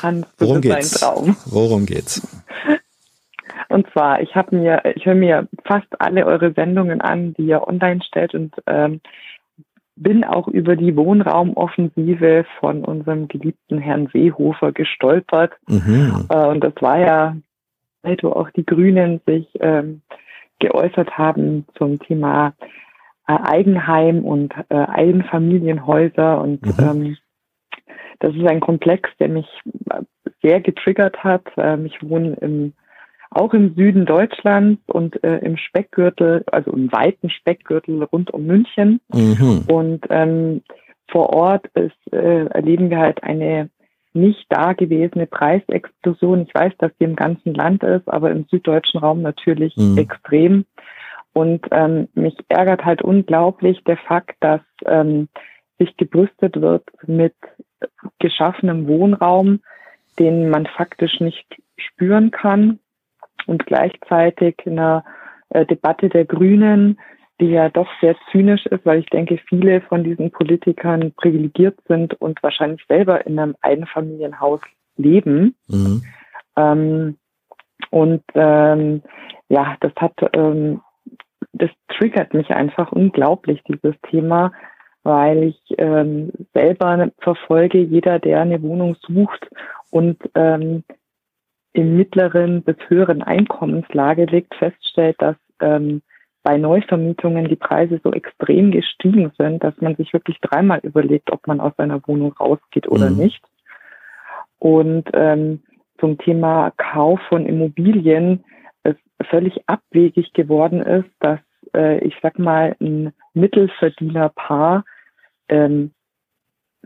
[0.03, 1.01] Hans, worum geht's?
[1.01, 1.37] Traum.
[1.45, 2.27] Worum geht's?
[3.69, 7.67] Und zwar, ich habe mir, ich höre mir fast alle eure Sendungen an, die ihr
[7.67, 9.01] online stellt und ähm,
[9.97, 15.53] bin auch über die Wohnraumoffensive von unserem geliebten Herrn Seehofer gestolpert.
[15.69, 16.27] Mhm.
[16.29, 17.37] Äh, und das war ja,
[18.23, 20.03] wo auch die Grünen sich ähm,
[20.59, 22.55] geäußert haben zum Thema
[23.27, 26.41] äh, Eigenheim und äh, Eigenfamilienhäuser.
[26.41, 26.75] Und mhm.
[26.79, 27.17] ähm,
[28.19, 29.47] das ist ein Komplex, der mich
[30.43, 31.45] sehr getriggert hat.
[31.57, 32.73] Ähm, ich wohne im
[33.37, 39.01] auch im Süden Deutschlands und äh, im Speckgürtel, also im weiten Speckgürtel rund um München.
[39.13, 39.65] Mhm.
[39.69, 40.63] Und ähm,
[41.11, 43.71] vor Ort ist, äh, erleben wir halt eine
[44.13, 46.43] nicht dagewesene Preisexplosion.
[46.43, 49.99] Ich weiß, dass die im ganzen Land ist, aber im süddeutschen Raum natürlich mhm.
[49.99, 50.65] extrem.
[51.33, 55.29] Und ähm, mich ärgert halt unglaublich der Fakt, dass ähm,
[55.79, 57.35] sich gebrüstet wird mit
[58.21, 59.61] geschaffenem Wohnraum,
[60.19, 61.45] den man faktisch nicht
[61.77, 62.79] spüren kann
[63.47, 65.05] und gleichzeitig in einer
[65.51, 66.99] äh, Debatte der Grünen,
[67.41, 72.15] die ja doch sehr zynisch ist, weil ich denke, viele von diesen Politikern privilegiert sind
[72.21, 74.61] und wahrscheinlich selber in einem Einfamilienhaus
[74.97, 75.57] leben.
[75.69, 76.03] Mhm.
[76.57, 77.17] Ähm,
[77.91, 79.03] und ähm,
[79.49, 80.81] ja, das hat, ähm,
[81.53, 84.53] das triggert mich einfach unglaublich, dieses Thema,
[85.03, 89.49] weil ich ähm, selber verfolge, jeder, der eine Wohnung sucht
[89.91, 90.85] und ähm,
[91.75, 96.03] im mittleren bis höheren Einkommenslage liegt, feststellt, dass ähm,
[96.45, 101.47] bei Neuvermietungen die Preise so extrem gestiegen sind, dass man sich wirklich dreimal überlegt, ob
[101.47, 103.17] man aus seiner Wohnung rausgeht oder mhm.
[103.17, 103.43] nicht.
[104.59, 105.63] Und ähm,
[105.99, 108.45] zum Thema Kauf von Immobilien
[108.85, 108.97] es
[109.29, 111.41] völlig abwegig geworden ist, dass
[111.75, 114.85] äh, ich sag mal ein Mittelverdienerpaar
[115.49, 115.93] ähm,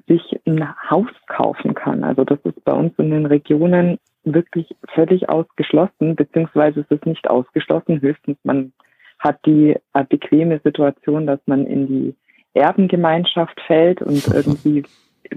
[0.07, 2.05] sich ein Haus kaufen kann.
[2.05, 7.29] Also das ist bei uns in den Regionen wirklich völlig ausgeschlossen, beziehungsweise es ist nicht
[7.29, 8.01] ausgeschlossen.
[8.01, 8.73] Höchstens man
[9.19, 12.15] hat die äh, bequeme Situation, dass man in die
[12.55, 14.85] Erbengemeinschaft fällt und irgendwie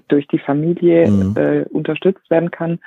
[0.07, 1.35] durch die Familie mhm.
[1.35, 2.79] äh, unterstützt werden kann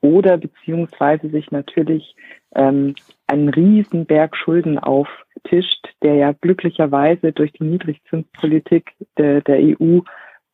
[0.00, 2.14] oder beziehungsweise sich natürlich
[2.54, 2.94] ähm,
[3.26, 10.00] einen riesen Berg Schulden auftischt, der ja glücklicherweise durch die Niedrigzinspolitik der, der EU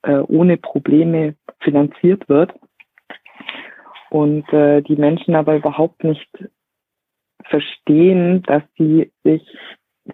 [0.03, 2.55] äh, ohne Probleme finanziert wird
[4.15, 6.31] und äh, die Menschen aber überhaupt nicht
[7.43, 9.43] verstehen, dass sie sich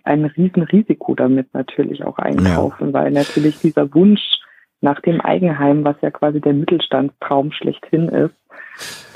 [0.04, 2.92] ein Riesenrisiko damit natürlich auch einkaufen, ja.
[2.94, 4.22] weil natürlich dieser Wunsch
[4.80, 8.34] nach dem Eigenheim, was ja quasi der Mittelstandstraum schlechthin ist,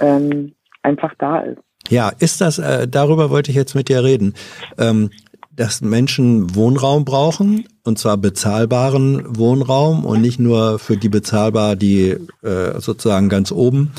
[0.00, 0.52] ähm,
[0.82, 1.62] einfach da ist.
[1.88, 4.34] Ja, ist das, äh, darüber wollte ich jetzt mit dir reden.
[4.76, 5.08] Ähm,
[5.56, 12.16] dass Menschen Wohnraum brauchen, und zwar bezahlbaren Wohnraum und nicht nur für die bezahlbar, die
[12.42, 13.92] äh, sozusagen ganz oben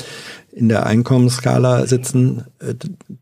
[0.56, 2.74] in der Einkommensskala sitzen, äh,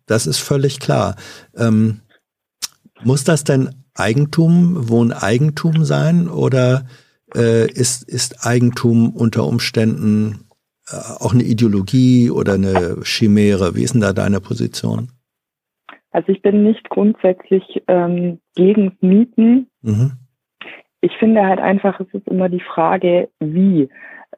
[0.06, 1.16] das ist völlig klar.
[1.56, 2.00] Ähm,
[3.02, 6.86] muss das denn Eigentum, Wohneigentum sein oder
[7.34, 10.46] äh, ist, ist Eigentum unter Umständen
[10.88, 13.74] äh, auch eine Ideologie oder eine Chimäre?
[13.74, 15.10] Wie ist denn da deine Position?
[16.12, 19.66] Also ich bin nicht grundsätzlich ähm, gegen Mieten.
[19.82, 20.12] Mhm.
[21.00, 23.88] Ich finde halt einfach, es ist immer die Frage, wie.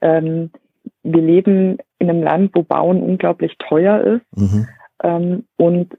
[0.00, 0.50] Ähm,
[1.12, 4.68] wir leben in einem Land, wo Bauen unglaublich teuer ist mhm.
[5.02, 5.96] ähm, und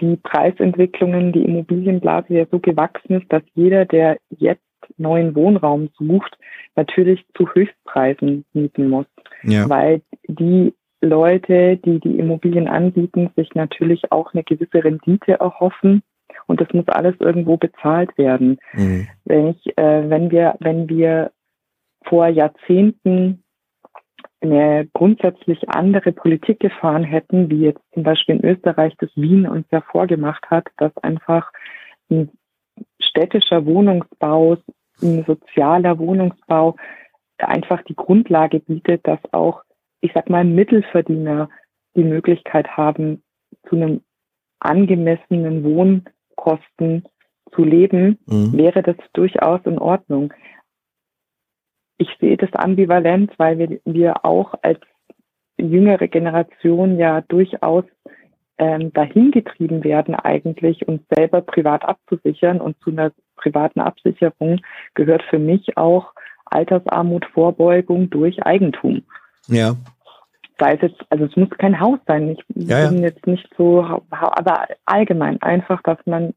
[0.00, 4.62] die Preisentwicklungen, die Immobilienblase ja so gewachsen ist, dass jeder, der jetzt
[4.96, 6.36] neuen Wohnraum sucht,
[6.76, 9.06] natürlich zu Höchstpreisen mieten muss,
[9.42, 9.68] ja.
[9.68, 16.02] weil die Leute, die die Immobilien anbieten, sich natürlich auch eine gewisse Rendite erhoffen
[16.46, 18.58] und das muss alles irgendwo bezahlt werden.
[18.72, 19.06] Mhm.
[19.24, 21.30] Wenn ich, äh, wenn wir, wenn wir
[22.04, 23.43] vor Jahrzehnten
[24.44, 29.66] eine grundsätzlich andere Politik gefahren hätten, wie jetzt zum Beispiel in Österreich das Wien uns
[29.70, 31.50] ja vorgemacht hat, dass einfach
[32.10, 32.30] ein
[33.00, 34.56] städtischer Wohnungsbau,
[35.02, 36.76] ein sozialer Wohnungsbau
[37.38, 39.62] einfach die Grundlage bietet, dass auch,
[40.00, 41.48] ich sag mal, Mittelverdiener
[41.96, 43.22] die Möglichkeit haben,
[43.68, 44.00] zu einem
[44.60, 47.04] angemessenen Wohnkosten
[47.54, 48.52] zu leben, mhm.
[48.56, 50.32] wäre das durchaus in Ordnung
[51.98, 54.80] ich sehe das ambivalent, weil wir, wir auch als
[55.56, 57.84] jüngere Generation ja durchaus
[58.58, 62.60] ähm, dahin getrieben werden, eigentlich uns selber privat abzusichern.
[62.60, 64.60] Und zu einer privaten Absicherung
[64.94, 66.12] gehört für mich auch
[66.46, 69.02] Altersarmut, Vorbeugung durch Eigentum.
[69.48, 69.74] Ja.
[70.58, 72.28] Sei es jetzt, also es muss kein Haus sein.
[72.30, 73.08] Ich ja, bin ja.
[73.08, 76.32] jetzt nicht so, aber allgemein einfach, dass man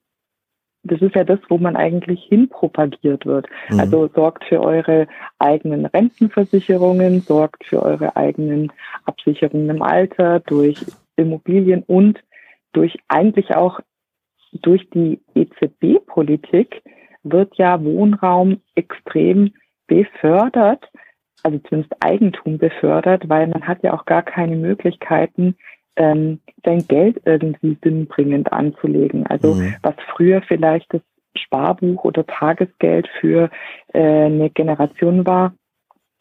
[0.88, 3.48] das ist ja das, wo man eigentlich hinpropagiert wird.
[3.70, 3.80] Mhm.
[3.80, 5.08] Also sorgt für eure
[5.40, 8.72] eigenen Rentenversicherungen, sorgt für eure eigenen
[9.06, 10.86] Absicherungen im Alter durch
[11.16, 12.24] Immobilien und
[12.74, 13.80] durch eigentlich auch
[14.54, 16.82] durch die EZB-Politik
[17.24, 19.54] wird ja Wohnraum extrem
[19.88, 20.90] befördert,
[21.44, 25.56] also zumindest Eigentum befördert, weil man hat ja auch gar keine Möglichkeiten,
[25.98, 29.28] ähm, sein Geld irgendwie sinnbringend anzulegen.
[29.28, 29.76] Also mhm.
[29.82, 31.02] was früher vielleicht das
[31.36, 33.49] Sparbuch oder Tagesgeld für
[33.94, 35.53] äh, eine Generation war,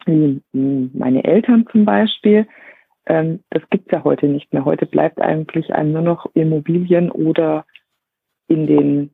[0.05, 2.47] wie meine Eltern zum Beispiel,
[3.07, 4.65] ähm, das gibt's ja heute nicht mehr.
[4.65, 7.65] Heute bleibt eigentlich einem nur noch Immobilien oder
[8.47, 9.11] in den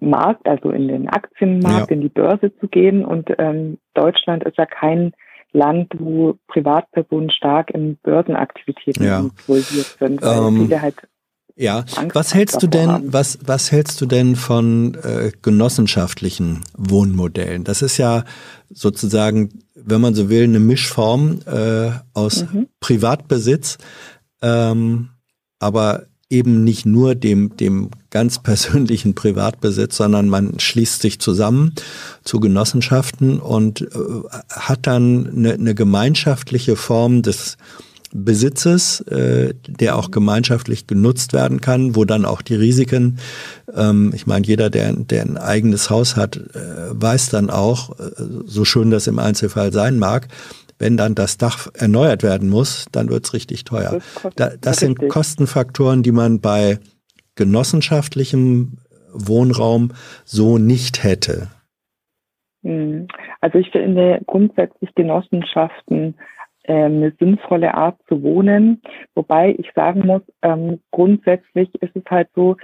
[0.00, 1.96] Markt, also in den Aktienmarkt, ja.
[1.96, 3.04] in die Börse zu gehen.
[3.04, 5.12] Und ähm, Deutschland ist ja kein
[5.52, 9.20] Land, wo Privatpersonen stark in Börsenaktivitäten ja.
[9.20, 10.96] involviert sind, weil ähm, viele halt
[11.58, 13.12] ja, Angst was hältst du denn, haben.
[13.14, 17.64] was, was hältst du denn von äh, genossenschaftlichen Wohnmodellen?
[17.64, 18.24] Das ist ja
[18.68, 22.68] sozusagen, wenn man so will, eine Mischform äh, aus mhm.
[22.80, 23.78] Privatbesitz,
[24.42, 25.08] ähm,
[25.58, 31.72] aber eben nicht nur dem, dem ganz persönlichen Privatbesitz, sondern man schließt sich zusammen
[32.24, 33.86] zu Genossenschaften und äh,
[34.50, 37.56] hat dann eine, eine gemeinschaftliche Form des
[38.12, 43.18] Besitzes, äh, der auch gemeinschaftlich genutzt werden kann, wo dann auch die Risiken,
[43.74, 46.40] ähm, ich meine, jeder, der, der ein eigenes Haus hat, äh,
[46.90, 48.10] weiß dann auch, äh,
[48.46, 50.28] so schön das im Einzelfall sein mag,
[50.78, 54.00] wenn dann das Dach erneuert werden muss, dann wird's richtig teuer.
[54.22, 56.78] Das, da, das sind Kostenfaktoren, die man bei
[57.34, 58.78] genossenschaftlichem
[59.12, 59.92] Wohnraum
[60.24, 61.48] so nicht hätte.
[62.62, 63.06] Hm.
[63.40, 66.16] Also ich finde grundsätzlich Genossenschaften
[66.64, 68.82] ähm, eine sinnvolle Art zu wohnen.
[69.14, 72.56] Wobei ich sagen muss, ähm, grundsätzlich ist es halt so,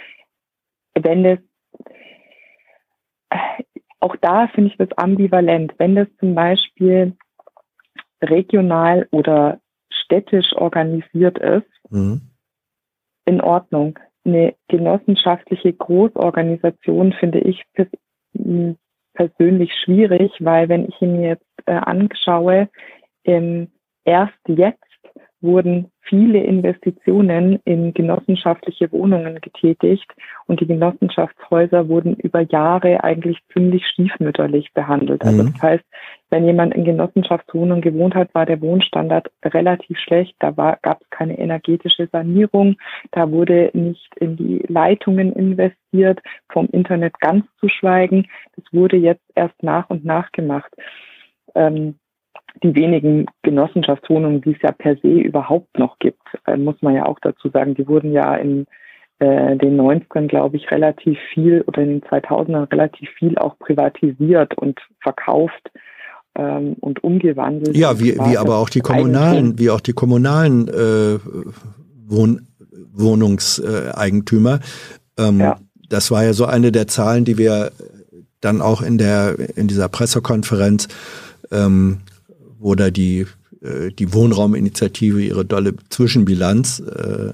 [0.94, 1.38] wenn das,
[4.00, 7.16] auch da finde ich das ambivalent, wenn das zum Beispiel
[8.22, 12.20] regional oder städtisch organisiert ist, mhm.
[13.24, 13.98] in Ordnung.
[14.24, 17.64] Eine genossenschaftliche Großorganisation finde ich
[19.14, 22.68] persönlich schwierig, weil wenn ich ihn jetzt äh, anschaue,
[23.24, 23.68] ähm,
[24.04, 24.78] erst jetzt
[25.40, 30.10] wurden viele Investitionen in genossenschaftliche Wohnungen getätigt
[30.46, 35.22] und die Genossenschaftshäuser wurden über Jahre eigentlich ziemlich stiefmütterlich behandelt.
[35.22, 35.52] Also mhm.
[35.52, 35.84] das heißt,
[36.32, 40.34] wenn jemand in Genossenschaftswohnungen gewohnt hat, war der Wohnstandard relativ schlecht.
[40.38, 40.50] Da
[40.80, 42.76] gab es keine energetische Sanierung.
[43.10, 48.28] Da wurde nicht in die Leitungen investiert, vom Internet ganz zu schweigen.
[48.56, 50.72] Das wurde jetzt erst nach und nach gemacht.
[51.54, 51.98] Ähm,
[52.62, 57.04] die wenigen Genossenschaftswohnungen, die es ja per se überhaupt noch gibt, äh, muss man ja
[57.04, 58.64] auch dazu sagen, die wurden ja in
[59.18, 64.56] äh, den 90ern, glaube ich, relativ viel oder in den 2000ern relativ viel auch privatisiert
[64.56, 65.70] und verkauft
[66.36, 67.76] ähm, und umgewandelt.
[67.76, 71.18] Ja, wie, wie aber auch die kommunalen, wie auch die kommunalen äh,
[72.06, 72.46] Wohn
[72.94, 74.60] Wohnungseigentümer.
[75.18, 75.58] Ähm, ja.
[75.88, 77.72] Das war ja so eine der Zahlen, die wir
[78.40, 80.88] dann auch in der in dieser Pressekonferenz
[81.50, 82.00] ähm,
[82.58, 83.26] wo da die
[83.60, 87.32] äh, die Wohnrauminitiative ihre dolle Zwischenbilanz äh,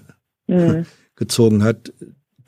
[0.52, 0.86] mhm.
[1.16, 1.92] gezogen hat.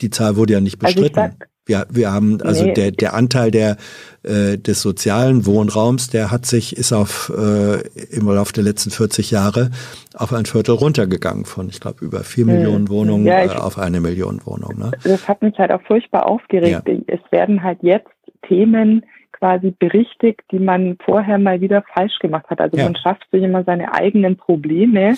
[0.01, 1.19] Die Zahl wurde ja nicht also bestritten.
[1.19, 1.35] Also
[1.71, 2.73] wir, wir haben also nee.
[2.73, 3.77] der, der Anteil der,
[4.23, 7.81] äh, des sozialen Wohnraums, der hat sich, ist auf äh,
[8.15, 9.71] im Laufe der letzten 40 Jahre
[10.15, 12.53] auf ein Viertel runtergegangen von, ich glaube, über vier hm.
[12.53, 14.79] Millionen Wohnungen ja, ich, äh, auf eine Million Wohnungen.
[14.79, 14.91] Ne?
[15.03, 16.87] Das hat mich halt auch furchtbar aufgeregt.
[16.87, 16.95] Ja.
[17.07, 18.09] Es werden halt jetzt
[18.47, 22.59] Themen quasi berichtigt, die man vorher mal wieder falsch gemacht hat.
[22.59, 22.83] Also ja.
[22.83, 25.15] man schafft sich immer seine eigenen Probleme,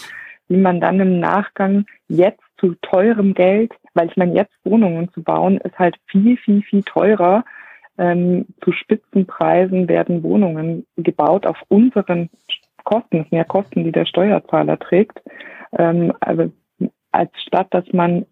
[0.49, 5.23] die man dann im Nachgang jetzt zu teurem Geld, weil ich meine, jetzt Wohnungen zu
[5.23, 7.43] bauen, ist halt viel, viel, viel teurer.
[7.97, 12.29] Ähm, zu Spitzenpreisen werden Wohnungen gebaut auf unseren
[12.83, 13.19] Kosten.
[13.19, 15.21] Das sind Kosten, die der Steuerzahler trägt.
[15.77, 16.51] Ähm, also
[17.11, 18.25] als statt, dass man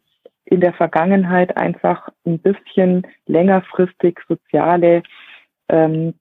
[0.45, 5.03] in der Vergangenheit einfach ein bisschen längerfristig soziale
[5.69, 6.15] ähm,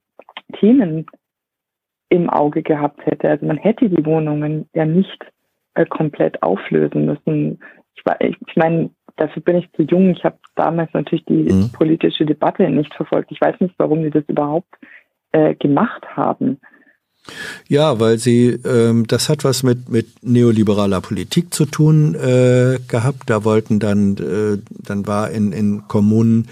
[0.59, 1.05] Themen
[2.09, 3.29] im Auge gehabt hätte.
[3.29, 5.25] Also man hätte die Wohnungen ja nicht
[5.73, 7.59] äh, komplett auflösen müssen.
[7.95, 8.03] Ich,
[8.47, 10.11] ich meine, dafür bin ich zu jung.
[10.11, 11.71] Ich habe damals natürlich die mhm.
[11.71, 13.31] politische Debatte nicht verfolgt.
[13.31, 14.73] Ich weiß nicht, warum die das überhaupt
[15.31, 16.59] äh, gemacht haben.
[17.67, 23.29] Ja, weil sie, ähm, das hat was mit, mit neoliberaler Politik zu tun äh, gehabt.
[23.29, 26.47] Da wollten dann, äh, dann war in, in Kommunen,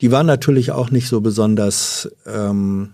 [0.00, 2.90] die waren natürlich auch nicht so besonders ähm,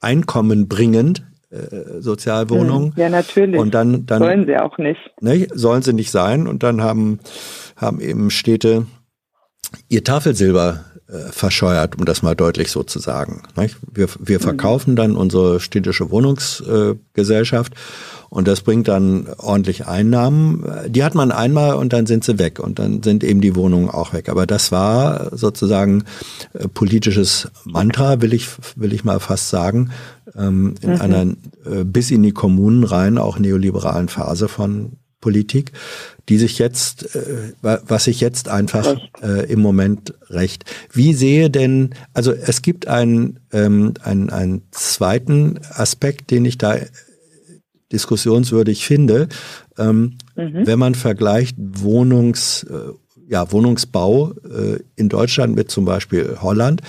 [0.00, 1.24] einkommenbringend,
[1.54, 2.94] äh, Sozialwohnungen.
[2.94, 3.60] Hm, ja, natürlich.
[3.60, 5.00] Und dann, dann sollen sie auch nicht.
[5.20, 6.46] Ne, sollen sie nicht sein.
[6.46, 7.20] Und dann haben,
[7.76, 8.86] haben eben Städte
[9.88, 13.42] ihr Tafelsilber äh, verscheuert, um das mal deutlich so zu sagen.
[13.56, 13.76] Nicht?
[13.92, 14.42] Wir, wir hm.
[14.42, 17.76] verkaufen dann unsere städtische Wohnungsgesellschaft äh,
[18.30, 20.64] und das bringt dann ordentlich Einnahmen.
[20.88, 23.90] Die hat man einmal und dann sind sie weg und dann sind eben die Wohnungen
[23.90, 24.28] auch weg.
[24.28, 26.04] Aber das war sozusagen
[26.54, 29.90] äh, politisches Mantra, will ich, will ich mal fast sagen,
[30.36, 31.00] ähm, in mhm.
[31.00, 31.22] einer
[31.64, 34.92] äh, bis in die Kommunen rein auch neoliberalen Phase von
[35.24, 35.72] Politik,
[36.28, 40.66] die sich jetzt, äh, was sich jetzt einfach äh, im Moment recht.
[40.92, 46.76] Wie sehe denn, also es gibt einen, ähm, einen, einen zweiten Aspekt, den ich da
[47.90, 49.28] diskussionswürdig finde,
[49.78, 50.66] ähm, mhm.
[50.66, 52.92] wenn man vergleicht Wohnungs, äh,
[53.26, 56.82] ja, Wohnungsbau äh, in Deutschland mit zum Beispiel Holland,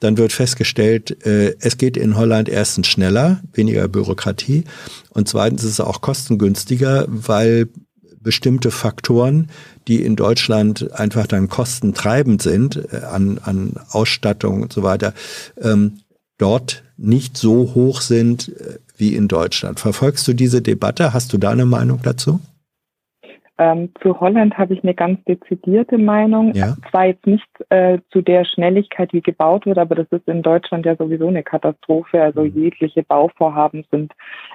[0.00, 4.64] dann wird festgestellt, äh, es geht in Holland erstens schneller, weniger Bürokratie
[5.10, 7.68] und zweitens ist es auch kostengünstiger, weil
[8.20, 9.48] bestimmte Faktoren,
[9.86, 15.14] die in Deutschland einfach dann kostentreibend sind, äh, an, an Ausstattung und so weiter,
[15.60, 16.00] ähm,
[16.36, 19.80] dort nicht so hoch sind äh, wie in Deutschland.
[19.80, 21.12] Verfolgst du diese Debatte?
[21.12, 22.40] Hast du da eine Meinung dazu?
[23.58, 26.54] Ähm, zu Holland habe ich eine ganz dezidierte Meinung.
[26.54, 26.76] Ja.
[26.90, 30.86] Zwar jetzt nicht äh, zu der Schnelligkeit, wie gebaut wird, aber das ist in Deutschland
[30.86, 32.22] ja sowieso eine Katastrophe.
[32.22, 32.52] Also mhm.
[32.54, 34.12] jegliche Bauvorhaben sind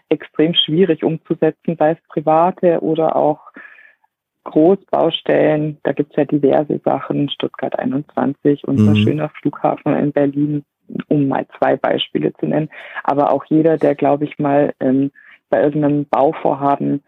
[0.08, 3.52] extrem schwierig umzusetzen, sei es private oder auch
[4.46, 5.80] Großbaustellen.
[5.84, 7.30] Da gibt es ja diverse Sachen.
[7.30, 8.96] Stuttgart 21, unser mhm.
[8.96, 10.64] schöner Flughafen in Berlin,
[11.10, 12.70] um mal zwei Beispiele zu nennen.
[13.04, 15.12] Aber auch jeder, der, glaube ich, mal ähm,
[15.50, 17.04] bei irgendeinem Bauvorhaben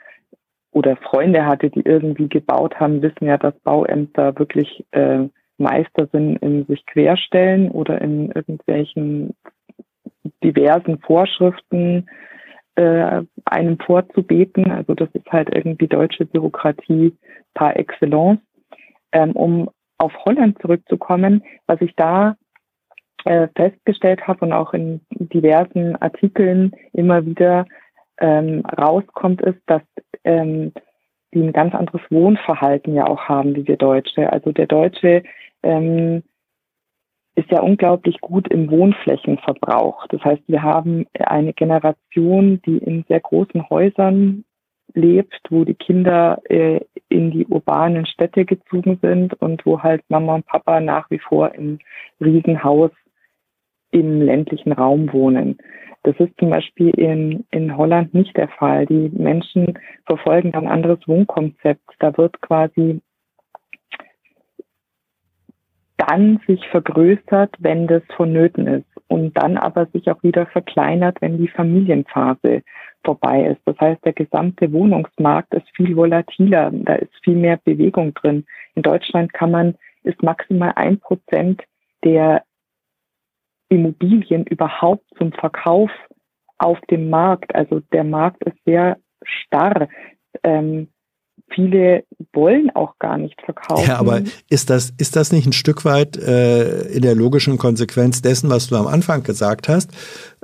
[0.76, 5.20] oder Freunde hatte, die irgendwie gebaut haben, wissen ja, dass Bauämter wirklich äh,
[5.58, 9.34] Meister sind in sich querstellen oder in irgendwelchen
[10.44, 12.10] diversen Vorschriften
[12.76, 14.70] äh, einem vorzubeten.
[14.70, 17.16] Also das ist halt irgendwie deutsche Bürokratie
[17.54, 18.42] par excellence.
[19.14, 22.36] Ähm, um auf Holland zurückzukommen, was ich da
[23.24, 27.66] äh, festgestellt habe und auch in diversen Artikeln immer wieder
[28.20, 29.82] ähm, rauskommt, ist, dass
[30.24, 30.72] ähm,
[31.34, 34.32] die ein ganz anderes Wohnverhalten ja auch haben wie wir Deutsche.
[34.32, 35.24] Also der Deutsche
[35.64, 36.24] ähm,
[37.36, 40.08] ist ja unglaublich gut im Wohnflächenverbrauch.
[40.08, 44.46] Das heißt, wir haben eine Generation, die in sehr großen Häusern
[44.94, 46.80] lebt, wo die Kinder äh,
[47.10, 51.54] in die urbanen Städte gezogen sind und wo halt Mama und Papa nach wie vor
[51.54, 51.80] im
[52.22, 52.92] Riesenhaus
[53.96, 55.58] im ländlichen Raum wohnen.
[56.04, 58.86] Das ist zum Beispiel in, in Holland nicht der Fall.
[58.86, 61.82] Die Menschen verfolgen ein anderes Wohnkonzept.
[62.00, 63.02] Da wird quasi
[65.98, 71.38] dann sich vergrößert, wenn das vonnöten ist und dann aber sich auch wieder verkleinert, wenn
[71.38, 72.62] die Familienphase
[73.04, 73.62] vorbei ist.
[73.66, 78.46] Das heißt, der gesamte Wohnungsmarkt ist viel volatiler, da ist viel mehr Bewegung drin.
[78.76, 81.64] In Deutschland kann man, ist maximal ein Prozent
[82.04, 82.44] der
[83.70, 85.90] Immobilien überhaupt zum Verkauf
[86.58, 87.54] auf dem Markt.
[87.56, 89.88] Also der Markt ist sehr starr.
[90.44, 90.88] Ähm,
[91.50, 93.88] viele wollen auch gar nicht verkaufen.
[93.88, 98.22] Ja, aber ist das, ist das nicht ein Stück weit äh, in der logischen Konsequenz
[98.22, 99.92] dessen, was du am Anfang gesagt hast?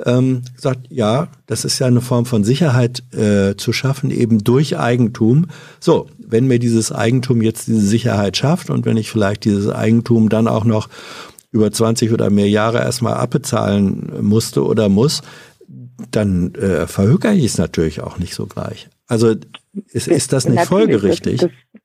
[0.06, 4.77] Ähm, gesagt, ja, das ist ja eine Form von Sicherheit äh, zu schaffen, eben durch
[4.77, 5.48] Eigentum.
[5.80, 10.30] So, wenn mir dieses Eigentum jetzt diese Sicherheit schafft und wenn ich vielleicht dieses Eigentum
[10.30, 10.88] dann auch noch
[11.52, 15.22] über 20 oder mehr Jahre erstmal abbezahlen musste oder muss,
[16.11, 18.90] dann äh, verhökere ich es natürlich auch nicht so gleich.
[19.07, 19.36] Also
[19.88, 21.41] ist, ist das nicht natürlich, folgerichtig?
[21.41, 21.82] Das, das,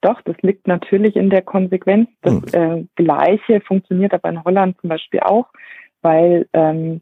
[0.00, 2.08] doch, das liegt natürlich in der Konsequenz.
[2.22, 2.44] Das hm.
[2.52, 5.46] äh, Gleiche funktioniert aber in Holland zum Beispiel auch,
[6.02, 7.00] weil ähm,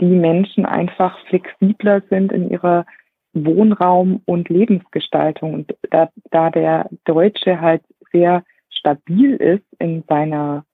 [0.00, 2.86] die Menschen einfach flexibler sind in ihrer
[3.32, 5.54] Wohnraum- und Lebensgestaltung.
[5.54, 7.82] Und da, da der Deutsche halt
[8.12, 10.64] sehr stabil ist in seiner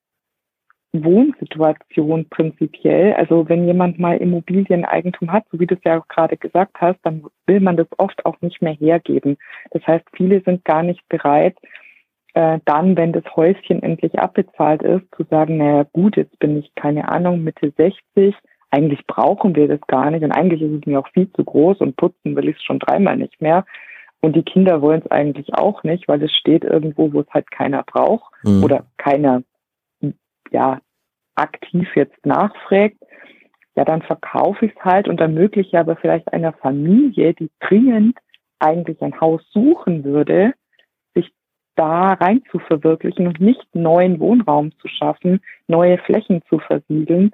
[0.92, 3.14] Wohnsituation prinzipiell.
[3.14, 6.98] Also wenn jemand mal Immobilieneigentum hat, so wie du es ja auch gerade gesagt hast,
[7.02, 9.38] dann will man das oft auch nicht mehr hergeben.
[9.70, 11.56] Das heißt, viele sind gar nicht bereit,
[12.34, 16.74] äh, dann, wenn das Häuschen endlich abbezahlt ist, zu sagen, naja gut, jetzt bin ich,
[16.74, 18.34] keine Ahnung, Mitte 60,
[18.70, 21.78] eigentlich brauchen wir das gar nicht und eigentlich ist es mir auch viel zu groß
[21.78, 23.64] und putzen will ich es schon dreimal nicht mehr.
[24.20, 27.50] Und die Kinder wollen es eigentlich auch nicht, weil es steht irgendwo, wo es halt
[27.50, 28.62] keiner braucht mhm.
[28.62, 29.42] oder keiner
[30.52, 30.80] ja
[31.34, 32.96] aktiv jetzt nachfragt,
[33.74, 38.18] ja, dann verkaufe ich es halt und ermögliche aber vielleicht einer Familie, die dringend
[38.58, 40.52] eigentlich ein Haus suchen würde,
[41.14, 41.32] sich
[41.74, 47.32] da rein zu verwirklichen und nicht neuen Wohnraum zu schaffen, neue Flächen zu versiegeln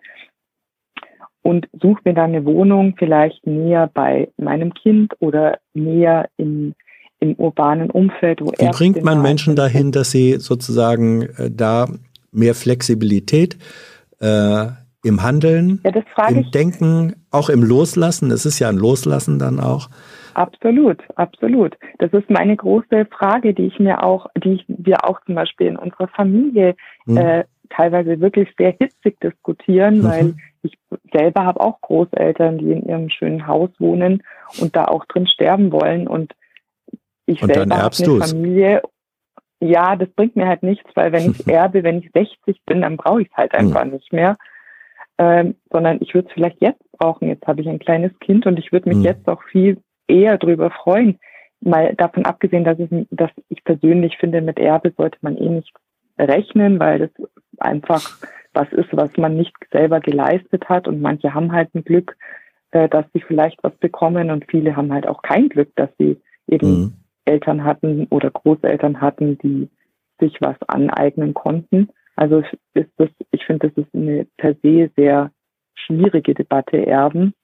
[1.42, 6.74] und suche mir dann eine Wohnung vielleicht näher bei meinem Kind oder näher in,
[7.20, 8.40] im urbanen Umfeld.
[8.40, 11.88] Wo Wie bringt man Menschen dahin, dass sie sozusagen äh, da
[12.32, 13.56] mehr Flexibilität
[14.20, 14.66] äh,
[15.04, 16.50] im Handeln, ja, im.
[16.50, 18.30] Denken, auch im Loslassen.
[18.30, 19.88] Es ist ja ein Loslassen dann auch.
[20.34, 21.76] Absolut, absolut.
[21.98, 25.68] Das ist meine große Frage, die ich mir auch, die ich, wir auch zum Beispiel
[25.68, 26.76] in unserer Familie
[27.06, 27.16] mhm.
[27.16, 30.04] äh, teilweise wirklich sehr hitzig diskutieren, mhm.
[30.04, 30.78] weil ich
[31.12, 34.22] selber habe auch Großeltern, die in ihrem schönen Haus wohnen
[34.60, 36.34] und da auch drin sterben wollen und
[37.26, 38.82] ich und selber habe eine Familie
[39.60, 42.96] ja, das bringt mir halt nichts, weil wenn ich erbe, wenn ich 60 bin, dann
[42.96, 43.92] brauche ich es halt einfach mhm.
[43.92, 44.36] nicht mehr.
[45.20, 47.28] Ähm, sondern ich würde es vielleicht jetzt brauchen.
[47.28, 49.04] Jetzt habe ich ein kleines Kind und ich würde mich mhm.
[49.04, 51.18] jetzt auch viel eher darüber freuen.
[51.60, 55.72] Mal davon abgesehen, dass ich, dass ich persönlich finde, mit Erbe sollte man eh nicht
[56.18, 57.10] rechnen, weil das
[57.58, 58.18] einfach
[58.54, 60.86] was ist, was man nicht selber geleistet hat.
[60.86, 62.16] Und manche haben halt ein Glück,
[62.70, 66.20] äh, dass sie vielleicht was bekommen und viele haben halt auch kein Glück, dass sie
[66.46, 66.92] eben mhm.
[67.28, 69.68] Eltern hatten oder Großeltern hatten, die
[70.18, 71.88] sich was aneignen konnten.
[72.16, 72.42] Also
[72.74, 75.30] ist das, ich finde, das ist eine per se sehr
[75.74, 77.34] schwierige Debatte Erben.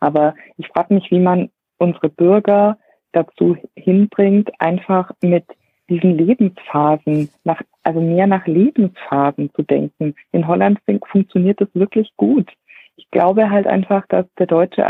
[0.00, 2.78] Aber ich frage mich, wie man unsere Bürger
[3.12, 5.44] dazu hinbringt, einfach mit
[5.88, 10.14] diesen Lebensphasen, nach, also mehr nach Lebensphasen zu denken.
[10.32, 12.50] In Holland funktioniert das wirklich gut.
[12.96, 14.86] Ich glaube halt einfach, dass der Deutsche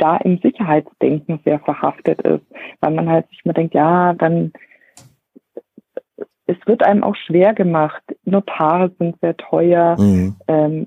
[0.00, 2.44] da im Sicherheitsdenken sehr verhaftet ist,
[2.80, 4.52] weil man halt sich mal denkt, ja, dann
[6.46, 8.02] es wird einem auch schwer gemacht.
[8.24, 9.96] Notare sind sehr teuer.
[10.00, 10.36] Mhm.
[10.48, 10.86] Ähm,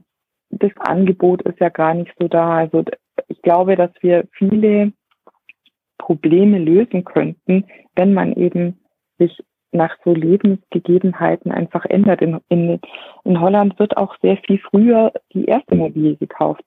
[0.50, 2.58] das Angebot ist ja gar nicht so da.
[2.58, 2.84] Also
[3.30, 4.92] ich glaube, dass wir viele
[5.98, 8.80] Probleme lösen könnten, wenn man eben
[9.18, 12.22] sich nach so Lebensgegebenheiten einfach ändert.
[12.22, 12.82] In, in,
[13.24, 16.64] in Holland wird auch sehr viel früher die erste Immobilie gekauft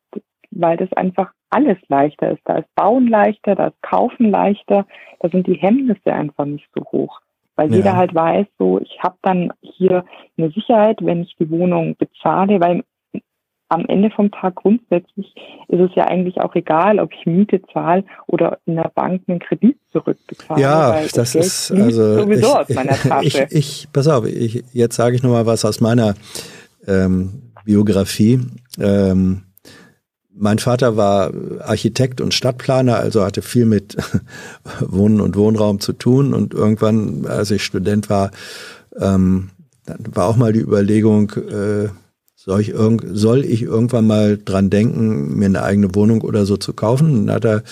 [0.50, 2.42] weil das einfach alles leichter ist.
[2.44, 4.86] Da ist Bauen leichter, da ist Kaufen leichter,
[5.20, 7.20] da sind die Hemmnisse einfach nicht so hoch.
[7.56, 7.76] Weil ja.
[7.76, 10.04] jeder halt weiß, so ich habe dann hier
[10.36, 12.84] eine Sicherheit, wenn ich die Wohnung bezahle, weil
[13.68, 15.34] am Ende vom Tag grundsätzlich
[15.68, 19.40] ist es ja eigentlich auch egal, ob ich Miete zahle oder in der Bank einen
[19.40, 20.60] Kredit zurückbezahle.
[20.60, 23.48] Ja, das, das ist also sowieso ich, aus meiner Tasche.
[23.50, 26.14] Ich, ich, pass auf, ich, jetzt sage ich noch mal was aus meiner
[26.86, 28.40] ähm, Biografie.
[28.78, 29.45] Ähm,
[30.38, 33.96] mein Vater war Architekt und Stadtplaner, also hatte viel mit
[34.80, 36.34] Wohnen und Wohnraum zu tun.
[36.34, 38.30] Und irgendwann, als ich Student war,
[38.98, 39.50] ähm,
[39.86, 41.88] war auch mal die Überlegung, äh,
[42.34, 42.74] soll ich,
[43.12, 47.12] soll ich irgendwann mal dran denken, mir eine eigene Wohnung oder so zu kaufen?
[47.12, 47.62] Und dann hat er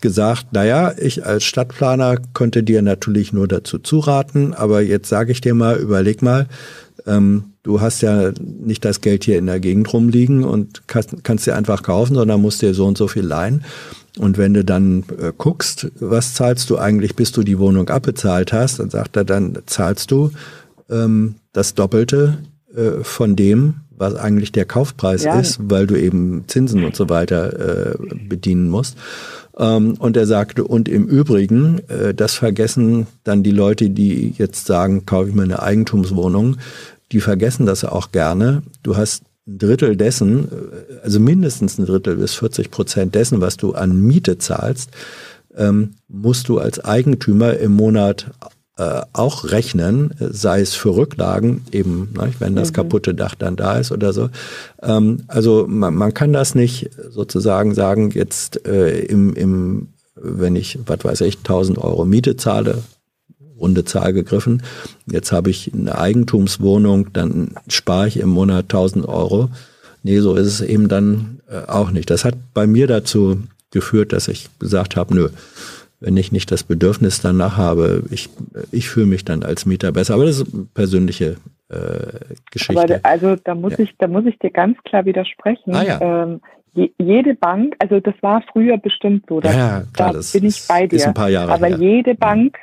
[0.00, 5.40] gesagt, naja, ich als Stadtplaner konnte dir natürlich nur dazu zuraten, aber jetzt sage ich
[5.40, 6.46] dir mal, überleg mal,
[7.06, 11.46] ähm, du hast ja nicht das Geld hier in der Gegend rumliegen und kannst, kannst
[11.46, 13.64] dir einfach kaufen, sondern musst dir so und so viel leihen.
[14.18, 18.52] Und wenn du dann äh, guckst, was zahlst du eigentlich, bis du die Wohnung abbezahlt
[18.52, 20.30] hast, dann sagt er, dann zahlst du
[20.88, 22.38] ähm, das Doppelte
[22.76, 25.40] äh, von dem, was eigentlich der Kaufpreis ja.
[25.40, 27.96] ist, weil du eben Zinsen und so weiter äh,
[28.28, 28.96] bedienen musst.
[29.56, 34.66] Ähm, und er sagte, und im Übrigen, äh, das vergessen dann die Leute, die jetzt
[34.66, 36.56] sagen, kaufe ich mir eine Eigentumswohnung,
[37.12, 38.62] die vergessen das auch gerne.
[38.82, 43.56] Du hast ein Drittel dessen, äh, also mindestens ein Drittel bis 40 Prozent dessen, was
[43.56, 44.90] du an Miete zahlst,
[45.56, 48.30] ähm, musst du als Eigentümer im Monat
[48.76, 52.74] äh, auch rechnen, sei es für Rücklagen, eben, ne, wenn das mhm.
[52.74, 54.30] kaputte Dach dann da ist oder so.
[54.82, 60.78] Ähm, also man, man, kann das nicht sozusagen sagen, jetzt äh, im, im, wenn ich,
[60.86, 62.82] was weiß ich, 1000 Euro Miete zahle,
[63.58, 64.62] runde Zahl gegriffen,
[65.06, 69.50] jetzt habe ich eine Eigentumswohnung, dann spare ich im Monat 1000 Euro.
[70.02, 72.10] Nee, so ist es eben dann äh, auch nicht.
[72.10, 75.28] Das hat bei mir dazu geführt, dass ich gesagt habe, nö,
[76.00, 78.28] wenn ich nicht das Bedürfnis danach habe, ich,
[78.70, 80.14] ich fühle mich dann als Mieter besser.
[80.14, 81.36] Aber das ist eine persönliche
[81.70, 82.80] äh, Geschichte.
[82.80, 83.80] Aber also da muss ja.
[83.80, 85.74] ich, da muss ich dir ganz klar widersprechen.
[85.74, 86.00] Ah, ja.
[86.00, 86.40] ähm,
[86.74, 90.66] je, jede Bank, also das war früher bestimmt so, da, ja, klar, da bin ich
[90.68, 90.96] bei dir.
[90.96, 91.78] Ist ein paar Jahre aber her.
[91.78, 92.56] jede Bank,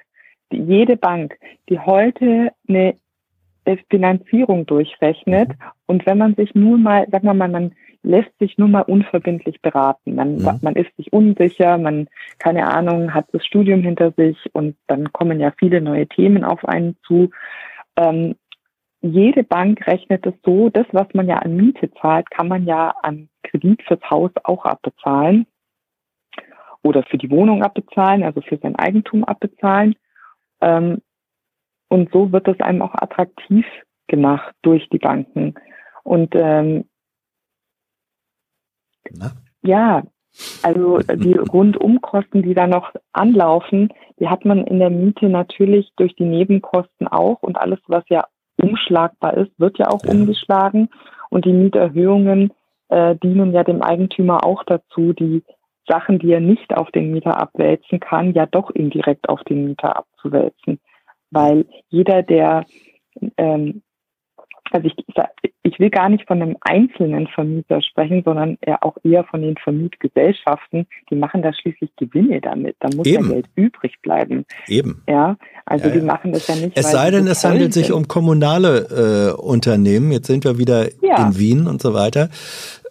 [0.52, 1.38] jede Bank,
[1.70, 2.96] die heute eine
[3.90, 5.56] Finanzierung durchrechnet mhm.
[5.86, 7.74] und wenn man sich nur mal, sagen wir mal, man
[8.04, 10.16] lässt sich nur mal unverbindlich beraten.
[10.16, 10.58] Man, ja.
[10.62, 12.08] man ist sich unsicher, man,
[12.40, 16.66] keine Ahnung, hat das Studium hinter sich und dann kommen ja viele neue Themen auf
[16.66, 17.30] einen zu.
[17.98, 18.36] Ähm,
[19.02, 22.94] jede Bank rechnet es so, das, was man ja an Miete zahlt, kann man ja
[23.02, 25.48] an Kredit fürs Haus auch abbezahlen
[26.84, 29.96] oder für die Wohnung abbezahlen, also für sein Eigentum abbezahlen.
[30.62, 31.02] Ähm,
[31.90, 33.66] und so wird es einem auch attraktiv
[34.08, 35.56] gemacht durch die Banken.
[36.04, 36.86] Und ähm,
[39.12, 39.32] na?
[39.62, 40.04] Ja,
[40.64, 46.16] also die Rundumkosten, die da noch anlaufen, die hat man in der Miete natürlich durch
[46.16, 48.26] die Nebenkosten auch und alles, was ja
[48.62, 50.12] umschlagbar ist, wird ja auch ja.
[50.12, 50.90] umgeschlagen
[51.30, 52.54] und die Mieterhöhungen
[52.90, 55.44] äh, dienen ja dem Eigentümer auch dazu, die
[55.88, 59.98] Sachen, die er nicht auf den Mieter abwälzen kann, ja doch indirekt auf den Mieter
[59.98, 60.80] abzuwälzen,
[61.32, 62.66] weil jeder, der
[63.38, 63.82] ähm,
[64.72, 64.96] also ich,
[65.64, 69.56] ich will gar nicht von einem einzelnen Vermieter sprechen, sondern eher auch eher von den
[69.58, 70.88] Vermietgesellschaften.
[71.10, 72.78] Die machen da schließlich Gewinne damit.
[72.80, 73.26] Da muss Eben.
[73.26, 74.46] ja Geld übrig bleiben.
[74.68, 75.04] Eben.
[75.08, 76.00] Ja, also ja, ja.
[76.00, 76.78] die machen das ja nicht.
[76.78, 77.84] Es sei denn, es handelt sind.
[77.84, 80.12] sich um kommunale äh, Unternehmen.
[80.12, 81.28] Jetzt sind wir wieder ja.
[81.28, 82.30] in Wien und so weiter.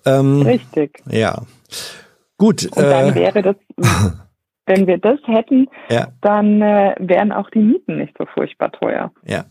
[0.05, 1.03] Ähm, Richtig.
[1.11, 1.43] Ja.
[2.41, 2.65] Gut.
[2.65, 3.57] Und dann äh, wäre das,
[4.67, 6.09] wenn wir das hätten, ja.
[6.23, 9.13] dann äh, wären auch die Mieten nicht so furchtbar teuer.
[9.27, 9.45] Ja.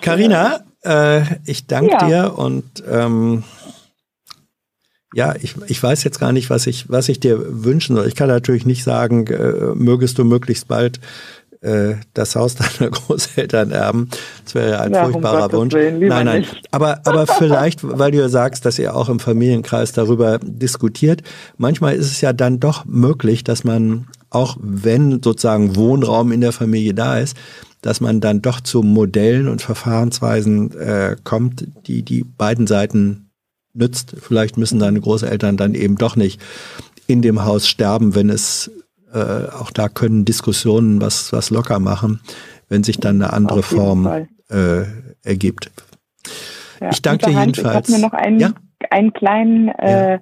[0.00, 2.06] Carina, äh, ich danke ja.
[2.06, 3.44] dir und ähm,
[5.12, 8.08] ja, ich, ich weiß jetzt gar nicht, was ich, was ich dir wünschen soll.
[8.08, 11.00] Ich kann natürlich nicht sagen, äh, mögest du möglichst bald
[11.60, 14.08] das Haus deiner Großeltern erben.
[14.44, 15.74] Das wäre ein ja, furchtbarer um Wunsch.
[15.74, 16.40] Willen, nein, nein.
[16.40, 16.68] Nicht.
[16.70, 21.22] Aber, aber vielleicht, weil du ja sagst, dass ihr auch im Familienkreis darüber diskutiert,
[21.56, 26.52] manchmal ist es ja dann doch möglich, dass man, auch wenn sozusagen Wohnraum in der
[26.52, 27.36] Familie da ist,
[27.82, 33.30] dass man dann doch zu Modellen und Verfahrensweisen äh, kommt, die die beiden Seiten
[33.72, 34.14] nützt.
[34.20, 36.40] Vielleicht müssen deine Großeltern dann eben doch nicht
[37.06, 38.70] in dem Haus sterben, wenn es
[39.12, 42.20] äh, auch da können Diskussionen was was locker machen,
[42.68, 44.06] wenn sich dann eine andere Form
[44.50, 44.82] äh,
[45.24, 45.70] ergibt.
[46.80, 47.88] Ja, ich danke dir jedenfalls.
[47.88, 48.50] Ich habe mir noch einen, ja?
[48.90, 50.18] einen kleinen äh.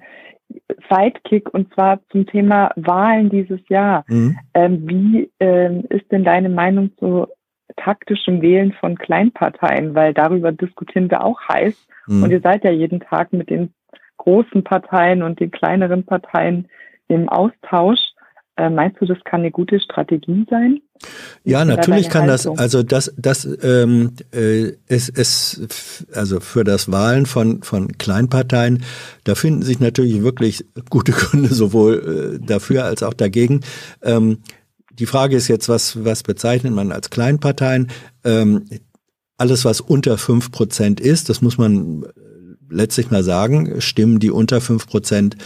[0.89, 4.05] Sidekick und zwar zum Thema Wahlen dieses Jahr.
[4.07, 4.39] Mhm.
[4.55, 7.27] Ähm, wie ähm, ist denn deine Meinung zu
[7.77, 11.89] taktischem Wählen von Kleinparteien, weil darüber diskutieren wir auch heiß.
[12.07, 12.23] Mhm.
[12.23, 13.73] Und ihr seid ja jeden Tag mit den
[14.17, 16.69] großen Parteien und den kleineren Parteien
[17.09, 18.01] im Austausch.
[18.57, 20.81] Äh, meinst du, das kann eine gute Strategie sein?
[21.45, 22.57] Ja, natürlich kann Haltung?
[22.57, 22.63] das.
[22.63, 28.83] Also das, das ähm, äh, es, es, also für das Wahlen von von Kleinparteien,
[29.25, 33.61] da finden sich natürlich wirklich gute Gründe sowohl äh, dafür als auch dagegen.
[34.03, 34.39] Ähm,
[34.99, 37.89] die Frage ist jetzt, was, was bezeichnet man als Kleinparteien?
[38.25, 38.65] Ähm,
[39.37, 42.07] alles, was unter fünf Prozent ist, das muss man
[42.71, 45.37] letztlich mal sagen, Stimmen, die unter fünf Prozent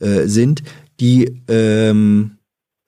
[0.00, 0.62] äh, sind,
[1.00, 2.38] die ähm,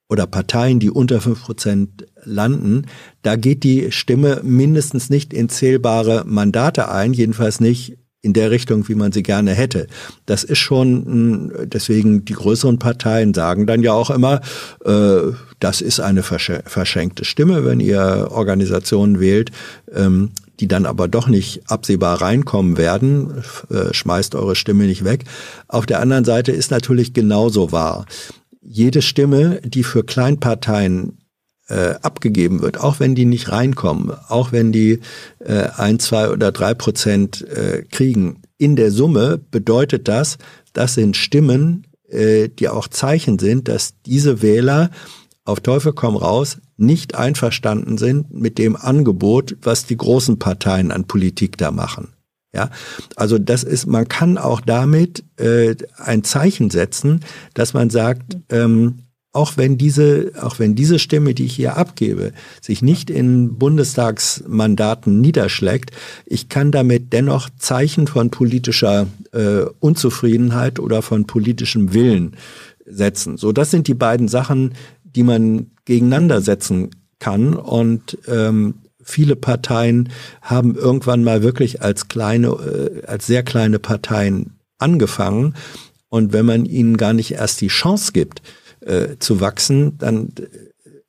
[0.09, 2.87] oder Parteien, die unter fünf Prozent landen,
[3.23, 8.89] da geht die Stimme mindestens nicht in zählbare Mandate ein, jedenfalls nicht in der Richtung,
[8.89, 9.87] wie man sie gerne hätte.
[10.27, 14.41] Das ist schon, deswegen die größeren Parteien sagen dann ja auch immer,
[14.85, 19.53] äh, das ist eine verschenkte Stimme, wenn ihr Organisationen wählt,
[19.95, 25.25] ähm, die dann aber doch nicht absehbar reinkommen werden, äh, schmeißt eure Stimme nicht weg.
[25.69, 28.07] Auf der anderen Seite ist natürlich genauso wahr.
[28.69, 31.19] Jede Stimme, die für Kleinparteien
[31.69, 35.01] äh, abgegeben wird, auch wenn die nicht reinkommen, auch wenn die
[35.39, 38.43] äh, ein, zwei oder drei Prozent äh, kriegen.
[38.59, 40.39] In der Summe bedeutet das,
[40.73, 44.91] das sind Stimmen, äh, die auch Zeichen sind, dass diese Wähler
[45.45, 51.07] auf Teufel komm raus nicht einverstanden sind mit dem Angebot, was die großen Parteien an
[51.07, 52.09] Politik da machen.
[52.57, 52.71] Ja,
[53.17, 57.21] also das ist, man kann auch damit äh, ein Zeichen setzen,
[57.53, 59.01] dass man sagt, ähm,
[59.35, 65.21] auch wenn diese, auch wenn diese Stimme, die ich hier abgebe, sich nicht in Bundestagsmandaten
[65.21, 65.91] niederschlägt,
[66.25, 72.37] ich kann damit dennoch Zeichen von politischer äh, Unzufriedenheit oder von politischem Willen
[72.87, 73.37] setzen.
[73.37, 74.73] So, das sind die beiden Sachen,
[75.05, 77.53] die man gegeneinander setzen kann.
[77.53, 78.77] Und ähm,
[79.07, 80.11] viele Parteien
[80.43, 85.55] haben irgendwann mal wirklich als kleine, äh, als sehr kleine Parteien angefangen.
[86.09, 88.43] Und wenn man ihnen gar nicht erst die Chance gibt,
[88.81, 90.29] äh, zu wachsen, dann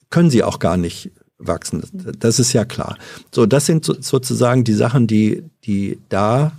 [0.09, 1.83] können sie auch gar nicht wachsen.
[2.19, 2.97] Das ist ja klar.
[3.33, 6.53] So, das sind so, sozusagen die Sachen, die, die da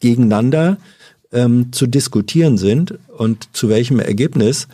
[0.00, 0.78] gegeneinander
[1.32, 4.68] ähm, zu diskutieren sind und zu welchem Ergebnis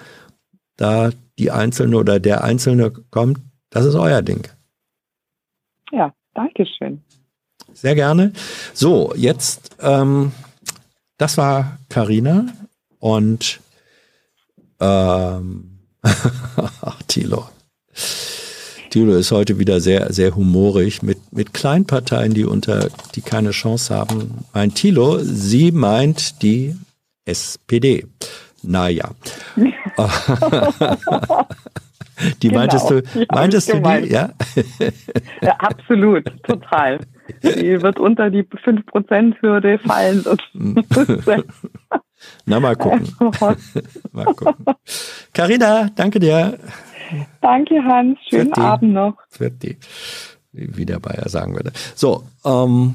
[0.76, 4.46] da die Einzelne oder der Einzelne kommt, das ist euer Ding.
[5.94, 7.02] Ja, danke schön.
[7.72, 8.32] Sehr gerne.
[8.72, 10.32] So, jetzt, ähm,
[11.18, 12.46] das war Karina
[12.98, 13.60] und
[14.80, 17.48] ähm, ach, Thilo.
[18.90, 23.94] Thilo ist heute wieder sehr, sehr humorig mit, mit Kleinparteien, die unter, die keine Chance
[23.94, 24.44] haben.
[24.52, 26.76] Mein Thilo, sie meint die
[27.24, 28.06] SPD.
[28.62, 29.10] Naja.
[32.42, 33.02] die genau, meintest du,
[33.32, 34.30] meintest du die, ja?
[35.40, 35.56] ja?
[35.58, 36.98] Absolut, total.
[37.42, 40.24] Die wird unter die 5%-Hürde fallen.
[42.46, 43.08] Na, mal gucken.
[44.12, 44.64] mal gucken.
[45.32, 46.58] Carina, danke dir.
[47.40, 48.18] Danke, Hans.
[48.28, 49.16] Schönen die, Abend noch.
[49.28, 49.76] Für die,
[50.52, 51.72] wie der Bayer sagen würde.
[51.94, 52.94] So, ähm,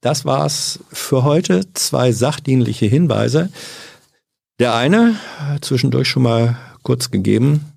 [0.00, 1.72] das war's für heute.
[1.74, 3.50] Zwei sachdienliche Hinweise.
[4.58, 5.16] Der eine,
[5.60, 7.72] zwischendurch schon mal kurz gegeben,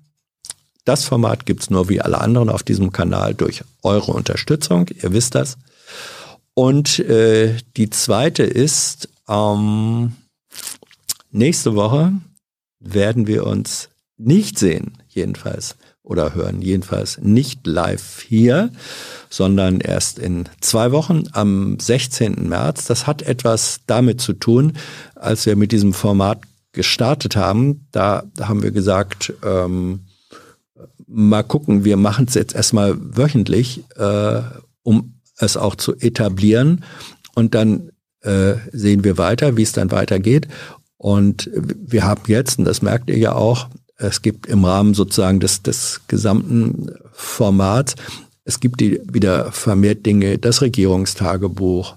[0.84, 4.86] das Format gibt's nur wie alle anderen auf diesem Kanal durch eure Unterstützung.
[5.02, 5.58] Ihr wisst das.
[6.54, 10.12] Und äh, die zweite ist, ähm,
[11.30, 12.12] nächste Woche
[12.80, 18.70] werden wir uns nicht sehen, jedenfalls, oder hören, jedenfalls nicht live hier,
[19.30, 22.48] sondern erst in zwei Wochen am 16.
[22.48, 22.86] März.
[22.86, 24.74] Das hat etwas damit zu tun,
[25.14, 26.40] als wir mit diesem Format
[26.72, 30.00] gestartet haben, da haben wir gesagt, ähm,
[31.12, 34.42] mal gucken, wir machen es jetzt erstmal wöchentlich, äh,
[34.82, 36.84] um es auch zu etablieren.
[37.34, 40.48] Und dann äh, sehen wir weiter, wie es dann weitergeht.
[40.96, 45.40] Und wir haben jetzt, und das merkt ihr ja auch, es gibt im Rahmen sozusagen
[45.40, 47.94] des, des gesamten Formats,
[48.44, 51.96] es gibt die wieder vermehrt Dinge, das Regierungstagebuch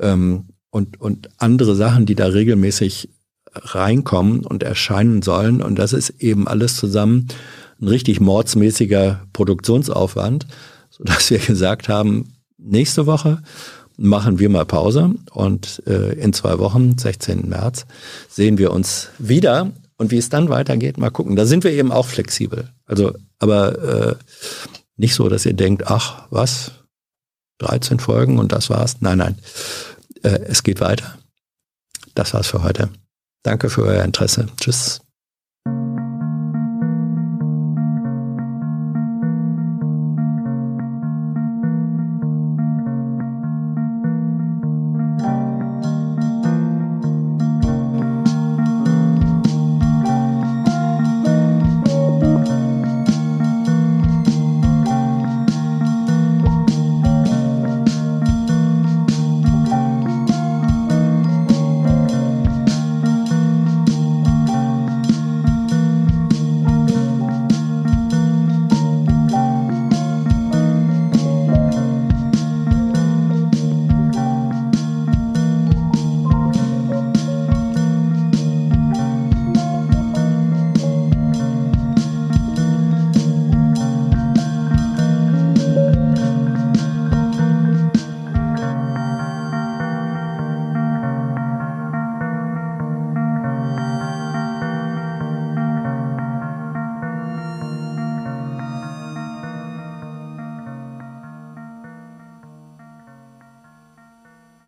[0.00, 3.10] ähm, und, und andere Sachen, die da regelmäßig
[3.54, 5.60] reinkommen und erscheinen sollen.
[5.60, 7.28] Und das ist eben alles zusammen
[7.82, 10.46] ein richtig mordsmäßiger Produktionsaufwand,
[10.90, 13.42] sodass wir gesagt haben, nächste Woche
[13.98, 17.48] machen wir mal Pause und äh, in zwei Wochen, 16.
[17.48, 17.86] März,
[18.28, 19.72] sehen wir uns wieder.
[19.98, 21.36] Und wie es dann weitergeht, mal gucken.
[21.36, 22.70] Da sind wir eben auch flexibel.
[22.86, 24.16] Also, aber äh,
[24.96, 26.72] nicht so, dass ihr denkt, ach, was?
[27.58, 28.96] 13 Folgen und das war's.
[29.00, 29.38] Nein, nein.
[30.22, 31.18] Äh, es geht weiter.
[32.14, 32.88] Das war's für heute.
[33.44, 34.48] Danke für euer Interesse.
[34.60, 35.00] Tschüss.